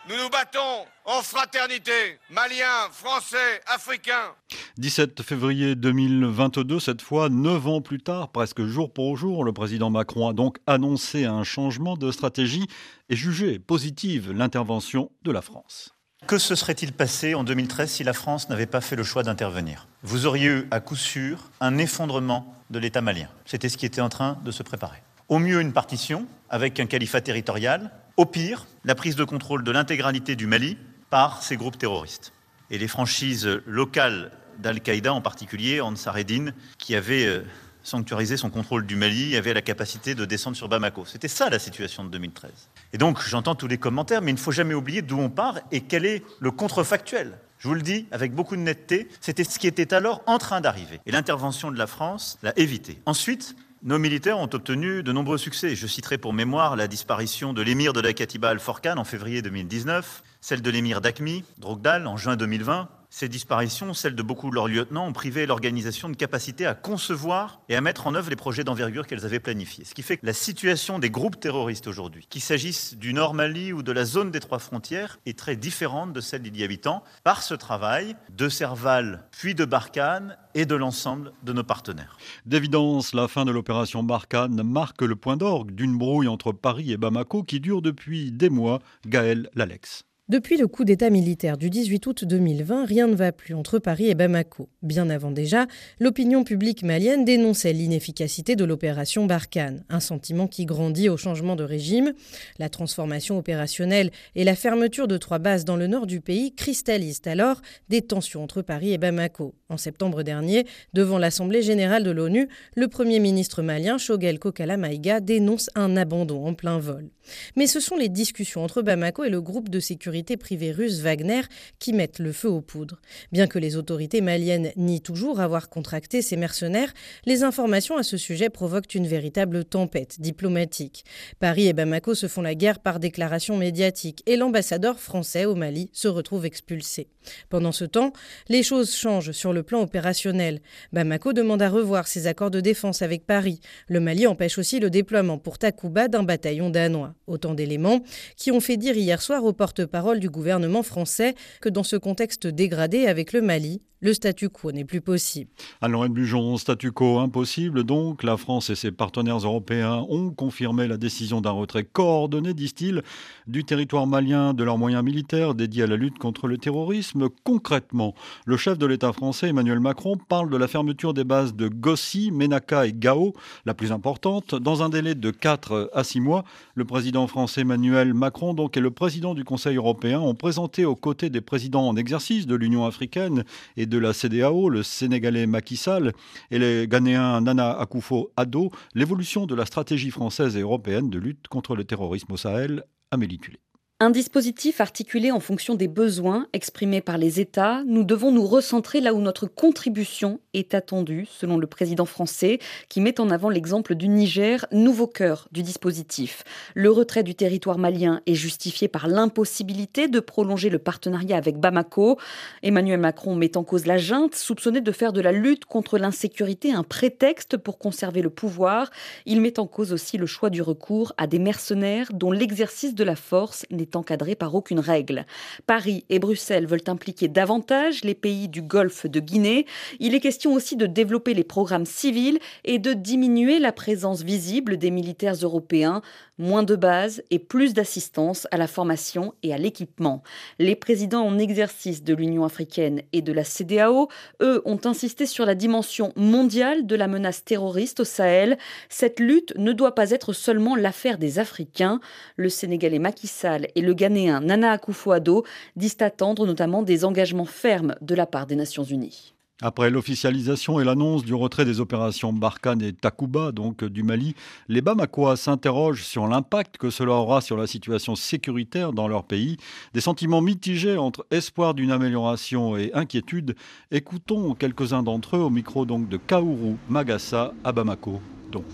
Nous 0.09 0.17
nous 0.17 0.29
battons 0.29 0.85
en 1.05 1.21
fraternité, 1.21 2.19
maliens, 2.29 2.89
français, 2.91 3.61
africains. 3.67 4.33
17 4.77 5.21
février 5.21 5.75
2022, 5.75 6.81
cette 6.81 7.01
fois, 7.01 7.29
neuf 7.29 7.65
ans 7.67 7.79
plus 7.79 8.01
tard, 8.01 8.27
presque 8.33 8.65
jour 8.65 8.91
pour 8.91 9.15
jour, 9.15 9.45
le 9.45 9.53
président 9.53 9.89
Macron 9.89 10.27
a 10.27 10.33
donc 10.33 10.57
annoncé 10.67 11.23
un 11.23 11.45
changement 11.45 11.95
de 11.95 12.11
stratégie 12.11 12.67
et 13.07 13.15
jugé 13.15 13.59
positive 13.59 14.33
l'intervention 14.33 15.09
de 15.21 15.31
la 15.31 15.41
France. 15.41 15.95
Que 16.27 16.37
se 16.37 16.55
serait-il 16.55 16.91
passé 16.91 17.33
en 17.33 17.45
2013 17.45 17.89
si 17.89 18.03
la 18.03 18.13
France 18.13 18.49
n'avait 18.49 18.65
pas 18.65 18.81
fait 18.81 18.97
le 18.97 19.03
choix 19.03 19.23
d'intervenir? 19.23 19.87
Vous 20.01 20.25
auriez 20.25 20.47
eu 20.47 20.67
à 20.71 20.81
coup 20.81 20.97
sûr 20.97 21.49
un 21.61 21.77
effondrement 21.77 22.53
de 22.71 22.79
l'État 22.79 22.99
malien. 22.99 23.29
C'était 23.45 23.69
ce 23.69 23.77
qui 23.77 23.85
était 23.85 24.01
en 24.01 24.09
train 24.09 24.37
de 24.43 24.51
se 24.51 24.63
préparer. 24.63 25.01
Au 25.29 25.39
mieux 25.39 25.61
une 25.61 25.71
partition 25.71 26.27
avec 26.49 26.81
un 26.81 26.87
califat 26.87 27.21
territorial, 27.21 27.91
au 28.17 28.25
pire, 28.25 28.67
la 28.83 28.95
prise 28.95 29.15
de 29.15 29.23
contrôle 29.23 29.63
de 29.63 29.71
l'intégralité 29.71 30.35
du 30.35 30.47
Mali 30.47 30.77
par 31.09 31.41
ces 31.43 31.57
groupes 31.57 31.77
terroristes. 31.77 32.33
Et 32.69 32.77
les 32.77 32.87
franchises 32.87 33.47
locales 33.65 34.31
d'Al-Qaïda, 34.59 35.13
en 35.13 35.21
particulier 35.21 35.81
Ansar 35.81 36.17
Eddin, 36.17 36.51
qui 36.77 36.95
avait 36.95 37.25
euh, 37.25 37.41
sanctuarisé 37.81 38.37
son 38.37 38.49
contrôle 38.49 38.85
du 38.85 38.95
Mali, 38.95 39.35
avait 39.35 39.53
la 39.53 39.61
capacité 39.61 40.15
de 40.15 40.25
descendre 40.25 40.55
sur 40.55 40.69
Bamako. 40.69 41.05
C'était 41.05 41.27
ça 41.27 41.49
la 41.49 41.59
situation 41.59 42.03
de 42.03 42.09
2013. 42.09 42.51
Et 42.93 42.97
donc 42.97 43.19
j'entends 43.21 43.55
tous 43.55 43.67
les 43.67 43.77
commentaires, 43.77 44.21
mais 44.21 44.31
il 44.31 44.35
ne 44.35 44.39
faut 44.39 44.51
jamais 44.51 44.73
oublier 44.73 45.01
d'où 45.01 45.19
on 45.19 45.29
part 45.29 45.59
et 45.71 45.81
quel 45.81 46.05
est 46.05 46.23
le 46.39 46.51
contrefactuel. 46.51 47.37
Je 47.57 47.67
vous 47.67 47.75
le 47.75 47.81
dis 47.81 48.07
avec 48.11 48.33
beaucoup 48.33 48.55
de 48.55 48.61
netteté, 48.61 49.07
c'était 49.21 49.43
ce 49.43 49.57
qui 49.57 49.67
était 49.67 49.93
alors 49.93 50.21
en 50.25 50.37
train 50.37 50.61
d'arriver. 50.61 50.99
Et 51.05 51.11
l'intervention 51.11 51.71
de 51.71 51.77
la 51.77 51.87
France 51.87 52.37
l'a 52.43 52.53
évité. 52.57 52.99
Ensuite, 53.05 53.55
nos 53.83 53.99
militaires 53.99 54.39
ont 54.39 54.49
obtenu 54.53 55.03
de 55.03 55.11
nombreux 55.11 55.37
succès. 55.37 55.75
Je 55.75 55.87
citerai 55.87 56.17
pour 56.17 56.33
mémoire 56.33 56.77
la 56.77 56.87
disparition 56.87 57.53
de 57.53 57.61
l'émir 57.61 57.91
de 57.91 57.99
la 57.99 58.13
Katiba 58.13 58.49
Al-Forkan 58.49 58.97
en 58.97 59.03
février 59.03 59.41
2019, 59.41 60.23
celle 60.39 60.61
de 60.61 60.69
l'émir 60.71 61.01
d'Akmi, 61.01 61.43
Drogdal, 61.57 62.07
en 62.07 62.15
juin 62.15 62.37
2020, 62.37 62.87
ces 63.13 63.29
disparitions, 63.29 63.93
celles 63.93 64.15
de 64.15 64.23
beaucoup 64.23 64.49
de 64.49 64.55
leurs 64.55 64.67
lieutenants, 64.67 65.05
ont 65.05 65.13
privé 65.13 65.45
l'organisation 65.45 66.09
de 66.09 66.15
capacité 66.15 66.65
à 66.65 66.73
concevoir 66.73 67.61
et 67.69 67.75
à 67.75 67.81
mettre 67.81 68.07
en 68.07 68.15
œuvre 68.15 68.31
les 68.31 68.35
projets 68.35 68.63
d'envergure 68.63 69.05
qu'elles 69.05 69.23
avaient 69.23 69.39
planifiés. 69.39 69.85
Ce 69.85 69.93
qui 69.93 70.01
fait 70.01 70.17
que 70.17 70.25
la 70.25 70.33
situation 70.33 70.97
des 70.97 71.11
groupes 71.11 71.39
terroristes 71.39 71.85
aujourd'hui, 71.85 72.25
qu'il 72.27 72.41
s'agisse 72.41 72.97
du 72.97 73.13
Nord 73.13 73.35
Mali 73.35 73.71
ou 73.71 73.83
de 73.83 73.91
la 73.91 74.03
zone 74.03 74.31
des 74.31 74.39
trois 74.39 74.57
frontières, 74.57 75.19
est 75.27 75.37
très 75.37 75.55
différente 75.55 76.11
de 76.11 76.21
celle 76.21 76.41
d'il 76.41 76.59
y 76.59 76.79
par 77.23 77.43
ce 77.43 77.53
travail 77.53 78.15
de 78.35 78.49
Serval 78.49 79.27
puis 79.29 79.53
de 79.53 79.63
Barkhane 79.63 80.35
et 80.55 80.65
de 80.65 80.73
l'ensemble 80.73 81.33
de 81.43 81.53
nos 81.53 81.63
partenaires. 81.63 82.17
D'évidence, 82.47 83.13
la 83.13 83.27
fin 83.27 83.45
de 83.45 83.51
l'opération 83.51 84.01
Barkhane 84.01 84.63
marque 84.63 85.03
le 85.03 85.15
point 85.15 85.37
d'orgue 85.37 85.75
d'une 85.75 85.99
brouille 85.99 86.27
entre 86.27 86.51
Paris 86.51 86.91
et 86.91 86.97
Bamako 86.97 87.43
qui 87.43 87.59
dure 87.59 87.83
depuis 87.83 88.31
des 88.31 88.49
mois. 88.49 88.79
Gaël 89.05 89.51
Lalex. 89.53 90.03
Depuis 90.33 90.57
le 90.57 90.65
coup 90.65 90.83
d'État 90.83 91.11
militaire 91.11 91.59
du 91.59 91.69
18 91.69 92.07
août 92.07 92.25
2020, 92.25 92.85
rien 92.85 93.05
ne 93.05 93.13
va 93.13 93.31
plus 93.31 93.53
entre 93.53 93.77
Paris 93.77 94.09
et 94.09 94.15
Bamako. 94.15 94.67
Bien 94.81 95.11
avant 95.11 95.29
déjà, 95.29 95.67
l'opinion 95.99 96.43
publique 96.43 96.81
malienne 96.81 97.23
dénonçait 97.23 97.71
l'inefficacité 97.71 98.55
de 98.55 98.65
l'opération 98.65 99.27
Barkhane, 99.27 99.85
un 99.89 99.99
sentiment 99.99 100.47
qui 100.47 100.65
grandit 100.65 101.07
au 101.07 101.17
changement 101.17 101.55
de 101.55 101.63
régime. 101.63 102.13
La 102.57 102.69
transformation 102.69 103.37
opérationnelle 103.37 104.09
et 104.33 104.43
la 104.43 104.55
fermeture 104.55 105.07
de 105.07 105.17
trois 105.17 105.37
bases 105.37 105.65
dans 105.65 105.75
le 105.75 105.85
nord 105.85 106.07
du 106.07 106.19
pays 106.19 106.55
cristallisent 106.55 107.21
alors 107.25 107.61
des 107.89 108.01
tensions 108.01 108.43
entre 108.43 108.63
Paris 108.63 108.91
et 108.91 108.97
Bamako. 108.97 109.53
En 109.69 109.77
septembre 109.77 110.23
dernier, 110.23 110.65
devant 110.93 111.19
l'Assemblée 111.19 111.61
générale 111.61 112.03
de 112.03 112.09
l'ONU, 112.09 112.47
le 112.75 112.87
Premier 112.87 113.19
ministre 113.19 113.61
malien 113.61 113.99
Shogel 113.99 114.39
Kokala 114.39 114.77
Maïga 114.77 115.19
dénonce 115.19 115.69
un 115.75 115.95
abandon 115.95 116.47
en 116.47 116.55
plein 116.55 116.79
vol. 116.79 117.11
Mais 117.55 117.67
ce 117.67 117.79
sont 117.79 117.95
les 117.95 118.09
discussions 118.09 118.63
entre 118.63 118.81
Bamako 118.81 119.23
et 119.23 119.29
le 119.29 119.41
groupe 119.41 119.69
de 119.69 119.79
sécurité 119.79 120.37
privé 120.37 120.71
russe 120.71 120.99
Wagner 120.99 121.41
qui 121.79 121.93
mettent 121.93 122.19
le 122.19 122.31
feu 122.31 122.49
aux 122.49 122.61
poudres. 122.61 123.01
Bien 123.31 123.47
que 123.47 123.59
les 123.59 123.75
autorités 123.75 124.21
maliennes 124.21 124.71
nient 124.75 125.01
toujours 125.01 125.39
avoir 125.39 125.69
contracté 125.69 126.21
ces 126.21 126.37
mercenaires, 126.37 126.93
les 127.25 127.43
informations 127.43 127.97
à 127.97 128.03
ce 128.03 128.17
sujet 128.17 128.49
provoquent 128.49 128.95
une 128.95 129.07
véritable 129.07 129.65
tempête 129.65 130.19
diplomatique. 130.19 131.05
Paris 131.39 131.67
et 131.67 131.73
Bamako 131.73 132.15
se 132.15 132.27
font 132.27 132.41
la 132.41 132.55
guerre 132.55 132.79
par 132.79 132.99
déclaration 132.99 133.57
médiatique 133.57 134.23
et 134.25 134.35
l'ambassadeur 134.35 134.99
français 134.99 135.45
au 135.45 135.55
Mali 135.55 135.89
se 135.93 136.07
retrouve 136.07 136.45
expulsé. 136.45 137.07
Pendant 137.49 137.71
ce 137.71 137.85
temps, 137.85 138.13
les 138.49 138.63
choses 138.63 138.93
changent 138.93 139.31
sur 139.31 139.53
le 139.53 139.63
plan 139.63 139.81
opérationnel. 139.81 140.61
Bamako 140.91 141.33
demande 141.33 141.61
à 141.61 141.69
revoir 141.69 142.07
ses 142.07 142.27
accords 142.27 142.51
de 142.51 142.59
défense 142.59 143.01
avec 143.01 143.25
Paris. 143.25 143.59
Le 143.87 143.99
Mali 143.99 144.27
empêche 144.27 144.57
aussi 144.57 144.79
le 144.79 144.89
déploiement 144.89 145.37
pour 145.37 145.57
Takuba 145.57 146.07
d'un 146.07 146.23
bataillon 146.23 146.69
danois. 146.69 147.12
Autant 147.27 147.53
d'éléments 147.53 148.01
qui 148.37 148.51
ont 148.51 148.59
fait 148.59 148.77
dire 148.77 148.95
hier 148.95 149.21
soir 149.21 149.43
au 149.43 149.53
porte-parole 149.53 150.19
du 150.19 150.29
gouvernement 150.29 150.83
français 150.83 151.35
que 151.61 151.69
dans 151.69 151.83
ce 151.83 151.95
contexte 151.95 152.47
dégradé 152.47 153.07
avec 153.07 153.33
le 153.33 153.41
Mali, 153.41 153.81
le 154.03 154.13
statu 154.13 154.49
quo 154.49 154.73
n'est 154.73 154.83
plus 154.83 154.99
possible. 154.99 155.49
Alors, 155.79 156.07
Bujon, 156.09 156.57
statu 156.57 156.91
quo 156.91 157.19
impossible 157.19 157.85
donc. 157.85 158.21
La 158.23 158.35
France 158.35 158.69
et 158.69 158.75
ses 158.75 158.91
partenaires 158.91 159.37
européens 159.37 160.05
ont 160.09 160.29
confirmé 160.29 160.89
la 160.89 160.97
décision 160.97 161.39
d'un 161.39 161.51
retrait 161.51 161.85
coordonné, 161.85 162.53
disent-ils, 162.53 163.01
du 163.47 163.63
territoire 163.63 164.05
malien 164.05 164.53
de 164.53 164.65
leurs 164.65 164.77
moyens 164.77 165.05
militaires 165.05 165.55
dédiés 165.55 165.83
à 165.83 165.87
la 165.87 165.95
lutte 165.95 166.19
contre 166.19 166.49
le 166.49 166.57
terrorisme. 166.57 167.29
Concrètement, 167.45 168.13
le 168.45 168.57
chef 168.57 168.77
de 168.77 168.85
l'État 168.85 169.13
français, 169.13 169.47
Emmanuel 169.47 169.79
Macron, 169.79 170.17
parle 170.17 170.49
de 170.49 170.57
la 170.57 170.67
fermeture 170.67 171.13
des 171.13 171.23
bases 171.23 171.55
de 171.55 171.69
Gossi, 171.69 172.29
Menaka 172.29 172.85
et 172.85 172.91
Gao, 172.91 173.31
la 173.65 173.73
plus 173.73 173.93
importante, 173.93 174.53
dans 174.53 174.83
un 174.83 174.89
délai 174.89 175.15
de 175.15 175.31
4 175.31 175.91
à 175.93 176.03
6 176.03 176.19
mois. 176.19 176.43
Le 176.75 176.83
président 176.83 177.02
français 177.27 177.61
Emmanuel 177.61 178.13
Macron 178.13 178.53
donc, 178.53 178.75
et 178.75 178.81
le 178.81 178.91
président 178.91 179.33
du 179.33 179.45
Conseil 179.45 179.77
européen 179.77 180.19
ont 180.19 180.35
présenté 180.35 180.83
aux 180.83 180.95
côtés 180.95 181.29
des 181.29 181.41
présidents 181.41 181.87
en 181.87 181.95
exercice 181.95 182.47
de 182.47 182.55
l'Union 182.55 182.85
africaine 182.85 183.43
et 183.77 183.85
de 183.85 183.93
de 183.93 183.99
la 183.99 184.11
CDAO, 184.11 184.69
le 184.69 184.81
Sénégalais 184.81 185.45
Macky 185.45 185.77
Sall 185.77 186.13
et 186.49 186.57
les 186.57 186.87
Ghanéens 186.87 187.41
Nana 187.41 187.79
Akufo-Addo, 187.79 188.71
l'évolution 188.95 189.45
de 189.45 189.53
la 189.53 189.65
stratégie 189.67 190.09
française 190.09 190.57
et 190.57 190.61
européenne 190.61 191.11
de 191.11 191.19
lutte 191.19 191.47
contre 191.47 191.75
le 191.75 191.83
terrorisme 191.83 192.31
au 192.31 192.37
Sahel, 192.37 192.83
Amélie 193.11 193.37
Tulé. 193.37 193.62
Un 194.03 194.09
dispositif 194.09 194.81
articulé 194.81 195.31
en 195.31 195.39
fonction 195.39 195.75
des 195.75 195.87
besoins 195.87 196.47
exprimés 196.51 196.99
par 196.99 197.17
les 197.17 197.39
États, 197.39 197.83
nous 197.85 198.03
devons 198.03 198.33
nous 198.33 198.45
recentrer 198.45 198.99
là 198.99 199.13
où 199.13 199.21
notre 199.21 199.47
contribution 199.47 200.41
est 200.53 200.73
attendue, 200.73 201.25
selon 201.31 201.57
le 201.57 201.67
président 201.67 202.03
français, 202.03 202.59
qui 202.89 202.99
met 202.99 203.21
en 203.21 203.29
avant 203.29 203.47
l'exemple 203.47 203.95
du 203.95 204.09
Niger, 204.09 204.65
nouveau 204.73 205.07
cœur 205.07 205.47
du 205.53 205.63
dispositif. 205.63 206.43
Le 206.75 206.91
retrait 206.91 207.23
du 207.23 207.33
territoire 207.33 207.77
malien 207.77 208.19
est 208.27 208.33
justifié 208.33 208.89
par 208.89 209.07
l'impossibilité 209.07 210.09
de 210.09 210.19
prolonger 210.19 210.69
le 210.69 210.79
partenariat 210.79 211.37
avec 211.37 211.57
Bamako. 211.57 212.19
Emmanuel 212.61 212.99
Macron 212.99 213.35
met 213.35 213.55
en 213.55 213.63
cause 213.63 213.85
la 213.85 213.97
junte, 213.97 214.35
soupçonnée 214.35 214.81
de 214.81 214.91
faire 214.91 215.13
de 215.13 215.21
la 215.21 215.31
lutte 215.31 215.63
contre 215.63 215.97
l'insécurité 215.97 216.73
un 216.73 216.83
prétexte 216.83 217.55
pour 217.55 217.77
conserver 217.77 218.21
le 218.21 218.29
pouvoir. 218.29 218.91
Il 219.25 219.39
met 219.39 219.61
en 219.61 219.65
cause 219.65 219.93
aussi 219.93 220.17
le 220.17 220.25
choix 220.25 220.49
du 220.49 220.61
recours 220.61 221.13
à 221.15 221.25
des 221.25 221.39
mercenaires 221.39 222.09
dont 222.11 222.33
l'exercice 222.33 222.95
de 222.95 223.03
la 223.05 223.15
force 223.15 223.65
n'est 223.71 223.92
encadré 223.95 224.35
par 224.35 224.55
aucune 224.55 224.79
règle. 224.79 225.25
Paris 225.67 226.05
et 226.09 226.19
Bruxelles 226.19 226.67
veulent 226.67 226.81
impliquer 226.87 227.27
davantage 227.27 228.03
les 228.03 228.15
pays 228.15 228.47
du 228.47 228.61
Golfe 228.61 229.05
de 229.05 229.19
Guinée. 229.19 229.65
Il 229.99 230.15
est 230.15 230.19
question 230.19 230.53
aussi 230.53 230.75
de 230.75 230.85
développer 230.85 231.33
les 231.33 231.43
programmes 231.43 231.85
civils 231.85 232.39
et 232.63 232.79
de 232.79 232.93
diminuer 232.93 233.59
la 233.59 233.71
présence 233.71 234.23
visible 234.23 234.77
des 234.77 234.91
militaires 234.91 235.35
européens 235.35 236.01
moins 236.37 236.63
de 236.63 236.75
bases 236.75 237.21
et 237.29 237.39
plus 237.39 237.73
d'assistance 237.73 238.47
à 238.51 238.57
la 238.57 238.67
formation 238.67 239.33
et 239.43 239.53
à 239.53 239.57
l'équipement. 239.57 240.23
Les 240.57 240.75
présidents 240.75 241.25
en 241.25 241.37
exercice 241.37 242.03
de 242.03 242.13
l'Union 242.13 242.43
africaine 242.43 243.01
et 243.11 243.21
de 243.21 243.31
la 243.31 243.43
CDAO, 243.43 244.09
eux, 244.41 244.61
ont 244.65 244.79
insisté 244.85 245.25
sur 245.25 245.45
la 245.45 245.55
dimension 245.55 246.11
mondiale 246.15 246.87
de 246.87 246.95
la 246.95 247.07
menace 247.07 247.43
terroriste 247.43 247.99
au 247.99 248.03
Sahel. 248.03 248.57
Cette 248.89 249.19
lutte 249.19 249.53
ne 249.57 249.73
doit 249.73 249.95
pas 249.95 250.09
être 250.11 250.33
seulement 250.33 250.75
l'affaire 250.75 251.17
des 251.17 251.37
Africains. 251.37 251.99
Le 252.35 252.49
Sénégalais 252.49 252.99
Macky 252.99 253.27
Sall 253.27 253.67
et 253.75 253.81
le 253.83 253.93
Ghanéen 253.93 254.39
Nana 254.39 254.71
Akufo-Addo 254.71 255.43
disent 255.75 255.97
attendre 255.99 256.47
notamment 256.47 256.81
des 256.81 257.05
engagements 257.05 257.45
fermes 257.45 257.95
de 258.01 258.15
la 258.15 258.25
part 258.25 258.47
des 258.47 258.55
Nations 258.55 258.83
Unies. 258.83 259.33
Après 259.61 259.89
l'officialisation 259.89 260.79
et 260.79 260.83
l'annonce 260.83 261.23
du 261.23 261.33
retrait 261.33 261.63
des 261.63 261.79
opérations 261.79 262.33
Barkhane 262.33 262.81
et 262.81 262.91
Takuba, 262.91 263.51
donc 263.51 263.83
du 263.85 264.03
Mali, 264.03 264.35
les 264.67 264.81
Bamakois 264.81 265.37
s'interrogent 265.37 266.03
sur 266.03 266.27
l'impact 266.27 266.77
que 266.77 266.89
cela 266.89 267.13
aura 267.13 267.39
sur 267.39 267.55
la 267.55 267.67
situation 267.67 268.15
sécuritaire 268.15 268.93
dans 268.93 269.07
leur 269.07 269.23
pays. 269.23 269.57
Des 269.93 270.01
sentiments 270.01 270.41
mitigés 270.41 270.97
entre 270.97 271.25
espoir 271.29 271.75
d'une 271.75 271.91
amélioration 271.91 272.75
et 272.75 272.91
inquiétude. 272.93 273.55
Écoutons 273.91 274.55
quelques-uns 274.55 275.03
d'entre 275.03 275.37
eux 275.37 275.41
au 275.41 275.49
micro 275.49 275.85
donc 275.85 276.09
de 276.09 276.17
Kaourou 276.17 276.77
Magassa 276.89 277.53
à 277.63 277.71
Bamako. 277.71 278.21
Donc. 278.51 278.65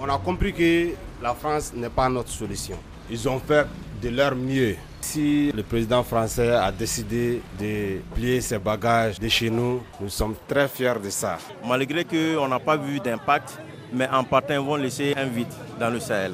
On 0.00 0.08
a 0.08 0.18
compris 0.18 0.52
que 0.52 0.88
la 1.22 1.34
France 1.34 1.72
n'est 1.74 1.90
pas 1.90 2.08
notre 2.08 2.30
solution. 2.30 2.78
Ils 3.10 3.28
ont 3.28 3.38
fait 3.38 3.66
de 4.02 4.08
leur 4.08 4.34
mieux 4.34 4.76
si 5.04 5.52
le 5.54 5.62
président 5.62 6.02
français 6.02 6.50
a 6.52 6.72
décidé 6.72 7.42
de 7.60 8.00
plier 8.14 8.40
ses 8.40 8.58
bagages 8.58 9.20
de 9.20 9.28
chez 9.28 9.50
nous, 9.50 9.82
nous 10.00 10.08
sommes 10.08 10.34
très 10.48 10.66
fiers 10.66 10.98
de 11.02 11.10
ça. 11.10 11.36
Malgré 11.64 12.04
qu'on 12.04 12.48
n'a 12.48 12.58
pas 12.58 12.76
vu 12.76 12.98
d'impact, 13.00 13.58
mais 13.92 14.08
en 14.08 14.24
partant, 14.24 14.54
ils 14.54 14.60
vont 14.60 14.76
laisser 14.76 15.14
un 15.16 15.26
vide 15.26 15.52
dans 15.78 15.90
le 15.90 16.00
Sahel. 16.00 16.32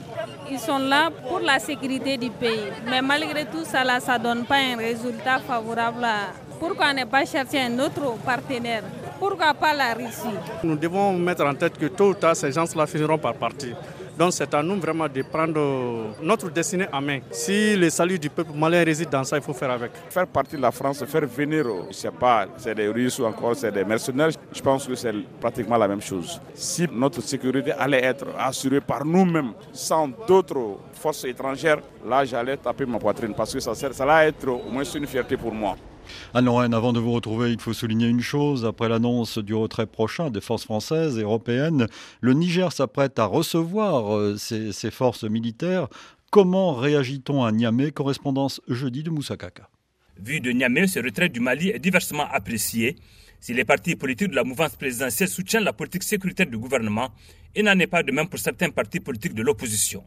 Ils 0.50 0.58
sont 0.58 0.78
là 0.78 1.10
pour 1.28 1.40
la 1.40 1.58
sécurité 1.58 2.16
du 2.16 2.30
pays. 2.30 2.70
Mais 2.88 3.02
malgré 3.02 3.44
tout 3.44 3.64
ça, 3.64 3.82
ça 4.00 4.18
ne 4.18 4.22
donne 4.22 4.44
pas 4.44 4.56
un 4.58 4.76
résultat 4.76 5.40
favorable. 5.40 6.06
Pourquoi 6.58 6.92
ne 6.94 7.04
pas 7.04 7.24
chercher 7.24 7.60
un 7.62 7.78
autre 7.78 8.14
partenaire? 8.24 8.84
Pourquoi 9.18 9.52
pas 9.52 9.74
la 9.74 9.94
Russie? 9.94 10.36
Nous 10.62 10.76
devons 10.76 11.12
mettre 11.12 11.44
en 11.44 11.54
tête 11.54 11.76
que 11.76 11.86
tôt 11.86 12.10
ou 12.10 12.14
tard, 12.14 12.36
ces 12.36 12.52
gens-là 12.52 12.86
finiront 12.86 13.18
par 13.18 13.34
partir. 13.34 13.76
Donc 14.20 14.34
c'est 14.34 14.52
à 14.52 14.62
nous 14.62 14.78
vraiment 14.78 15.08
de 15.08 15.22
prendre 15.22 16.14
notre 16.22 16.50
destinée 16.50 16.86
en 16.92 17.00
main. 17.00 17.20
Si 17.30 17.74
le 17.74 17.88
salut 17.88 18.18
du 18.18 18.28
peuple 18.28 18.50
malien 18.54 18.84
réside 18.84 19.08
dans 19.08 19.24
ça, 19.24 19.38
il 19.38 19.42
faut 19.42 19.54
faire 19.54 19.70
avec. 19.70 19.92
Faire 20.10 20.26
partie 20.26 20.56
de 20.56 20.60
la 20.60 20.70
France, 20.70 21.02
faire 21.06 21.26
venir, 21.26 21.64
je 21.64 21.88
ne 21.88 21.92
sais 21.92 22.10
pas, 22.10 22.46
c'est 22.58 22.74
des 22.74 22.88
Russes 22.88 23.18
ou 23.18 23.24
encore 23.24 23.56
c'est 23.56 23.72
des 23.72 23.82
mercenaires, 23.82 24.28
je 24.52 24.60
pense 24.60 24.86
que 24.86 24.94
c'est 24.94 25.14
pratiquement 25.40 25.78
la 25.78 25.88
même 25.88 26.02
chose. 26.02 26.38
Si 26.52 26.86
notre 26.92 27.22
sécurité 27.22 27.72
allait 27.72 28.04
être 28.04 28.26
assurée 28.38 28.82
par 28.82 29.06
nous-mêmes, 29.06 29.54
sans 29.72 30.08
d'autres 30.28 30.76
forces 30.92 31.24
étrangères, 31.24 31.80
là 32.06 32.22
j'allais 32.26 32.58
taper 32.58 32.84
ma 32.84 32.98
poitrine 32.98 33.32
parce 33.34 33.54
que 33.54 33.60
ça, 33.60 33.74
ça 33.74 34.04
va 34.04 34.26
être 34.26 34.46
au 34.48 34.70
moins 34.70 34.84
une 34.84 35.06
fierté 35.06 35.38
pour 35.38 35.54
moi. 35.54 35.76
Anne 36.34 36.44
Lorraine, 36.44 36.74
avant 36.74 36.92
de 36.92 37.00
vous 37.00 37.12
retrouver, 37.12 37.52
il 37.52 37.60
faut 37.60 37.72
souligner 37.72 38.06
une 38.06 38.20
chose. 38.20 38.64
Après 38.64 38.88
l'annonce 38.88 39.38
du 39.38 39.54
retrait 39.54 39.86
prochain 39.86 40.30
des 40.30 40.40
forces 40.40 40.64
françaises 40.64 41.18
et 41.18 41.22
européennes, 41.22 41.86
le 42.20 42.32
Niger 42.34 42.72
s'apprête 42.72 43.18
à 43.18 43.24
recevoir 43.24 44.16
euh, 44.16 44.36
ses, 44.36 44.90
forces 44.90 45.24
militaires. 45.24 45.88
Comment 46.30 46.74
réagit-on 46.74 47.44
à 47.44 47.52
Niamey? 47.52 47.90
Correspondance 47.90 48.60
jeudi 48.68 49.02
de 49.02 49.10
Moussa 49.10 49.36
Kaka. 49.36 49.68
Vu 50.22 50.40
de 50.40 50.50
Niamey, 50.50 50.86
ce 50.86 51.00
retrait 51.00 51.28
du 51.28 51.40
Mali 51.40 51.70
est 51.70 51.78
diversement 51.78 52.26
apprécié. 52.30 52.96
Si 53.40 53.54
les 53.54 53.64
partis 53.64 53.96
politiques 53.96 54.28
de 54.30 54.36
la 54.36 54.44
mouvance 54.44 54.76
présidentielle 54.76 55.28
soutiennent 55.28 55.64
la 55.64 55.72
politique 55.72 56.02
sécuritaire 56.02 56.46
du 56.46 56.58
gouvernement, 56.58 57.08
il 57.56 57.64
n'en 57.64 57.78
est 57.78 57.86
pas 57.86 58.02
de 58.02 58.12
même 58.12 58.28
pour 58.28 58.38
certains 58.38 58.70
partis 58.70 59.00
politiques 59.00 59.34
de 59.34 59.42
l'opposition. 59.42 60.04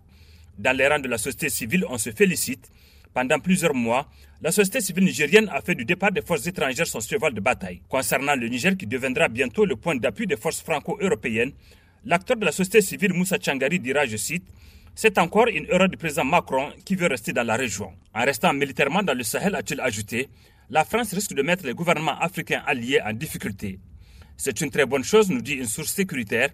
Dans 0.60 0.76
les 0.78 0.88
rangs 0.88 1.00
de 1.00 1.08
la 1.08 1.18
société 1.18 1.50
civile, 1.50 1.84
on 1.90 1.98
se 1.98 2.12
félicite 2.12 2.70
pendant 3.14 3.40
plusieurs 3.40 3.74
mois, 3.76 4.08
la 4.42 4.52
société 4.52 4.82
civile 4.82 5.06
nigérienne 5.06 5.50
a 5.52 5.62
fait 5.62 5.76
du 5.76 5.86
départ 5.86 6.12
des 6.12 6.22
forces 6.22 6.46
étrangères 6.48 6.88
son 6.88 7.00
cheval 7.00 7.34
de 7.34 7.40
bataille. 7.40 7.82
Concernant 7.88 8.36
le 8.36 8.48
Niger 8.48 8.76
qui 8.76 8.88
deviendra 8.88 9.28
bientôt 9.28 9.66
le 9.66 9.76
point 9.76 9.96
d'appui 9.96 10.28
des 10.28 10.36
forces 10.38 10.62
franco-européennes, 10.62 11.52
l'acteur 12.06 12.38
de 12.38 12.46
la 12.46 12.52
société 12.52 12.82
civile 12.82 13.14
Moussa 13.14 13.38
Changari 13.40 13.80
dira, 13.80 14.06
je 14.06 14.18
cite, 14.18 14.44
c'est 14.96 15.18
encore 15.18 15.48
une 15.48 15.66
erreur 15.70 15.90
du 15.90 15.98
président 15.98 16.26
Macron 16.26 16.70
qui 16.86 16.96
veut 16.96 17.08
rester 17.08 17.34
dans 17.34 17.44
la 17.44 17.56
région. 17.56 17.92
En 18.14 18.24
restant 18.26 18.54
militairement 18.54 19.02
dans 19.02 19.14
le 19.18 19.24
Sahel, 19.24 19.56
a-t-il 19.56 19.80
ajouté, 19.82 20.30
la 20.70 20.84
France 20.86 21.14
risque 21.14 21.34
de 21.34 21.42
mettre 21.42 21.66
les 21.66 21.74
gouvernements 21.74 22.20
africains 22.20 22.64
alliés 22.66 23.00
en 23.04 23.14
difficulté. 23.14 23.80
C'est 24.38 24.62
une 24.62 24.70
très 24.72 24.86
bonne 24.86 25.04
chose, 25.04 25.30
nous 25.30 25.42
dit 25.42 25.54
une 25.54 25.66
source 25.66 25.92
sécuritaire, 25.92 26.50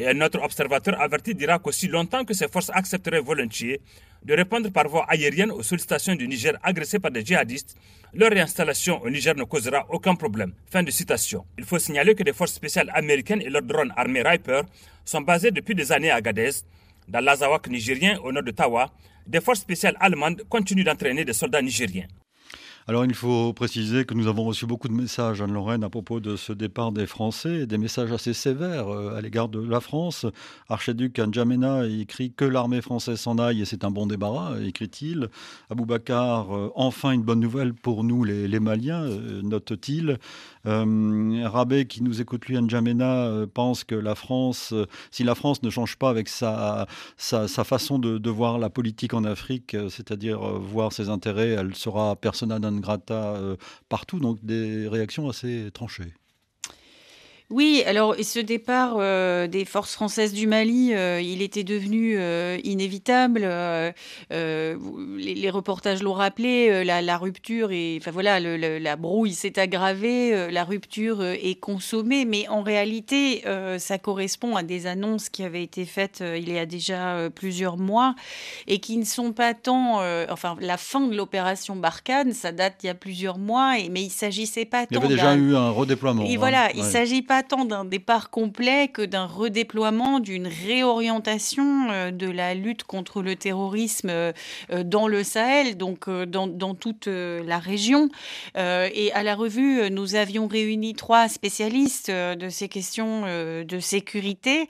et 0.00 0.08
un 0.08 0.18
autre 0.22 0.40
observateur 0.42 0.98
averti 0.98 1.34
dira 1.34 1.58
qu'aussi 1.58 1.86
longtemps 1.86 2.24
que 2.24 2.32
ces 2.32 2.48
forces 2.48 2.70
accepteraient 2.72 3.20
volontiers 3.20 3.80
de 4.24 4.32
répondre 4.34 4.70
par 4.70 4.88
voie 4.88 5.04
aérienne 5.10 5.50
aux 5.50 5.62
sollicitations 5.62 6.14
du 6.14 6.26
Niger 6.26 6.54
agressées 6.62 6.98
par 6.98 7.10
des 7.10 7.22
djihadistes, 7.22 7.76
leur 8.14 8.30
réinstallation 8.30 9.02
au 9.02 9.10
Niger 9.10 9.34
ne 9.36 9.44
causera 9.44 9.84
aucun 9.90 10.14
problème. 10.14 10.54
Fin 10.70 10.82
de 10.82 10.90
citation. 10.90 11.44
Il 11.58 11.64
faut 11.64 11.78
signaler 11.78 12.14
que 12.14 12.22
des 12.22 12.32
forces 12.32 12.54
spéciales 12.54 12.90
américaines 12.94 13.42
et 13.42 13.50
leurs 13.50 13.62
drones 13.62 13.92
armés 13.94 14.22
Riper 14.22 14.62
sont 15.04 15.20
basés 15.20 15.50
depuis 15.50 15.74
des 15.74 15.92
années 15.92 16.10
à 16.10 16.22
Gadez. 16.22 16.50
Dans 17.06 17.20
l'Azawak 17.22 17.68
nigérien, 17.68 18.18
au 18.24 18.32
nord 18.32 18.42
de 18.42 18.52
Tawa, 18.52 18.90
des 19.26 19.42
forces 19.42 19.60
spéciales 19.60 19.96
allemandes 20.00 20.42
continuent 20.48 20.84
d'entraîner 20.84 21.26
des 21.26 21.34
soldats 21.34 21.60
nigériens. 21.60 22.06
Alors 22.90 23.04
il 23.04 23.14
faut 23.14 23.52
préciser 23.52 24.04
que 24.04 24.14
nous 24.14 24.26
avons 24.26 24.42
reçu 24.42 24.66
beaucoup 24.66 24.88
de 24.88 24.92
messages, 24.92 25.40
Anne-Lorraine, 25.40 25.84
à 25.84 25.88
propos 25.88 26.18
de 26.18 26.34
ce 26.34 26.52
départ 26.52 26.90
des 26.90 27.06
Français, 27.06 27.64
des 27.64 27.78
messages 27.78 28.10
assez 28.10 28.32
sévères 28.32 28.88
euh, 28.88 29.14
à 29.14 29.20
l'égard 29.20 29.48
de 29.48 29.60
la 29.60 29.78
France. 29.78 30.26
Archiduc 30.68 31.20
N'Djamena 31.20 31.86
écrit 31.86 32.32
que 32.32 32.44
l'armée 32.44 32.80
française 32.80 33.20
s'en 33.20 33.38
aille 33.38 33.62
et 33.62 33.64
c'est 33.64 33.84
un 33.84 33.92
bon 33.92 34.08
débarras, 34.08 34.58
écrit-il. 34.58 35.28
Aboubacar, 35.70 36.52
euh, 36.52 36.72
enfin 36.74 37.12
une 37.12 37.22
bonne 37.22 37.38
nouvelle 37.38 37.74
pour 37.74 38.02
nous 38.02 38.24
les, 38.24 38.58
Maliens, 38.58 39.06
euh. 40.66 41.48
Rabé, 41.48 41.86
qui 41.86 42.02
nous 42.02 42.20
écoute 42.20 42.46
lui, 42.46 42.60
N'Djamena, 42.60 43.46
pense 43.52 43.84
que 43.84 43.94
la 43.94 44.14
France, 44.14 44.74
si 45.10 45.24
la 45.24 45.34
France 45.34 45.62
ne 45.62 45.70
change 45.70 45.96
pas 45.96 46.10
avec 46.10 46.28
sa, 46.28 46.86
façon 47.16 47.98
de, 47.98 48.18
de, 48.18 48.30
voir 48.30 48.58
la 48.58 48.70
politique 48.70 49.14
en 49.14 49.24
Afrique, 49.24 49.76
c'est-à-dire 49.88 50.40
voir 50.40 50.92
ses 50.92 51.08
intérêts, 51.08 51.50
elle 51.50 51.74
sera 51.74 52.16
persona 52.16 52.58
non 52.58 52.78
grata 52.78 53.34
euh, 53.36 53.56
partout, 53.88 54.20
donc 54.20 54.44
des 54.44 54.88
réactions 54.88 55.28
assez 55.28 55.70
tranchées. 55.72 56.14
Oui, 57.50 57.82
alors 57.84 58.14
ce 58.22 58.38
départ 58.38 58.94
euh, 58.98 59.48
des 59.48 59.64
forces 59.64 59.92
françaises 59.92 60.32
du 60.32 60.46
Mali, 60.46 60.94
euh, 60.94 61.20
il 61.20 61.42
était 61.42 61.64
devenu 61.64 62.14
euh, 62.16 62.58
inévitable. 62.62 63.40
Les, 64.30 65.50
reportages 65.50 66.04
l'ont 66.04 66.12
rappelé, 66.12 66.84
la, 66.84 67.18
rupture 67.18 67.72
et 67.72 67.98
enfin 68.00 68.12
voilà, 68.12 68.38
la 68.38 68.96
brouille 68.96 69.32
s'est 69.32 69.58
aggravée, 69.58 70.48
la 70.52 70.62
rupture 70.62 71.24
est 71.24 71.58
consommée, 71.58 72.24
mais 72.24 72.46
en 72.46 72.62
réalité, 72.62 73.42
ça 73.78 73.98
correspond 73.98 74.54
à 74.54 74.62
des 74.62 74.86
annonces 74.86 75.28
qui 75.28 75.42
avaient 75.42 75.64
été 75.64 75.84
faites 75.84 76.22
il 76.36 76.52
y 76.52 76.58
a 76.58 76.66
déjà 76.66 77.28
plusieurs 77.34 77.78
mois 77.78 78.14
et 78.68 78.78
qui 78.78 78.96
ne 78.96 79.04
sont 79.04 79.32
pas 79.32 79.54
tant, 79.54 79.96
enfin 80.30 80.56
la 80.60 80.76
fin 80.76 81.00
de 81.00 81.16
l'opération 81.16 81.74
Barkhane, 81.74 82.32
ça 82.32 82.52
date 82.52 82.76
il 82.84 82.86
y 82.86 82.90
a 82.90 82.94
plusieurs 82.94 83.38
mois, 83.38 83.78
et, 83.78 83.88
mais 83.88 84.02
il 84.02 84.10
s'agissait 84.10 84.66
pas 84.66 84.86
tant. 84.86 84.90
Il 84.92 84.94
y 84.94 84.98
avait 84.98 85.08
déjà 85.08 85.34
eu 85.34 85.56
un 85.56 85.70
redéploiement. 85.70 86.24
Et 86.24 86.36
voilà, 86.36 86.66
hein. 86.66 86.76
il 86.76 86.84
s'agit 86.84 87.22
pas 87.22 87.39
tant 87.42 87.64
d'un 87.64 87.84
départ 87.84 88.30
complet 88.30 88.88
que 88.88 89.02
d'un 89.02 89.26
redéploiement, 89.26 90.20
d'une 90.20 90.46
réorientation 90.46 91.90
euh, 91.90 92.10
de 92.10 92.28
la 92.30 92.54
lutte 92.54 92.84
contre 92.84 93.22
le 93.22 93.36
terrorisme 93.36 94.10
euh, 94.10 94.32
dans 94.84 95.08
le 95.08 95.22
Sahel, 95.22 95.76
donc 95.76 96.08
euh, 96.08 96.26
dans, 96.26 96.46
dans 96.46 96.74
toute 96.74 97.06
la 97.06 97.58
région. 97.58 98.08
Et 98.56 99.12
à 99.12 99.22
la 99.22 99.34
revue, 99.34 99.90
nous 99.90 100.14
avions 100.14 100.46
réuni 100.46 100.94
trois 100.94 101.28
spécialistes 101.28 102.10
de 102.10 102.48
ces 102.48 102.68
questions 102.68 103.22
de 103.22 103.80
sécurité 103.80 104.68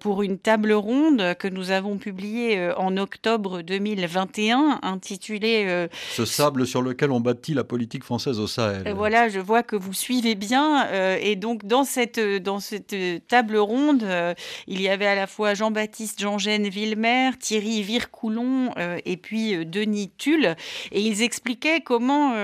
pour 0.00 0.22
une 0.22 0.38
table 0.38 0.72
ronde 0.72 1.34
que 1.38 1.48
nous 1.48 1.70
avons 1.70 1.98
publiée 1.98 2.70
en 2.76 2.96
octobre 2.96 3.62
2021, 3.62 4.80
intitulée 4.82 5.88
Ce 6.14 6.24
sable 6.24 6.66
sur 6.66 6.82
lequel 6.82 7.10
on 7.10 7.20
bâtit 7.20 7.54
la 7.54 7.64
politique 7.64 8.04
française 8.04 8.40
au 8.40 8.46
Sahel. 8.46 8.92
Voilà, 8.94 9.28
je 9.28 9.40
vois 9.40 9.62
que 9.62 9.76
vous 9.76 9.92
suivez 9.92 10.34
bien. 10.34 10.88
Et 11.18 11.36
donc, 11.36 11.64
dans 11.64 11.84
cette 11.84 12.05
dans 12.40 12.60
cette 12.60 12.94
table 13.26 13.56
ronde, 13.56 14.02
euh, 14.02 14.34
il 14.66 14.80
y 14.80 14.88
avait 14.88 15.06
à 15.06 15.14
la 15.14 15.26
fois 15.26 15.54
Jean-Baptiste 15.54 16.20
Jean-Gène 16.20 16.68
Villemer, 16.68 17.30
Thierry 17.38 17.82
Vircoulon 17.82 18.72
euh, 18.78 18.98
et 19.04 19.16
puis 19.16 19.54
euh, 19.54 19.64
Denis 19.64 20.10
Tulle. 20.16 20.56
Et 20.92 21.00
ils 21.00 21.22
expliquaient 21.22 21.80
comment 21.80 22.34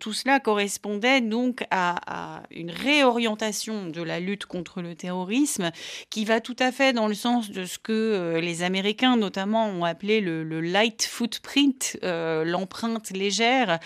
tout 0.00 0.12
cela 0.12 0.40
correspondait 0.40 1.20
donc 1.20 1.64
à, 1.70 2.42
une 2.50 2.70
réorientation 2.70 3.86
de 3.86 4.02
la 4.02 4.20
lutte 4.20 4.46
contre 4.46 4.82
le 4.82 4.94
terrorisme 4.94 5.70
qui 6.10 6.24
va 6.24 6.40
tout 6.40 6.56
à 6.58 6.72
fait 6.72 6.92
dans 6.92 7.08
le 7.08 7.14
sens 7.14 7.50
de 7.50 7.64
ce 7.64 7.78
que 7.78 8.38
les 8.40 8.62
Américains 8.62 9.16
notamment 9.16 9.66
ont 9.66 9.84
appelé 9.84 10.20
le, 10.20 10.60
light 10.60 11.04
footprint, 11.04 11.98
l'empreinte 12.02 13.10
légère, 13.10 13.78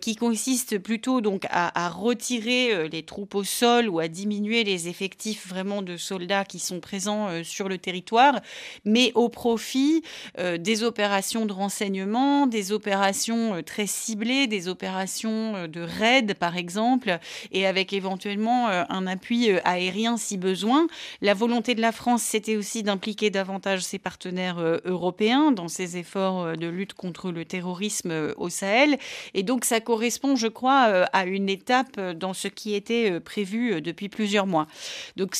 qui 0.00 0.16
consiste 0.16 0.78
plutôt 0.78 1.20
donc 1.20 1.46
à 1.50 1.88
retirer 1.88 2.88
les 2.88 3.02
troupes 3.02 3.34
au 3.34 3.44
sol 3.44 3.88
ou 3.88 3.98
à 3.98 4.08
diminuer 4.08 4.55
les 4.64 4.88
effectifs 4.88 5.46
vraiment 5.46 5.82
de 5.82 5.96
soldats 5.96 6.44
qui 6.44 6.58
sont 6.58 6.80
présents 6.80 7.28
euh, 7.28 7.44
sur 7.44 7.68
le 7.68 7.78
territoire, 7.78 8.40
mais 8.84 9.12
au 9.14 9.28
profit 9.28 10.02
euh, 10.38 10.58
des 10.58 10.82
opérations 10.82 11.46
de 11.46 11.52
renseignement, 11.52 12.46
des 12.46 12.72
opérations 12.72 13.54
euh, 13.54 13.62
très 13.62 13.86
ciblées, 13.86 14.46
des 14.46 14.68
opérations 14.68 15.66
de 15.66 15.80
raid 15.80 16.34
par 16.34 16.56
exemple, 16.56 17.18
et 17.52 17.66
avec 17.66 17.92
éventuellement 17.92 18.68
un 18.68 19.06
appui 19.06 19.50
aérien 19.64 20.16
si 20.16 20.36
besoin. 20.36 20.86
La 21.20 21.34
volonté 21.34 21.74
de 21.74 21.80
la 21.80 21.92
France, 21.92 22.22
c'était 22.22 22.56
aussi 22.56 22.82
d'impliquer 22.82 23.30
davantage 23.30 23.82
ses 23.82 23.98
partenaires 23.98 24.58
européens 24.84 25.52
dans 25.52 25.68
ces 25.68 25.96
efforts 25.96 26.56
de 26.56 26.66
lutte 26.66 26.94
contre 26.94 27.30
le 27.30 27.44
terrorisme 27.44 28.34
au 28.36 28.48
Sahel. 28.48 28.98
Et 29.34 29.42
donc 29.42 29.64
ça 29.64 29.80
correspond, 29.80 30.36
je 30.36 30.48
crois, 30.48 31.06
à 31.12 31.24
une 31.26 31.48
étape 31.48 32.00
dans 32.00 32.34
ce 32.34 32.48
qui 32.48 32.74
était 32.74 33.20
prévu 33.20 33.80
depuis 33.80 34.08
plusieurs 34.08 34.45
mois. 34.46 34.66
Donc 35.16 35.36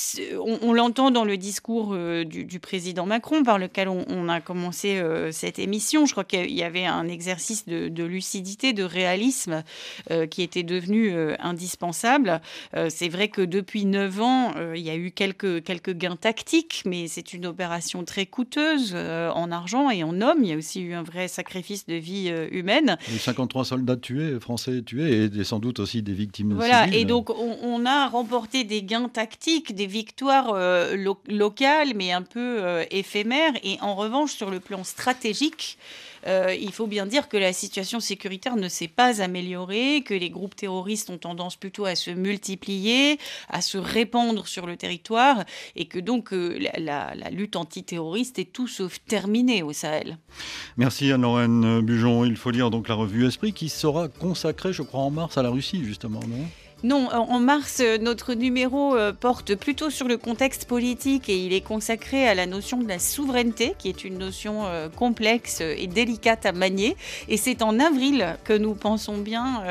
on, 0.62 0.72
l'entend 0.72 1.10
dans 1.10 1.24
le 1.24 1.36
discours 1.36 1.90
euh, 1.92 2.24
du, 2.24 2.60
président 2.60 3.06
Macron 3.06 3.42
par 3.42 3.58
lequel 3.58 3.88
on, 3.88 4.28
a 4.28 4.40
commencé 4.40 4.98
euh, 4.98 5.32
cette 5.32 5.58
émission. 5.58 6.06
Je 6.06 6.12
crois 6.12 6.24
qu'il 6.24 6.52
y 6.52 6.62
avait 6.62 6.86
un 6.86 7.08
exercice 7.08 7.66
de, 7.66 8.04
lucidité, 8.04 8.72
de 8.72 8.82
réalisme 8.82 9.62
euh, 10.10 10.26
qui 10.26 10.42
était 10.42 10.62
devenu 10.62 11.14
indispensable. 11.38 12.40
c'est 12.88 13.08
vrai 13.08 13.28
que 13.28 13.42
depuis 13.42 13.84
neuf 13.84 14.20
ans, 14.20 14.54
il 14.74 14.80
y 14.80 14.90
a 14.90 14.96
eu 14.96 15.10
quelques, 15.10 15.62
quelques 15.62 15.92
gains 15.92 16.16
tactiques, 16.16 16.82
mais 16.84 17.08
c'est 17.08 17.32
une 17.32 17.46
opération 17.46 18.04
très 18.04 18.26
coûteuse 18.26 18.94
en 18.94 19.50
argent 19.50 19.90
et 19.90 20.02
en 20.02 20.20
hommes. 20.20 20.42
Il 20.42 20.50
y 20.50 20.52
a 20.52 20.56
aussi 20.56 20.80
eu 20.80 20.94
un 20.94 21.02
vrai 21.02 21.28
sacrifice 21.28 21.86
de 21.86 21.94
vie 21.94 22.32
humaine. 22.50 22.96
53 23.06 23.64
soldats 23.64 23.96
tués, 23.96 24.38
français 24.40 24.82
tués, 24.82 25.24
et, 25.24 25.44
sans 25.44 25.58
doute 25.58 25.80
aussi 25.80 26.02
des 26.02 26.12
victimes 26.12 26.54
voilà, 26.54 26.88
et 26.88 27.04
donc 27.04 27.30
on 27.30 27.86
a 27.86 28.08
remporté 28.08 28.64
des 28.64 28.82
gains 28.86 29.08
tactiques, 29.08 29.74
des 29.74 29.86
victoires 29.86 30.50
euh, 30.54 30.96
locales, 31.28 31.92
mais 31.94 32.12
un 32.12 32.22
peu 32.22 32.64
euh, 32.64 32.84
éphémères. 32.90 33.52
Et 33.62 33.78
en 33.82 33.94
revanche, 33.94 34.32
sur 34.32 34.50
le 34.50 34.60
plan 34.60 34.84
stratégique, 34.84 35.76
euh, 36.26 36.54
il 36.58 36.72
faut 36.72 36.86
bien 36.86 37.06
dire 37.06 37.28
que 37.28 37.36
la 37.36 37.52
situation 37.52 38.00
sécuritaire 38.00 38.56
ne 38.56 38.68
s'est 38.68 38.88
pas 38.88 39.20
améliorée, 39.20 40.02
que 40.04 40.14
les 40.14 40.30
groupes 40.30 40.56
terroristes 40.56 41.10
ont 41.10 41.18
tendance 41.18 41.56
plutôt 41.56 41.84
à 41.84 41.94
se 41.94 42.10
multiplier, 42.10 43.18
à 43.48 43.60
se 43.60 43.78
répandre 43.78 44.46
sur 44.46 44.66
le 44.66 44.76
territoire, 44.76 45.44
et 45.76 45.84
que 45.84 45.98
donc 45.98 46.30
la, 46.32 47.14
lutte 47.30 47.56
antiterroriste 47.56 48.38
est 48.38 48.52
tout 48.52 48.66
sauf 48.66 48.98
terminée 49.06 49.62
au 49.62 49.72
Sahel. 49.72 50.18
Merci 50.76 51.12
Anne-Lorraine 51.12 51.80
Bujon. 51.80 52.24
Il 52.24 52.36
faut 52.36 52.50
lire 52.50 52.70
donc 52.70 52.88
la 52.88 52.94
revue 52.94 53.26
Esprit 53.26 53.52
qui 53.52 53.68
sera 53.68 54.08
consacrée, 54.08 54.72
je 54.72 54.82
crois, 54.82 55.00
en 55.00 55.10
mars 55.10 55.38
à 55.38 55.42
la 55.42 55.50
Russie, 55.50 55.84
justement, 55.84 56.20
non, 56.84 57.08
en 57.10 57.40
mars, 57.40 57.80
euh, 57.80 57.96
notre 57.96 58.34
numéro 58.34 58.94
euh, 58.94 59.10
porte 59.10 59.54
plutôt 59.54 59.88
sur 59.88 60.06
le 60.08 60.18
contexte 60.18 60.66
politique 60.66 61.30
et 61.30 61.38
il 61.38 61.54
est 61.54 61.62
consacré 61.62 62.28
à 62.28 62.34
la 62.34 62.44
notion 62.44 62.82
de 62.82 62.86
la 62.86 62.98
souveraineté, 62.98 63.74
qui 63.78 63.88
est 63.88 64.04
une 64.04 64.18
notion 64.18 64.66
euh, 64.66 64.90
complexe 64.90 65.62
et 65.62 65.86
délicate 65.86 66.44
à 66.44 66.52
manier. 66.52 66.94
Et 67.30 67.38
c'est 67.38 67.62
en 67.62 67.80
avril 67.80 68.36
que 68.44 68.52
nous 68.52 68.74
pensons 68.74 69.16
bien 69.16 69.64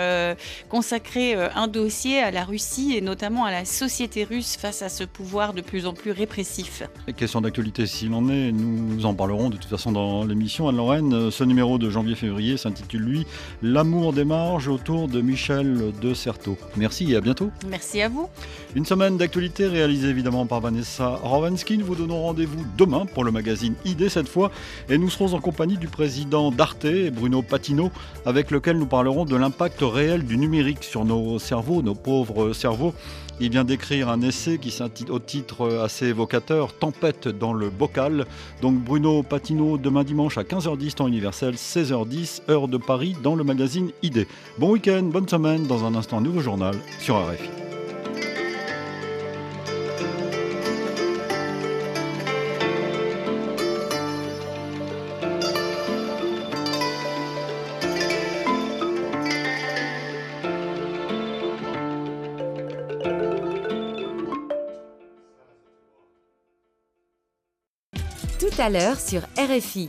consacrer 0.70 1.36
un 1.36 1.68
dossier 1.68 2.20
à 2.20 2.32
la 2.32 2.44
Russie 2.44 2.96
et 2.96 3.02
notamment 3.02 3.46
à 3.46 3.52
la 3.52 3.66
société 3.66 4.24
russe 4.24 4.58
face 4.58 4.82
à 4.82 4.90
ce 4.90 5.04
pouvoir 5.04 5.54
de 5.54 5.62
plus 5.62 5.86
en 5.86 5.94
plus 5.94 6.12
répressif. 6.12 6.84
Question 7.18 7.42
d'actualité 7.42 7.86
s'il 7.86 8.14
en 8.14 8.30
est, 8.30 8.52
nous 8.52 9.06
en 9.06 9.14
parlerons 9.14 9.50
de 9.50 9.58
toute 9.58 9.70
façon 9.70 9.92
dans 9.92 10.26
l'émission. 10.26 10.68
Anne-Lorraine, 10.68 11.30
ce 11.32 11.44
numéro 11.44 11.78
de 11.78 11.90
janvier-février 11.90 12.58
s'intitule 12.58 13.02
lui 13.02 13.28
L'amour 13.62 14.14
des 14.14 14.26
marges 14.26 14.68
autour 14.68 15.08
de 15.08 15.22
Michel 15.22 15.92
de 16.02 16.14
Certeau. 16.14 16.58
Merci 16.76 16.95
Merci 16.96 17.12
et 17.12 17.18
à 17.18 17.22
bientôt. 17.22 17.52
Merci 17.68 18.02
à 18.02 18.08
vous. 18.08 18.30
Une 18.74 18.86
semaine 18.86 19.18
d'actualité 19.18 19.68
réalisée 19.68 20.08
évidemment 20.08 20.46
par 20.46 20.62
Vanessa 20.62 21.20
Rovansky. 21.22 21.78
Nous 21.78 21.86
vous 21.86 21.96
donnons 21.96 22.22
rendez-vous 22.22 22.66
demain 22.78 23.06
pour 23.06 23.26
le 23.26 23.34
magazine 23.34 23.74
ID 23.84 24.08
cette 24.08 24.30
fois. 24.30 24.50
Et 24.88 24.98
nous 24.98 25.10
serons 25.10 25.34
en 25.34 25.42
compagnie 25.42 25.76
du 25.76 25.90
président 25.90 26.52
d'Arte, 26.52 26.88
Bruno 27.12 27.42
Patino, 27.42 27.92
avec 28.26 28.50
lequel 28.50 28.78
nous 28.78 28.86
parlerons 28.86 29.26
de 29.26 29.36
l'impact 29.36 29.80
réel 29.82 30.24
du 30.24 30.38
numérique 30.38 30.86
sur 30.86 31.04
nos 31.04 31.38
cerveaux, 31.38 31.82
nos 31.82 31.96
pauvres 31.96 32.54
cerveaux. 32.54 32.94
Il 33.40 33.50
vient 33.50 33.66
d'écrire 33.66 34.10
un 34.10 34.22
essai 34.22 34.58
qui 34.58 34.72
s'intitule 34.72 35.12
au 35.12 35.20
titre 35.20 35.80
assez 35.84 36.08
évocateur 36.08 36.74
Tempête 36.74 37.28
dans 37.28 37.54
le 37.54 37.70
bocal. 37.70 38.26
Donc 38.62 38.76
Bruno 38.76 39.24
Patino 39.24 39.78
demain 39.78 40.04
dimanche 40.04 40.38
à 40.38 40.44
15h10 40.44 40.94
temps 40.94 41.08
universel, 41.08 41.56
16h10 41.56 42.50
heure 42.50 42.68
de 42.68 42.78
Paris 42.78 43.16
dans 43.22 43.36
le 43.36 43.44
magazine 43.44 43.92
ID. 44.04 44.26
Bon 44.58 44.72
week-end, 44.72 45.04
bonne 45.04 45.28
semaine, 45.28 45.68
dans 45.68 45.84
un 45.84 45.96
instant 45.96 46.22
nouveau 46.22 46.40
journal 46.40 46.76
sur 47.00 47.18
RFI. 47.18 47.75
À 68.66 68.70
l'heure 68.72 69.00
sur 69.00 69.22
RFI. 69.38 69.84